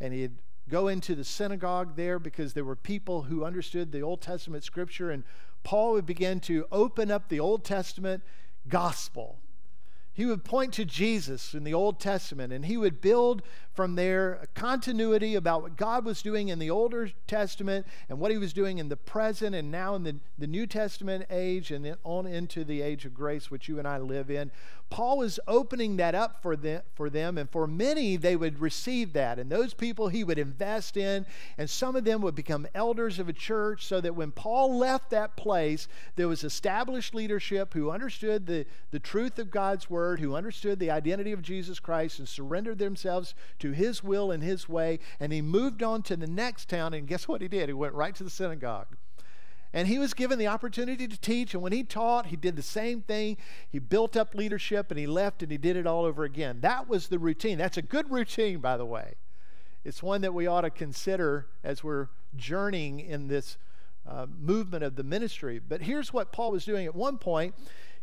and 0.00 0.12
he'd 0.12 0.42
go 0.68 0.88
into 0.88 1.14
the 1.14 1.24
synagogue 1.24 1.96
there 1.96 2.18
because 2.18 2.52
there 2.52 2.64
were 2.64 2.76
people 2.76 3.22
who 3.22 3.44
understood 3.44 3.90
the 3.90 4.02
Old 4.02 4.20
Testament 4.20 4.64
scripture 4.64 5.10
and 5.10 5.24
Paul 5.62 5.92
would 5.92 6.04
begin 6.04 6.40
to 6.40 6.66
open 6.70 7.10
up 7.10 7.28
the 7.28 7.40
Old 7.40 7.64
Testament 7.64 8.22
gospel 8.68 9.38
he 10.18 10.26
would 10.26 10.42
point 10.42 10.72
to 10.74 10.84
Jesus 10.84 11.54
in 11.54 11.62
the 11.62 11.72
Old 11.72 12.00
Testament 12.00 12.52
and 12.52 12.64
he 12.64 12.76
would 12.76 13.00
build 13.00 13.40
from 13.72 13.94
there 13.94 14.40
a 14.42 14.48
continuity 14.48 15.36
about 15.36 15.62
what 15.62 15.76
God 15.76 16.04
was 16.04 16.22
doing 16.22 16.48
in 16.48 16.58
the 16.58 16.70
Older 16.70 17.12
Testament 17.28 17.86
and 18.08 18.18
what 18.18 18.32
he 18.32 18.36
was 18.36 18.52
doing 18.52 18.78
in 18.78 18.88
the 18.88 18.96
present 18.96 19.54
and 19.54 19.70
now 19.70 19.94
in 19.94 20.02
the, 20.02 20.16
the 20.36 20.48
New 20.48 20.66
Testament 20.66 21.26
age 21.30 21.70
and 21.70 21.84
then 21.84 21.94
on 22.02 22.26
into 22.26 22.64
the 22.64 22.82
age 22.82 23.04
of 23.04 23.14
grace, 23.14 23.48
which 23.48 23.68
you 23.68 23.78
and 23.78 23.86
I 23.86 23.98
live 23.98 24.28
in. 24.28 24.50
Paul 24.90 25.18
was 25.18 25.38
opening 25.46 25.96
that 25.98 26.14
up 26.14 26.40
for 26.42 26.56
them, 26.56 26.82
for 26.94 27.10
them, 27.10 27.36
and 27.36 27.48
for 27.50 27.66
many, 27.66 28.16
they 28.16 28.36
would 28.36 28.58
receive 28.58 29.12
that. 29.12 29.38
And 29.38 29.50
those 29.50 29.74
people 29.74 30.08
he 30.08 30.24
would 30.24 30.38
invest 30.38 30.96
in, 30.96 31.26
and 31.58 31.68
some 31.68 31.94
of 31.94 32.04
them 32.04 32.22
would 32.22 32.34
become 32.34 32.66
elders 32.74 33.18
of 33.18 33.28
a 33.28 33.34
church, 33.34 33.84
so 33.84 34.00
that 34.00 34.16
when 34.16 34.30
Paul 34.30 34.78
left 34.78 35.10
that 35.10 35.36
place, 35.36 35.88
there 36.16 36.28
was 36.28 36.42
established 36.42 37.14
leadership 37.14 37.74
who 37.74 37.90
understood 37.90 38.46
the, 38.46 38.64
the 38.90 38.98
truth 38.98 39.38
of 39.38 39.50
God's 39.50 39.90
word, 39.90 40.20
who 40.20 40.34
understood 40.34 40.78
the 40.78 40.90
identity 40.90 41.32
of 41.32 41.42
Jesus 41.42 41.80
Christ, 41.80 42.18
and 42.18 42.28
surrendered 42.28 42.78
themselves 42.78 43.34
to 43.58 43.72
his 43.72 44.02
will 44.02 44.30
and 44.30 44.42
his 44.42 44.68
way. 44.68 45.00
And 45.20 45.32
he 45.32 45.42
moved 45.42 45.82
on 45.82 46.02
to 46.04 46.16
the 46.16 46.26
next 46.26 46.68
town, 46.68 46.94
and 46.94 47.06
guess 47.06 47.28
what 47.28 47.42
he 47.42 47.48
did? 47.48 47.68
He 47.68 47.74
went 47.74 47.94
right 47.94 48.14
to 48.14 48.24
the 48.24 48.30
synagogue. 48.30 48.96
And 49.78 49.86
he 49.86 50.00
was 50.00 50.12
given 50.12 50.40
the 50.40 50.48
opportunity 50.48 51.06
to 51.06 51.16
teach. 51.16 51.54
And 51.54 51.62
when 51.62 51.70
he 51.70 51.84
taught, 51.84 52.26
he 52.26 52.34
did 52.34 52.56
the 52.56 52.62
same 52.62 53.00
thing. 53.00 53.36
He 53.70 53.78
built 53.78 54.16
up 54.16 54.34
leadership 54.34 54.90
and 54.90 54.98
he 54.98 55.06
left 55.06 55.40
and 55.40 55.52
he 55.52 55.56
did 55.56 55.76
it 55.76 55.86
all 55.86 56.04
over 56.04 56.24
again. 56.24 56.58
That 56.62 56.88
was 56.88 57.06
the 57.06 57.18
routine. 57.20 57.58
That's 57.58 57.76
a 57.76 57.82
good 57.82 58.10
routine, 58.10 58.58
by 58.58 58.76
the 58.76 58.84
way. 58.84 59.14
It's 59.84 60.02
one 60.02 60.20
that 60.22 60.34
we 60.34 60.48
ought 60.48 60.62
to 60.62 60.70
consider 60.70 61.46
as 61.62 61.84
we're 61.84 62.08
journeying 62.34 62.98
in 62.98 63.28
this 63.28 63.56
uh, 64.04 64.26
movement 64.40 64.82
of 64.82 64.96
the 64.96 65.04
ministry. 65.04 65.60
But 65.60 65.82
here's 65.82 66.12
what 66.12 66.32
Paul 66.32 66.50
was 66.50 66.64
doing 66.64 66.84
at 66.84 66.96
one 66.96 67.16
point 67.16 67.54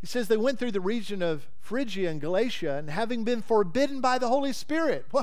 he 0.06 0.08
says 0.08 0.28
they 0.28 0.38
went 0.38 0.60
through 0.60 0.72
the 0.72 0.80
region 0.80 1.24
of 1.24 1.48
Phrygia 1.62 2.12
and 2.12 2.22
Galatia, 2.22 2.76
and 2.76 2.92
having 2.92 3.24
been 3.24 3.42
forbidden 3.42 4.02
by 4.02 4.20
the 4.20 4.28
Holy 4.28 4.54
Spirit. 4.54 5.08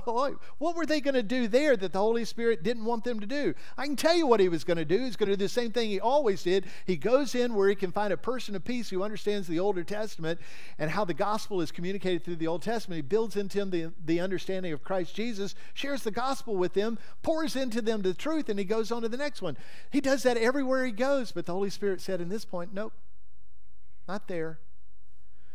What 0.59 0.75
were 0.75 0.87
they 0.87 1.01
going 1.01 1.15
to 1.15 1.23
do 1.23 1.47
there 1.47 1.77
that 1.77 1.93
the 1.93 2.01
Holy 2.01 2.25
Spirit 2.25 2.65
didn't 2.65 2.85
want 2.85 3.05
them 3.05 3.21
to 3.21 3.27
do? 3.27 3.55
I 3.79 3.87
can 3.87 3.95
tell 3.95 4.17
you 4.17 4.27
what 4.27 4.41
he 4.41 4.49
was 4.49 4.65
going 4.65 4.79
to 4.79 4.85
do. 4.85 4.99
He's 4.99 5.15
going 5.15 5.29
to 5.29 5.37
do 5.37 5.45
the 5.45 5.49
same 5.49 5.71
thing 5.71 5.89
he 5.89 6.01
always 6.01 6.43
did. 6.43 6.67
He 6.85 6.97
goes 6.97 7.37
in 7.37 7.55
where 7.55 7.69
he 7.69 7.77
can 7.77 7.93
find 7.93 8.13
a 8.13 8.17
person 8.17 8.57
of 8.57 8.65
peace 8.65 8.91
who 8.91 9.05
understands 9.05 9.47
the 9.47 9.61
Older 9.61 9.85
Testament 9.85 10.41
and 10.81 10.91
how 10.91 11.05
the 11.05 11.15
gospel 11.15 11.61
is 11.61 11.71
communicated 11.71 12.25
through 12.25 12.37
the 12.37 12.49
Old 12.49 12.63
Testament. 12.63 12.97
He 12.97 13.03
builds 13.03 13.37
into 13.37 13.59
them 13.59 13.71
the, 13.71 13.93
the 14.05 14.19
understanding 14.19 14.73
of 14.73 14.83
Christ 14.83 15.15
Jesus, 15.15 15.55
shares 15.75 16.03
the 16.03 16.11
gospel 16.11 16.57
with 16.57 16.75
them, 16.75 16.99
pours 17.23 17.55
into 17.55 17.81
them 17.81 18.03
the 18.03 18.15
truth, 18.15 18.49
and 18.49 18.59
he 18.59 18.65
goes 18.65 18.91
on 18.91 19.03
to 19.03 19.09
the 19.09 19.17
next 19.17 19.43
one. 19.43 19.57
He 19.93 20.01
does 20.01 20.25
that 20.25 20.37
everywhere 20.37 20.85
he 20.85 20.91
goes, 20.91 21.31
but 21.31 21.47
the 21.47 21.53
Holy 21.53 21.71
Spirit 21.71 22.01
said 22.01 22.21
in 22.21 22.29
this 22.29 22.45
point, 22.45 22.75
nope, 22.75 22.95
not 24.09 24.27
there. 24.27 24.59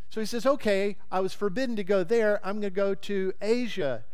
So 0.09 0.21
he 0.21 0.25
says, 0.25 0.45
okay, 0.45 0.97
I 1.11 1.19
was 1.19 1.33
forbidden 1.33 1.75
to 1.75 1.83
go 1.83 2.03
there. 2.03 2.39
I'm 2.43 2.61
going 2.61 2.71
to 2.73 2.75
go 2.75 2.95
to 2.95 3.33
Asia. 3.41 4.05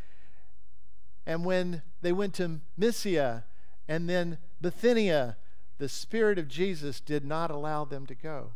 And 1.26 1.46
when 1.46 1.84
they 2.02 2.12
went 2.12 2.34
to 2.36 2.62
Mysia 2.78 3.46
and 3.88 4.10
then 4.10 4.38
Bithynia, 4.60 5.38
the 5.78 5.90
Spirit 5.90 6.40
of 6.40 6.48
Jesus 6.48 7.00
did 7.00 7.24
not 7.24 7.52
allow 7.52 7.86
them 7.86 8.06
to 8.08 8.16
go. 8.16 8.52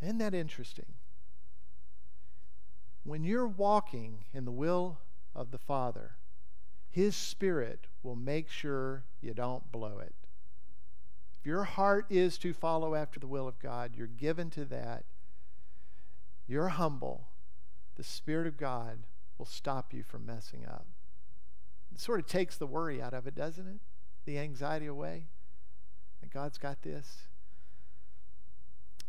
Isn't 0.00 0.18
that 0.18 0.34
interesting? 0.34 0.86
When 3.04 3.24
you're 3.24 3.48
walking 3.48 4.24
in 4.32 4.44
the 4.44 4.52
will 4.52 4.98
of 5.34 5.50
the 5.50 5.58
Father, 5.58 6.12
His 6.90 7.16
Spirit 7.16 7.86
will 8.02 8.16
make 8.16 8.48
sure 8.48 9.04
you 9.20 9.34
don't 9.34 9.70
blow 9.72 9.98
it. 9.98 10.14
If 11.38 11.46
your 11.46 11.64
heart 11.64 12.06
is 12.10 12.38
to 12.38 12.52
follow 12.52 12.94
after 12.94 13.18
the 13.18 13.26
will 13.26 13.48
of 13.48 13.58
God, 13.58 13.92
you're 13.96 14.06
given 14.06 14.50
to 14.50 14.64
that, 14.66 15.04
you're 16.46 16.68
humble, 16.68 17.28
the 17.96 18.04
Spirit 18.04 18.46
of 18.46 18.56
God 18.56 18.98
will 19.38 19.46
stop 19.46 19.92
you 19.92 20.02
from 20.02 20.26
messing 20.26 20.66
up. 20.66 20.86
It 21.92 22.00
sort 22.00 22.20
of 22.20 22.26
takes 22.26 22.56
the 22.56 22.66
worry 22.66 23.02
out 23.02 23.14
of 23.14 23.26
it, 23.26 23.34
doesn't 23.34 23.66
it? 23.66 23.80
The 24.24 24.38
anxiety 24.38 24.86
away. 24.86 25.26
That 26.20 26.30
God's 26.30 26.58
got 26.58 26.82
this. 26.82 27.28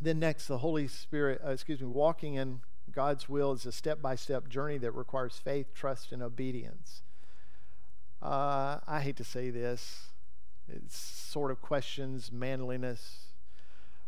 Then 0.02 0.20
next, 0.20 0.48
the 0.48 0.58
Holy 0.58 0.88
Spirit, 0.88 1.42
uh, 1.46 1.52
excuse 1.52 1.80
me, 1.80 1.88
walking 1.88 2.34
in 2.34 2.60
God's 2.92 3.30
will 3.30 3.54
is 3.54 3.66
a 3.66 3.72
step 3.72 4.02
by 4.02 4.16
step 4.16 4.50
journey 4.50 4.78
that 4.80 4.92
requires 4.92 5.40
faith, 5.42 5.74
trust, 5.74 6.12
and 6.12 6.22
obedience. 6.22 7.02
Uh, 8.22 8.80
I 8.88 9.02
hate 9.02 9.18
to 9.18 9.24
say 9.24 9.50
this, 9.50 10.10
it 10.68 10.92
sort 10.92 11.52
of 11.52 11.62
questions 11.62 12.32
manliness, 12.32 13.33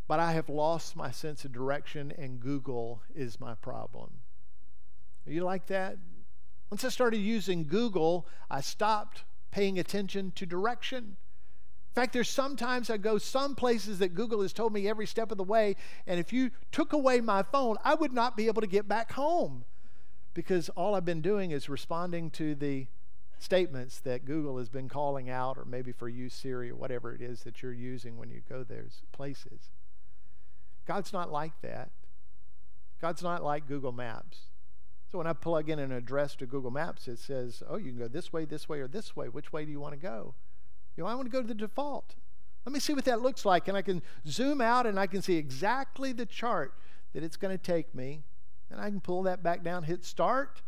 but 0.07 0.19
I 0.19 0.33
have 0.33 0.49
lost 0.49 0.95
my 0.95 1.11
sense 1.11 1.45
of 1.45 1.51
direction, 1.51 2.13
and 2.17 2.39
Google 2.39 3.01
is 3.15 3.39
my 3.39 3.55
problem. 3.55 4.11
Are 5.25 5.31
you 5.31 5.43
like 5.43 5.67
that? 5.67 5.97
Once 6.69 6.83
I 6.83 6.89
started 6.89 7.17
using 7.17 7.65
Google, 7.65 8.27
I 8.49 8.61
stopped 8.61 9.23
paying 9.51 9.79
attention 9.79 10.31
to 10.35 10.45
direction. 10.45 11.17
In 11.95 12.01
fact, 12.01 12.13
there's 12.13 12.29
sometimes 12.29 12.89
I 12.89 12.97
go 12.97 13.17
some 13.17 13.55
places 13.55 13.99
that 13.99 14.13
Google 14.13 14.41
has 14.41 14.53
told 14.53 14.73
me 14.73 14.87
every 14.87 15.07
step 15.07 15.31
of 15.31 15.37
the 15.37 15.43
way, 15.43 15.75
and 16.05 16.19
if 16.19 16.33
you 16.33 16.51
took 16.71 16.93
away 16.93 17.21
my 17.21 17.41
phone, 17.41 17.77
I 17.83 17.95
would 17.95 18.13
not 18.13 18.35
be 18.35 18.47
able 18.47 18.61
to 18.61 18.67
get 18.67 18.87
back 18.87 19.13
home 19.13 19.63
because 20.33 20.69
all 20.69 20.93
I've 20.93 21.05
been 21.05 21.21
doing 21.21 21.51
is 21.51 21.69
responding 21.69 22.29
to 22.31 22.53
the 22.53 22.87
statements 23.39 23.99
that 24.01 24.25
Google 24.25 24.57
has 24.57 24.69
been 24.69 24.89
calling 24.89 25.29
out, 25.29 25.57
or 25.57 25.65
maybe 25.65 25.91
for 25.91 26.09
you, 26.09 26.29
Siri, 26.29 26.69
or 26.69 26.75
whatever 26.75 27.13
it 27.13 27.21
is 27.21 27.43
that 27.43 27.63
you're 27.63 27.73
using 27.73 28.17
when 28.17 28.29
you 28.29 28.41
go 28.47 28.63
those 28.63 29.03
places. 29.11 29.71
God's 30.85 31.13
not 31.13 31.31
like 31.31 31.53
that. 31.61 31.91
God's 33.01 33.23
not 33.23 33.43
like 33.43 33.67
Google 33.67 33.91
Maps. 33.91 34.39
So 35.11 35.17
when 35.17 35.27
I 35.27 35.33
plug 35.33 35.69
in 35.69 35.79
an 35.79 35.91
address 35.91 36.35
to 36.37 36.45
Google 36.45 36.71
Maps, 36.71 37.07
it 37.07 37.19
says, 37.19 37.61
oh, 37.69 37.77
you 37.77 37.91
can 37.91 37.99
go 37.99 38.07
this 38.07 38.33
way, 38.33 38.45
this 38.45 38.67
way, 38.67 38.79
or 38.79 38.87
this 38.87 39.15
way. 39.15 39.27
Which 39.29 39.53
way 39.53 39.65
do 39.65 39.71
you 39.71 39.79
want 39.79 39.93
to 39.93 39.99
go? 39.99 40.33
You 40.97 41.03
know, 41.03 41.09
I 41.09 41.15
want 41.15 41.27
to 41.27 41.31
go 41.31 41.41
to 41.41 41.47
the 41.47 41.53
default. 41.53 42.15
Let 42.65 42.73
me 42.73 42.79
see 42.79 42.93
what 42.93 43.05
that 43.05 43.21
looks 43.21 43.45
like. 43.45 43.67
And 43.67 43.77
I 43.77 43.81
can 43.81 44.01
zoom 44.27 44.61
out 44.61 44.87
and 44.87 44.99
I 44.99 45.07
can 45.07 45.21
see 45.21 45.35
exactly 45.35 46.11
the 46.11 46.25
chart 46.25 46.73
that 47.13 47.23
it's 47.23 47.37
going 47.37 47.55
to 47.55 47.63
take 47.63 47.93
me. 47.93 48.23
And 48.71 48.81
I 48.81 48.89
can 48.89 48.99
pull 48.99 49.23
that 49.23 49.43
back 49.43 49.63
down, 49.63 49.83
hit 49.83 50.03
start, 50.03 50.61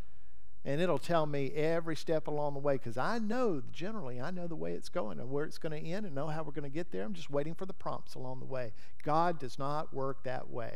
and 0.68 0.82
it'll 0.82 1.00
tell 1.00 1.26
me 1.26 1.54
every 1.54 1.96
step 1.96 2.28
along 2.28 2.54
the 2.54 2.60
way 2.60 2.74
because 2.74 2.98
I 2.98 3.20
know 3.20 3.64
generally 3.72 4.20
I 4.20 4.32
know 4.32 4.48
the 4.48 4.56
way 4.56 4.74
it's 4.74 4.90
going 4.90 5.18
and 5.18 5.30
where 5.30 5.46
it's 5.46 5.58
going 5.58 5.72
to 5.72 5.90
end 5.90 6.06
and 6.06 6.14
know 6.14 6.28
how 6.28 6.44
we're 6.44 6.52
going 6.52 6.70
to 6.70 6.70
get 6.70 6.92
there. 6.92 7.04
I'm 7.04 7.14
just 7.14 7.30
waiting 7.30 7.56
for 7.56 7.66
the 7.66 7.74
prompts 7.74 8.16
along 8.16 8.42
the 8.42 8.46
way. 8.46 8.74
God 9.02 9.40
does 9.40 9.58
not 9.58 9.94
work 9.94 10.26
that 10.26 10.50
way. 10.50 10.76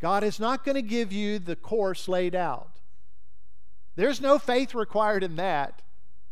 God 0.00 0.24
is 0.24 0.40
not 0.40 0.64
going 0.64 0.76
to 0.76 0.82
give 0.82 1.12
you 1.12 1.38
the 1.38 1.54
course 1.54 2.08
laid 2.08 2.34
out. 2.34 2.80
There's 3.94 4.22
no 4.22 4.38
faith 4.38 4.74
required 4.74 5.22
in 5.22 5.36
that 5.36 5.82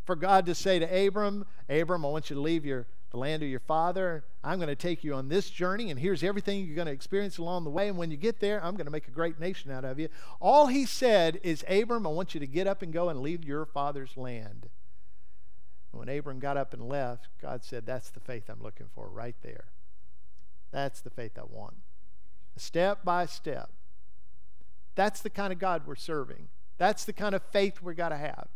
for 0.05 0.17
God 0.17 0.47
to 0.47 0.55
say 0.55 0.79
to 0.79 1.07
Abram, 1.07 1.45
Abram, 1.69 2.07
I 2.07 2.09
want 2.09 2.31
you 2.31 2.37
to 2.37 2.43
leave 2.43 2.65
your 2.65 2.87
the 3.13 3.19
land 3.19 3.43
of 3.43 3.49
your 3.49 3.61
father. 3.61 4.25
I'm 4.43 4.59
going 4.59 4.69
to 4.69 4.75
take 4.75 5.05
you 5.05 5.15
on 5.15 5.29
this 5.29 5.51
journey, 5.51 5.91
and 5.91 6.01
here's 6.01 6.25
everything 6.25 6.65
you're 6.65 6.75
going 6.75 6.87
to 6.87 6.93
experience 6.93 7.39
along 7.39 7.65
the 7.65 7.71
way. 7.71 7.89
And 7.89 7.99
when 7.99 8.11
you 8.11 8.17
get 8.17 8.41
there, 8.41 8.65
I'm 8.65 8.75
going 8.75 8.87
to 8.87 8.91
make 8.91 9.07
a 9.07 9.13
great 9.13 9.39
nation 9.39 9.71
out 9.71 9.85
of 9.85 10.01
you. 10.01 10.09
All 10.41 10.67
he 10.67 10.87
said 10.87 11.39
is, 11.43 11.65
Abram, 11.69 12.07
I 12.07 12.11
want 12.11 12.35
you 12.35 12.41
to 12.41 12.47
get 12.47 12.67
up 12.67 12.83
and 12.83 12.93
go 12.93 13.11
and 13.11 13.21
leave 13.21 13.45
your 13.45 13.67
father's 13.67 14.17
land. 14.17 14.69
And 15.93 16.01
when 16.01 16.09
Abram 16.09 16.41
got 16.41 16.57
up 16.57 16.73
and 16.73 16.89
left, 16.89 17.29
God 17.41 17.63
said, 17.63 17.85
That's 17.85 18.09
the 18.11 18.21
faith 18.21 18.49
I'm 18.49 18.63
looking 18.63 18.89
for 18.95 19.09
right 19.09 19.37
there. 19.43 19.67
That's 20.73 21.03
the 21.03 21.11
faith 21.11 21.39
I 21.39 21.45
want. 21.45 21.75
Step 22.57 23.05
by 23.05 23.27
step. 23.27 23.71
That's 24.95 25.21
the 25.21 25.31
kind 25.31 25.53
of 25.53 25.59
God 25.59 25.83
we're 25.87 25.97
serving. 25.97 26.49
That's 26.79 27.05
the 27.05 27.13
kind 27.13 27.35
of 27.35 27.43
faith 27.43 27.83
we've 27.83 27.97
got 27.97 28.09
to 28.09 28.17
have. 28.17 28.49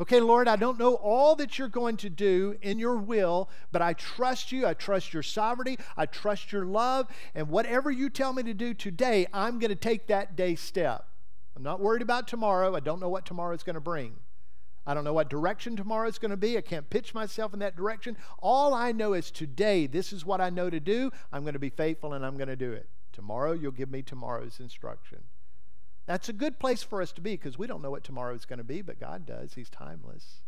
Okay, 0.00 0.20
Lord, 0.20 0.46
I 0.46 0.54
don't 0.54 0.78
know 0.78 0.94
all 0.94 1.34
that 1.36 1.58
you're 1.58 1.66
going 1.66 1.96
to 1.98 2.10
do 2.10 2.56
in 2.62 2.78
your 2.78 2.96
will, 2.96 3.50
but 3.72 3.82
I 3.82 3.94
trust 3.94 4.52
you. 4.52 4.64
I 4.64 4.74
trust 4.74 5.12
your 5.12 5.24
sovereignty. 5.24 5.76
I 5.96 6.06
trust 6.06 6.52
your 6.52 6.64
love. 6.64 7.08
And 7.34 7.48
whatever 7.48 7.90
you 7.90 8.08
tell 8.08 8.32
me 8.32 8.44
to 8.44 8.54
do 8.54 8.74
today, 8.74 9.26
I'm 9.32 9.58
going 9.58 9.70
to 9.70 9.74
take 9.74 10.06
that 10.06 10.36
day 10.36 10.54
step. 10.54 11.06
I'm 11.56 11.64
not 11.64 11.80
worried 11.80 12.02
about 12.02 12.28
tomorrow. 12.28 12.76
I 12.76 12.80
don't 12.80 13.00
know 13.00 13.08
what 13.08 13.26
tomorrow 13.26 13.54
is 13.56 13.64
going 13.64 13.74
to 13.74 13.80
bring. 13.80 14.14
I 14.86 14.94
don't 14.94 15.02
know 15.02 15.12
what 15.12 15.28
direction 15.28 15.74
tomorrow 15.74 16.08
is 16.08 16.18
going 16.18 16.30
to 16.30 16.36
be. 16.36 16.56
I 16.56 16.60
can't 16.60 16.88
pitch 16.88 17.12
myself 17.12 17.52
in 17.52 17.58
that 17.58 17.76
direction. 17.76 18.16
All 18.38 18.72
I 18.72 18.92
know 18.92 19.14
is 19.14 19.32
today, 19.32 19.88
this 19.88 20.12
is 20.12 20.24
what 20.24 20.40
I 20.40 20.48
know 20.48 20.70
to 20.70 20.80
do. 20.80 21.10
I'm 21.32 21.42
going 21.42 21.54
to 21.54 21.58
be 21.58 21.70
faithful 21.70 22.12
and 22.12 22.24
I'm 22.24 22.36
going 22.36 22.48
to 22.48 22.56
do 22.56 22.72
it. 22.72 22.88
Tomorrow, 23.12 23.52
you'll 23.52 23.72
give 23.72 23.90
me 23.90 24.02
tomorrow's 24.02 24.60
instruction. 24.60 25.18
That's 26.08 26.30
a 26.30 26.32
good 26.32 26.58
place 26.58 26.82
for 26.82 27.02
us 27.02 27.12
to 27.12 27.20
be 27.20 27.32
because 27.32 27.58
we 27.58 27.66
don't 27.66 27.82
know 27.82 27.90
what 27.90 28.02
tomorrow 28.02 28.34
is 28.34 28.46
going 28.46 28.60
to 28.60 28.64
be, 28.64 28.80
but 28.80 28.98
God 28.98 29.26
does. 29.26 29.52
He's 29.52 29.68
timeless. 29.68 30.40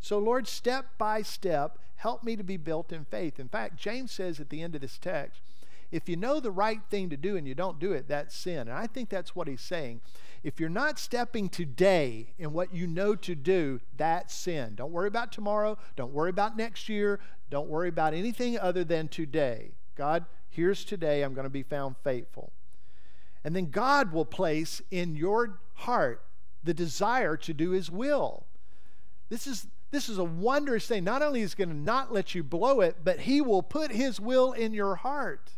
So, 0.00 0.18
Lord, 0.18 0.46
step 0.46 0.98
by 0.98 1.22
step, 1.22 1.78
help 1.96 2.22
me 2.22 2.36
to 2.36 2.44
be 2.44 2.58
built 2.58 2.92
in 2.92 3.06
faith. 3.06 3.40
In 3.40 3.48
fact, 3.48 3.78
James 3.78 4.12
says 4.12 4.38
at 4.38 4.50
the 4.50 4.60
end 4.60 4.74
of 4.74 4.82
this 4.82 4.98
text, 4.98 5.40
If 5.90 6.10
you 6.10 6.16
know 6.16 6.40
the 6.40 6.50
right 6.50 6.80
thing 6.90 7.08
to 7.08 7.16
do 7.16 7.38
and 7.38 7.48
you 7.48 7.54
don't 7.54 7.78
do 7.78 7.92
it, 7.92 8.06
that's 8.06 8.36
sin. 8.36 8.68
And 8.68 8.72
I 8.72 8.86
think 8.86 9.08
that's 9.08 9.34
what 9.34 9.48
he's 9.48 9.62
saying. 9.62 10.02
If 10.42 10.60
you're 10.60 10.68
not 10.68 10.98
stepping 10.98 11.48
today 11.48 12.34
in 12.38 12.52
what 12.52 12.74
you 12.74 12.86
know 12.86 13.14
to 13.14 13.34
do, 13.34 13.80
that's 13.96 14.34
sin. 14.34 14.74
Don't 14.74 14.92
worry 14.92 15.08
about 15.08 15.32
tomorrow. 15.32 15.78
Don't 15.96 16.12
worry 16.12 16.28
about 16.28 16.54
next 16.54 16.90
year. 16.90 17.18
Don't 17.48 17.68
worry 17.68 17.88
about 17.88 18.12
anything 18.12 18.58
other 18.58 18.84
than 18.84 19.08
today. 19.08 19.70
God, 19.96 20.26
here's 20.50 20.84
today. 20.84 21.22
I'm 21.22 21.32
going 21.32 21.44
to 21.44 21.50
be 21.50 21.62
found 21.62 21.96
faithful. 22.04 22.52
And 23.44 23.56
then 23.56 23.70
God 23.70 24.12
will 24.12 24.24
place 24.24 24.80
in 24.90 25.16
your 25.16 25.58
heart 25.74 26.22
the 26.62 26.74
desire 26.74 27.36
to 27.38 27.52
do 27.52 27.70
his 27.70 27.90
will. 27.90 28.46
This 29.28 29.46
is 29.46 29.66
this 29.90 30.08
is 30.08 30.16
a 30.16 30.24
wondrous 30.24 30.86
thing. 30.86 31.04
Not 31.04 31.20
only 31.20 31.42
is 31.42 31.54
going 31.54 31.68
to 31.68 31.76
not 31.76 32.12
let 32.12 32.34
you 32.34 32.42
blow 32.42 32.80
it, 32.80 32.98
but 33.04 33.20
he 33.20 33.42
will 33.42 33.62
put 33.62 33.92
his 33.92 34.18
will 34.18 34.52
in 34.52 34.72
your 34.72 34.94
heart. 34.94 35.50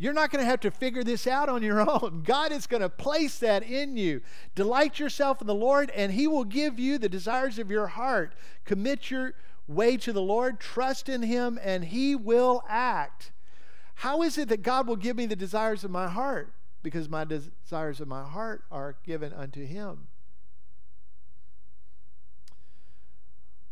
You're 0.00 0.14
not 0.14 0.30
going 0.30 0.42
to 0.42 0.50
have 0.50 0.60
to 0.60 0.70
figure 0.70 1.04
this 1.04 1.26
out 1.26 1.50
on 1.50 1.62
your 1.62 1.80
own. 1.90 2.22
God 2.24 2.52
is 2.52 2.66
going 2.66 2.80
to 2.80 2.88
place 2.88 3.38
that 3.38 3.62
in 3.62 3.98
you. 3.98 4.22
Delight 4.54 4.98
yourself 4.98 5.42
in 5.42 5.46
the 5.46 5.54
Lord, 5.54 5.90
and 5.90 6.12
He 6.12 6.26
will 6.26 6.44
give 6.44 6.78
you 6.78 6.96
the 6.96 7.08
desires 7.08 7.58
of 7.58 7.70
your 7.70 7.86
heart. 7.86 8.34
Commit 8.64 9.10
your 9.10 9.34
way 9.68 9.98
to 9.98 10.12
the 10.12 10.22
Lord, 10.22 10.58
trust 10.58 11.10
in 11.10 11.22
Him, 11.22 11.58
and 11.62 11.84
He 11.84 12.14
will 12.14 12.62
act. 12.66 13.32
How 13.96 14.22
is 14.22 14.38
it 14.38 14.48
that 14.48 14.62
God 14.62 14.86
will 14.86 14.96
give 14.96 15.16
me 15.16 15.26
the 15.26 15.36
desires 15.36 15.84
of 15.84 15.90
my 15.90 16.08
heart? 16.08 16.54
Because 16.82 17.08
my 17.08 17.24
desires 17.24 18.00
of 18.00 18.08
my 18.08 18.24
heart 18.24 18.64
are 18.70 18.96
given 19.04 19.32
unto 19.32 19.66
Him. 19.66 20.08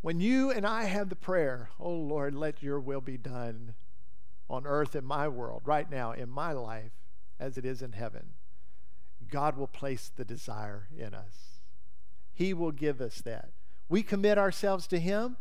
When 0.01 0.21
you 0.21 0.51
and 0.51 0.67
I 0.67 0.85
have 0.85 1.09
the 1.09 1.17
prayer, 1.17 1.71
oh 1.81 1.93
Lord, 1.93 2.35
let 2.35 2.63
your 2.63 2.79
will 2.79 3.01
be 3.01 3.17
done 3.17 3.75
on 4.49 4.67
earth 4.67 4.95
in 4.95 5.05
my 5.05 5.29
world, 5.29 5.63
right 5.65 5.91
now, 5.91 6.13
in 6.13 6.31
my 6.31 6.53
life, 6.53 6.93
as 7.41 7.59
it 7.59 7.65
is 7.65 7.83
in 7.83 7.93
heaven, 7.93 8.31
God 9.31 9.57
will 9.57 9.67
place 9.67 10.11
the 10.15 10.25
desire 10.25 10.89
in 10.97 11.15
us. 11.15 11.61
He 12.33 12.55
will 12.55 12.73
give 12.73 13.01
us 13.01 13.21
that. 13.23 13.51
We 13.89 14.03
commit 14.03 14.39
ourselves 14.39 14.87
to 14.89 14.99
Him, 14.99 15.37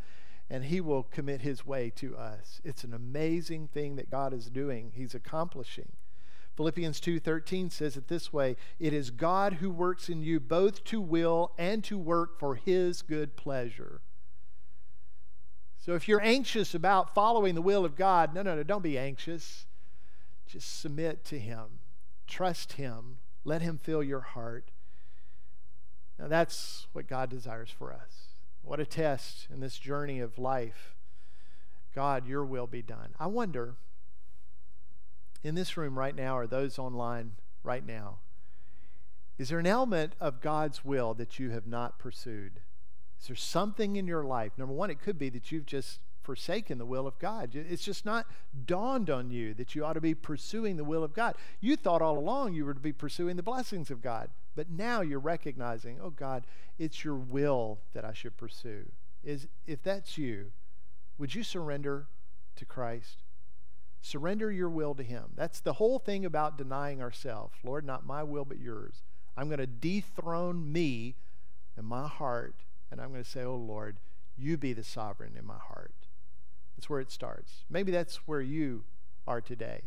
and 0.50 0.66
He 0.66 0.82
will 0.82 1.04
commit 1.04 1.42
His 1.42 1.66
way 1.66 1.92
to 1.98 2.18
us. 2.18 2.60
It's 2.64 2.84
an 2.84 2.94
amazing 2.94 3.68
thing 3.68 3.96
that 3.96 4.10
God 4.10 4.34
is 4.34 4.50
doing, 4.50 4.92
He's 4.96 5.16
accomplishing. 5.16 5.92
Philippians 6.58 7.00
2:13 7.00 7.70
says 7.72 7.96
it 7.96 8.08
this 8.08 8.34
way, 8.34 8.58
it 8.80 8.92
is 8.92 9.12
God 9.12 9.54
who 9.54 9.70
works 9.70 10.10
in 10.10 10.24
you 10.24 10.40
both 10.40 10.84
to 10.86 11.00
will 11.00 11.54
and 11.58 11.84
to 11.84 11.98
work 11.98 12.38
for 12.38 12.56
his 12.56 13.02
good 13.04 13.38
pleasure. 13.38 14.02
So 15.78 15.94
if 15.94 16.08
you're 16.08 16.22
anxious 16.22 16.74
about 16.74 17.14
following 17.14 17.56
the 17.56 17.62
will 17.62 17.86
of 17.86 17.96
God, 17.96 18.34
no, 18.34 18.42
no, 18.42 18.56
no, 18.56 18.64
don't 18.64 18.82
be 18.82 18.98
anxious. 18.98 19.68
Just 20.48 20.80
submit 20.82 21.24
to 21.26 21.40
Him, 21.40 21.80
trust 22.26 22.74
Him, 22.74 23.20
let 23.46 23.62
Him 23.62 23.78
fill 23.78 24.04
your 24.04 24.22
heart. 24.22 24.72
Now, 26.18 26.28
that's 26.28 26.88
what 26.92 27.08
God 27.08 27.30
desires 27.30 27.70
for 27.70 27.94
us. 27.94 28.30
What 28.64 28.80
a 28.80 28.86
test 28.86 29.48
in 29.54 29.60
this 29.60 29.78
journey 29.78 30.20
of 30.20 30.40
life. 30.40 30.96
God, 31.94 32.28
your 32.28 32.44
will 32.44 32.68
be 32.68 32.82
done. 32.82 33.14
I 33.20 33.28
wonder, 33.28 33.76
in 35.44 35.56
this 35.56 35.78
room 35.78 35.98
right 35.98 36.16
now, 36.16 36.38
or 36.38 36.48
those 36.48 36.80
online 36.80 37.34
right 37.64 37.86
now, 37.86 38.18
is 39.38 39.50
there 39.50 39.60
an 39.60 39.68
element 39.68 40.14
of 40.20 40.42
God's 40.42 40.84
will 40.84 41.14
that 41.14 41.38
you 41.40 41.52
have 41.52 41.68
not 41.68 42.00
pursued? 42.00 42.60
Is 43.20 43.28
there 43.28 43.36
something 43.36 43.96
in 43.96 44.08
your 44.08 44.24
life? 44.24 44.52
Number 44.58 44.74
one, 44.74 44.90
it 44.90 45.02
could 45.02 45.20
be 45.20 45.30
that 45.30 45.52
you've 45.52 45.66
just 45.66 46.00
forsaken 46.24 46.78
the 46.78 46.86
will 46.86 47.08
of 47.08 47.18
God. 47.20 47.56
It's 47.56 47.86
just 47.86 48.06
not 48.06 48.28
dawned 48.66 49.10
on 49.10 49.32
you 49.32 49.54
that 49.54 49.76
you 49.76 49.86
ought 49.86 49.94
to 49.94 50.02
be 50.02 50.14
pursuing 50.14 50.76
the 50.76 50.84
will 50.84 51.04
of 51.04 51.14
God. 51.14 51.36
You 51.62 51.78
thought 51.78 52.02
all 52.02 52.18
along 52.18 52.54
you 52.54 52.66
were 52.66 52.74
to 52.74 52.80
be 52.80 52.92
pursuing 52.92 53.38
the 53.38 53.44
blessings 53.44 53.90
of 53.90 54.02
God, 54.02 54.30
but 54.56 54.70
now 54.70 55.02
you're 55.02 55.20
recognizing, 55.20 56.00
oh 56.02 56.10
God, 56.10 56.46
it's 56.78 57.06
your 57.06 57.16
will 57.16 57.80
that 57.94 58.04
I 58.04 58.12
should 58.12 58.38
pursue. 58.38 58.92
Is 59.24 59.48
if 59.66 59.82
that's 59.82 60.18
you, 60.18 60.52
would 61.18 61.34
you 61.34 61.44
surrender 61.44 62.08
to 62.58 62.66
Christ? 62.66 63.24
Surrender 64.02 64.52
your 64.52 64.70
will 64.70 64.96
to 64.96 65.04
Him. 65.04 65.32
That's 65.36 65.60
the 65.60 65.74
whole 65.74 66.00
thing 66.00 66.26
about 66.26 66.58
denying 66.58 67.02
ourselves. 67.02 67.56
Lord, 67.64 67.86
not 67.86 68.06
my 68.06 68.24
will, 68.24 68.46
but 68.46 68.60
yours. 68.60 69.04
I'm 69.36 69.48
going 69.48 69.60
to 69.60 69.68
dethrone 69.68 70.72
me 70.72 71.16
and 71.76 71.86
my 71.86 72.08
heart 72.08 72.56
and 72.92 73.02
I'm 73.02 73.12
going 73.12 73.24
to 73.24 73.30
say, 73.30 73.44
Oh 73.44 73.56
Lord, 73.56 73.98
you 74.38 74.58
be 74.58 74.74
the 74.74 74.84
sovereign 74.84 75.34
in 75.38 75.46
my 75.46 75.58
heart. 75.58 75.94
That's 76.76 76.90
where 76.90 77.00
it 77.00 77.12
starts. 77.12 77.66
Maybe 77.70 77.92
that's 77.92 78.28
where 78.28 78.42
you 78.42 78.84
are 79.28 79.42
today. 79.42 79.82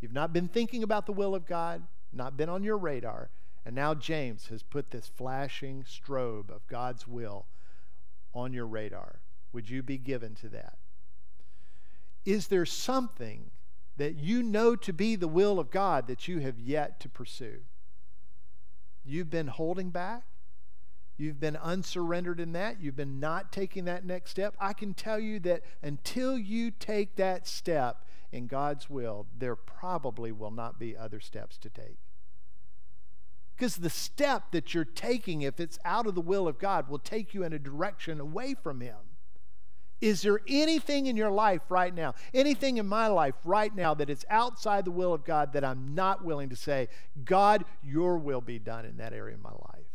You've 0.00 0.12
not 0.12 0.32
been 0.32 0.48
thinking 0.48 0.82
about 0.82 1.06
the 1.06 1.12
will 1.12 1.34
of 1.34 1.46
God, 1.46 1.82
not 2.12 2.36
been 2.36 2.48
on 2.48 2.64
your 2.64 2.76
radar, 2.76 3.30
and 3.64 3.74
now 3.74 3.94
James 3.94 4.48
has 4.48 4.62
put 4.62 4.90
this 4.90 5.06
flashing 5.06 5.84
strobe 5.84 6.50
of 6.50 6.66
God's 6.66 7.06
will 7.06 7.46
on 8.34 8.52
your 8.52 8.66
radar. 8.66 9.20
Would 9.52 9.70
you 9.70 9.82
be 9.82 9.98
given 9.98 10.34
to 10.36 10.48
that? 10.48 10.78
Is 12.24 12.48
there 12.48 12.66
something 12.66 13.50
that 13.96 14.16
you 14.16 14.42
know 14.42 14.76
to 14.76 14.92
be 14.92 15.16
the 15.16 15.28
will 15.28 15.58
of 15.58 15.70
God 15.70 16.06
that 16.06 16.28
you 16.28 16.38
have 16.38 16.58
yet 16.58 17.00
to 17.00 17.08
pursue? 17.08 17.60
You've 19.04 19.30
been 19.30 19.48
holding 19.48 19.90
back? 19.90 20.24
You've 21.16 21.40
been 21.40 21.56
unsurrendered 21.56 22.40
in 22.40 22.52
that. 22.52 22.80
You've 22.80 22.96
been 22.96 23.20
not 23.20 23.52
taking 23.52 23.84
that 23.84 24.04
next 24.04 24.30
step. 24.30 24.56
I 24.58 24.72
can 24.72 24.94
tell 24.94 25.18
you 25.18 25.38
that 25.40 25.62
until 25.82 26.38
you 26.38 26.70
take 26.70 27.16
that 27.16 27.46
step 27.46 28.04
in 28.32 28.46
God's 28.46 28.88
will, 28.88 29.26
there 29.36 29.56
probably 29.56 30.32
will 30.32 30.50
not 30.50 30.78
be 30.78 30.96
other 30.96 31.20
steps 31.20 31.58
to 31.58 31.70
take. 31.70 31.98
Because 33.54 33.76
the 33.76 33.90
step 33.90 34.50
that 34.52 34.74
you're 34.74 34.84
taking, 34.84 35.42
if 35.42 35.60
it's 35.60 35.78
out 35.84 36.06
of 36.06 36.14
the 36.14 36.20
will 36.20 36.48
of 36.48 36.58
God, 36.58 36.88
will 36.88 36.98
take 36.98 37.34
you 37.34 37.44
in 37.44 37.52
a 37.52 37.58
direction 37.58 38.18
away 38.18 38.54
from 38.54 38.80
Him. 38.80 38.96
Is 40.02 40.22
there 40.22 40.40
anything 40.48 41.06
in 41.06 41.16
your 41.16 41.30
life 41.30 41.62
right 41.68 41.94
now, 41.94 42.16
anything 42.34 42.78
in 42.78 42.86
my 42.88 43.06
life 43.06 43.36
right 43.44 43.72
now 43.72 43.94
that 43.94 44.10
is 44.10 44.26
outside 44.28 44.84
the 44.84 44.90
will 44.90 45.14
of 45.14 45.24
God 45.24 45.52
that 45.52 45.64
I'm 45.64 45.94
not 45.94 46.24
willing 46.24 46.48
to 46.48 46.56
say, 46.56 46.88
God, 47.24 47.64
your 47.84 48.18
will 48.18 48.40
be 48.40 48.58
done 48.58 48.84
in 48.84 48.96
that 48.96 49.12
area 49.12 49.36
of 49.36 49.42
my 49.42 49.52
life? 49.52 49.86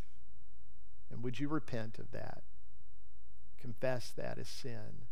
And 1.11 1.21
would 1.23 1.41
you 1.41 1.49
repent 1.49 1.99
of 1.99 2.11
that? 2.11 2.43
Confess 3.59 4.13
that 4.15 4.37
as 4.37 4.47
sin. 4.47 5.07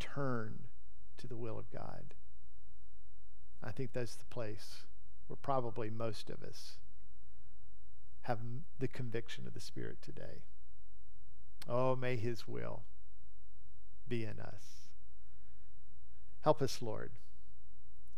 Turn 0.00 0.64
to 1.18 1.28
the 1.28 1.36
will 1.36 1.60
of 1.60 1.70
God. 1.70 2.14
I 3.62 3.70
think 3.70 3.92
that's 3.92 4.16
the 4.16 4.24
place 4.24 4.82
where 5.28 5.36
probably 5.36 5.90
most 5.90 6.28
of 6.28 6.42
us 6.42 6.78
have 8.22 8.40
the 8.80 8.88
conviction 8.88 9.46
of 9.46 9.54
the 9.54 9.60
Spirit 9.60 10.02
today. 10.02 10.42
Oh, 11.68 11.94
may 11.94 12.16
His 12.16 12.48
will 12.48 12.82
be 14.08 14.24
in 14.24 14.40
us. 14.40 14.88
Help 16.42 16.62
us, 16.62 16.80
Lord, 16.80 17.10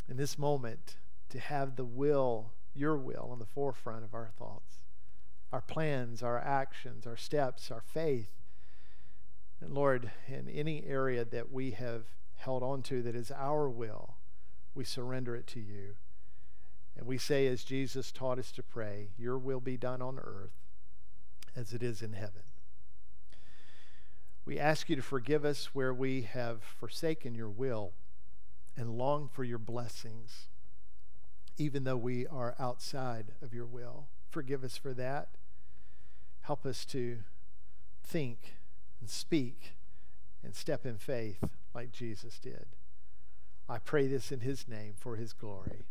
in 0.08 0.16
this 0.16 0.38
moment 0.38 0.96
to 1.30 1.38
have 1.38 1.76
the 1.76 1.84
will, 1.84 2.52
your 2.74 2.96
will, 2.96 3.28
on 3.30 3.38
the 3.38 3.46
forefront 3.46 4.04
of 4.04 4.14
our 4.14 4.30
thoughts 4.38 4.76
our 5.52 5.60
plans, 5.60 6.22
our 6.22 6.38
actions, 6.38 7.08
our 7.08 7.16
steps, 7.16 7.72
our 7.72 7.80
faith. 7.80 8.30
And 9.60 9.74
Lord, 9.74 10.10
in 10.28 10.48
any 10.48 10.84
area 10.86 11.24
that 11.24 11.50
we 11.50 11.72
have 11.72 12.04
held 12.36 12.62
on 12.62 12.82
to 12.84 13.02
that 13.02 13.16
is 13.16 13.32
our 13.32 13.68
will, 13.68 14.14
we 14.74 14.84
surrender 14.84 15.34
it 15.34 15.48
to 15.48 15.60
you. 15.60 15.96
And 16.96 17.06
we 17.06 17.18
say, 17.18 17.46
as 17.46 17.64
Jesus 17.64 18.12
taught 18.12 18.38
us 18.38 18.52
to 18.52 18.62
pray, 18.62 19.08
Your 19.18 19.38
will 19.38 19.60
be 19.60 19.76
done 19.76 20.00
on 20.00 20.18
earth 20.18 20.52
as 21.56 21.72
it 21.72 21.82
is 21.82 22.02
in 22.02 22.12
heaven. 22.12 22.42
We 24.50 24.58
ask 24.58 24.90
you 24.90 24.96
to 24.96 25.02
forgive 25.02 25.44
us 25.44 25.76
where 25.76 25.94
we 25.94 26.22
have 26.22 26.64
forsaken 26.64 27.36
your 27.36 27.48
will 27.48 27.92
and 28.76 28.98
long 28.98 29.28
for 29.28 29.44
your 29.44 29.58
blessings, 29.58 30.48
even 31.56 31.84
though 31.84 31.96
we 31.96 32.26
are 32.26 32.56
outside 32.58 33.26
of 33.42 33.54
your 33.54 33.64
will. 33.64 34.08
Forgive 34.28 34.64
us 34.64 34.76
for 34.76 34.92
that. 34.94 35.28
Help 36.40 36.66
us 36.66 36.84
to 36.86 37.18
think 38.02 38.56
and 38.98 39.08
speak 39.08 39.74
and 40.42 40.56
step 40.56 40.84
in 40.84 40.96
faith 40.96 41.44
like 41.72 41.92
Jesus 41.92 42.40
did. 42.40 42.66
I 43.68 43.78
pray 43.78 44.08
this 44.08 44.32
in 44.32 44.40
his 44.40 44.66
name 44.66 44.94
for 44.98 45.14
his 45.14 45.32
glory. 45.32 45.86